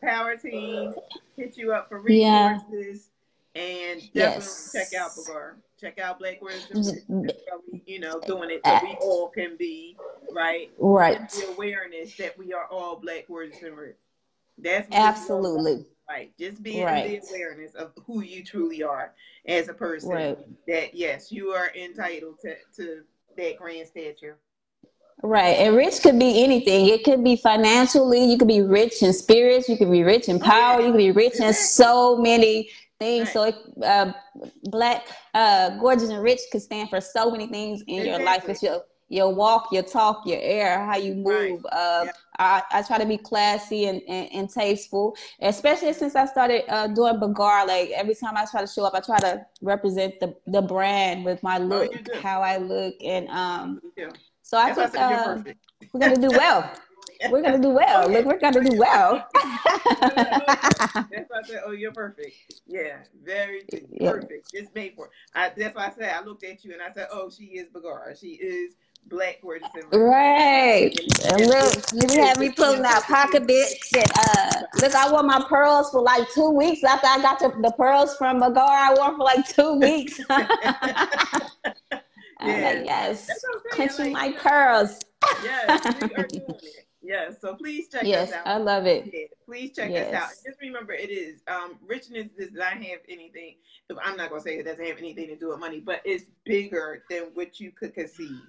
[0.02, 0.96] power team
[1.38, 2.60] hit you up for Yeah.
[2.68, 3.12] resources
[3.56, 4.72] And definitely Yes.
[4.72, 5.56] check out Bagar.
[5.82, 7.04] Check out Black Words and Rich.
[7.10, 9.98] Mm, That's how we, you know, doing it so we all can be
[10.32, 10.72] right.
[10.78, 11.28] Right.
[11.32, 13.96] The awareness that we are all Black Words and That's what
[14.62, 14.94] it's all about.
[14.94, 15.86] Absolutely.
[16.08, 16.32] Right.
[16.38, 17.22] Just being Right.
[17.22, 19.16] the awareness of who you truly are
[19.48, 20.10] as a person.
[20.12, 20.38] Right.
[20.68, 23.04] That yes, you are entitled to, to
[23.36, 24.38] that grand stature.
[25.22, 25.58] Right.
[25.58, 26.88] And rich could be anything.
[26.88, 30.40] It could be financially, you could be rich in spirits, you could be rich in
[30.40, 32.70] power, you could be rich in so many
[33.00, 33.28] things.
[33.28, 33.34] Right.
[33.34, 34.14] So it, uh,
[34.64, 38.48] black, uh, gorgeous and rich could stand for so many things in your life.
[38.48, 41.50] It's your your walk, your talk, your air, how you Right.
[41.50, 41.66] move.
[41.72, 42.12] Uh, Yeah.
[42.38, 46.88] I, I try to be classy and, and, and tasteful, especially since I started uh,
[46.88, 47.66] doing Bagar.
[47.68, 51.26] Like every time I try to show up, I try to represent the, the brand
[51.26, 52.94] with my look, Oh, how I look.
[53.04, 54.10] And um, too.
[54.50, 55.54] So I That's why I think uh,
[55.94, 56.72] we're gonna do well.
[57.30, 58.10] We're gonna do well.
[58.10, 59.28] Look, we're gonna do well.
[59.36, 62.36] That's why I said, "Oh, you're perfect."
[62.66, 63.62] Yeah, very
[63.92, 64.12] Yeah.
[64.14, 64.52] perfect.
[64.52, 65.12] Just made for.
[65.36, 67.68] I, that's why I said I looked at you and I said, "Oh, she is
[67.70, 68.20] Bagara.
[68.20, 68.74] She is
[69.06, 70.98] black gorgeous and right.
[71.26, 75.92] And look, you have me pulling out pocketbooks and uh look, I wore my pearls
[75.92, 78.68] for like two weeks after I got the, the pearls from Bagar.
[78.68, 80.20] I wore for like two weeks.
[82.40, 83.90] I'm like, yes, That's what I'm saying.
[83.90, 85.00] clenching like, my pearls.
[85.44, 86.86] yes, we are doing it.
[87.02, 88.48] Yes, so please check Yes, us out.
[88.48, 89.10] I love it.
[89.14, 90.30] Yeah, please check us out.
[90.46, 93.56] Just remember, it is um, richness does not have anything.
[94.04, 97.04] I'm not gonna say it doesn't have anything to do with money, but it's bigger
[97.10, 98.42] than what you could conceive.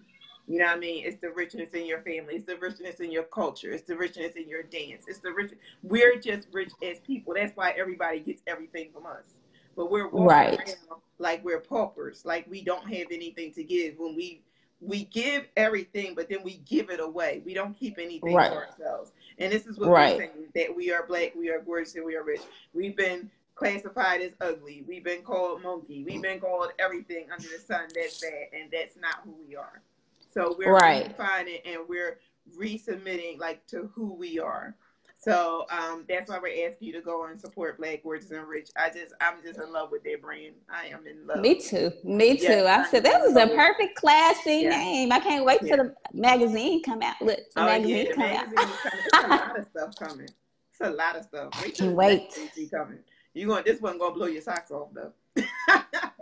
[0.49, 1.05] You know what I mean?
[1.07, 2.35] It's the richness in your family.
[2.35, 3.71] It's the richness in your culture.
[3.71, 5.05] It's the richness in your dance.
[5.07, 5.53] It's the rich.
[5.85, 7.35] We're just rich as people.
[7.37, 9.35] That's why everybody gets everything from us.
[9.81, 10.59] But we're Right.
[10.59, 13.99] around like we're paupers, like we don't have anything to give.
[13.99, 14.43] When we
[14.83, 17.43] we give everything, but then we give it away.
[17.47, 18.51] We don't keep anything Right.
[18.51, 19.13] for ourselves.
[19.39, 20.17] And this is what Right.
[20.19, 22.41] we're saying that we are black, we are gorgeous, and we are rich.
[22.75, 24.85] We've been classified as ugly.
[24.87, 26.03] We've been called monkey.
[26.05, 29.83] We've been called everything under the sun that's bad, and that's not who we are.
[30.31, 31.15] So we're Right.
[31.17, 32.19] redefining and we're
[32.55, 34.77] resubmitting like to who we are.
[35.23, 38.71] So um, that's why we're asking you to go and support Black Gorgeous and Rich.
[38.77, 40.55] I just I'm just in love with their brand.
[40.73, 41.41] I am in love.
[41.41, 41.93] Me too.
[42.05, 42.65] Me too.
[42.67, 44.71] I said this is a perfect classy Yeah.
[44.71, 45.13] name.
[45.13, 45.77] I can't wait Yeah.
[45.77, 47.21] till the magazine come out.
[47.21, 48.95] Look, the Oh magazine yeah, the come magazine out.
[48.95, 50.29] It's a lot of stuff coming.
[50.71, 51.61] It's a lot of stuff.
[51.61, 52.23] Wait Can't wait.
[52.71, 53.01] coming.
[53.35, 53.65] You going?
[53.65, 55.13] This one gonna blow your socks off though.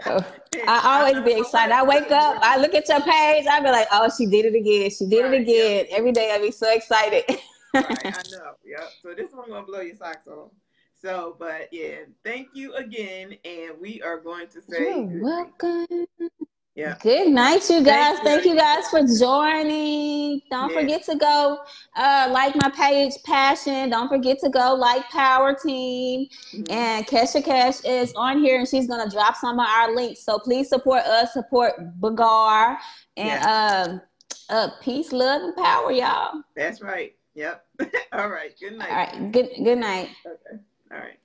[0.06, 0.26] Oh,
[0.66, 1.72] I always be excited.
[1.72, 4.56] I wake up, I look at your page, I be like, oh, she did it
[4.56, 4.90] again.
[4.90, 5.86] She did it again.
[5.90, 7.24] Every day I be so excited.
[7.74, 8.52] right, I know.
[8.64, 8.92] Yep.
[9.02, 10.50] So this one gonna blow your socks off.
[11.00, 15.22] So, but yeah, thank you again, and we are going to say You're good night.
[15.22, 16.06] welcome.
[16.74, 16.96] Yeah.
[17.02, 18.18] Good night, you guys.
[18.18, 18.52] Thank Thank you.
[18.52, 20.40] you guys for joining.
[20.50, 20.80] Don't Yeah.
[20.80, 21.58] forget to go
[21.96, 23.90] uh, like my page, Passion.
[23.90, 26.28] Don't forget to go like Power Team.
[26.54, 26.70] Mhm.
[26.70, 30.24] And Kesha Cash is on here and she's gonna drop some of our links.
[30.24, 32.78] So please support us, support Bagar,
[33.16, 34.00] and um
[34.48, 36.42] uh peace, love, and power, y'all.
[36.54, 37.14] That's right.
[37.38, 37.64] Yep.
[38.12, 38.52] All right.
[38.58, 38.90] Good night.
[38.90, 39.32] All right.
[39.32, 40.08] good good night.
[40.26, 40.60] Okay.
[40.90, 41.20] All right.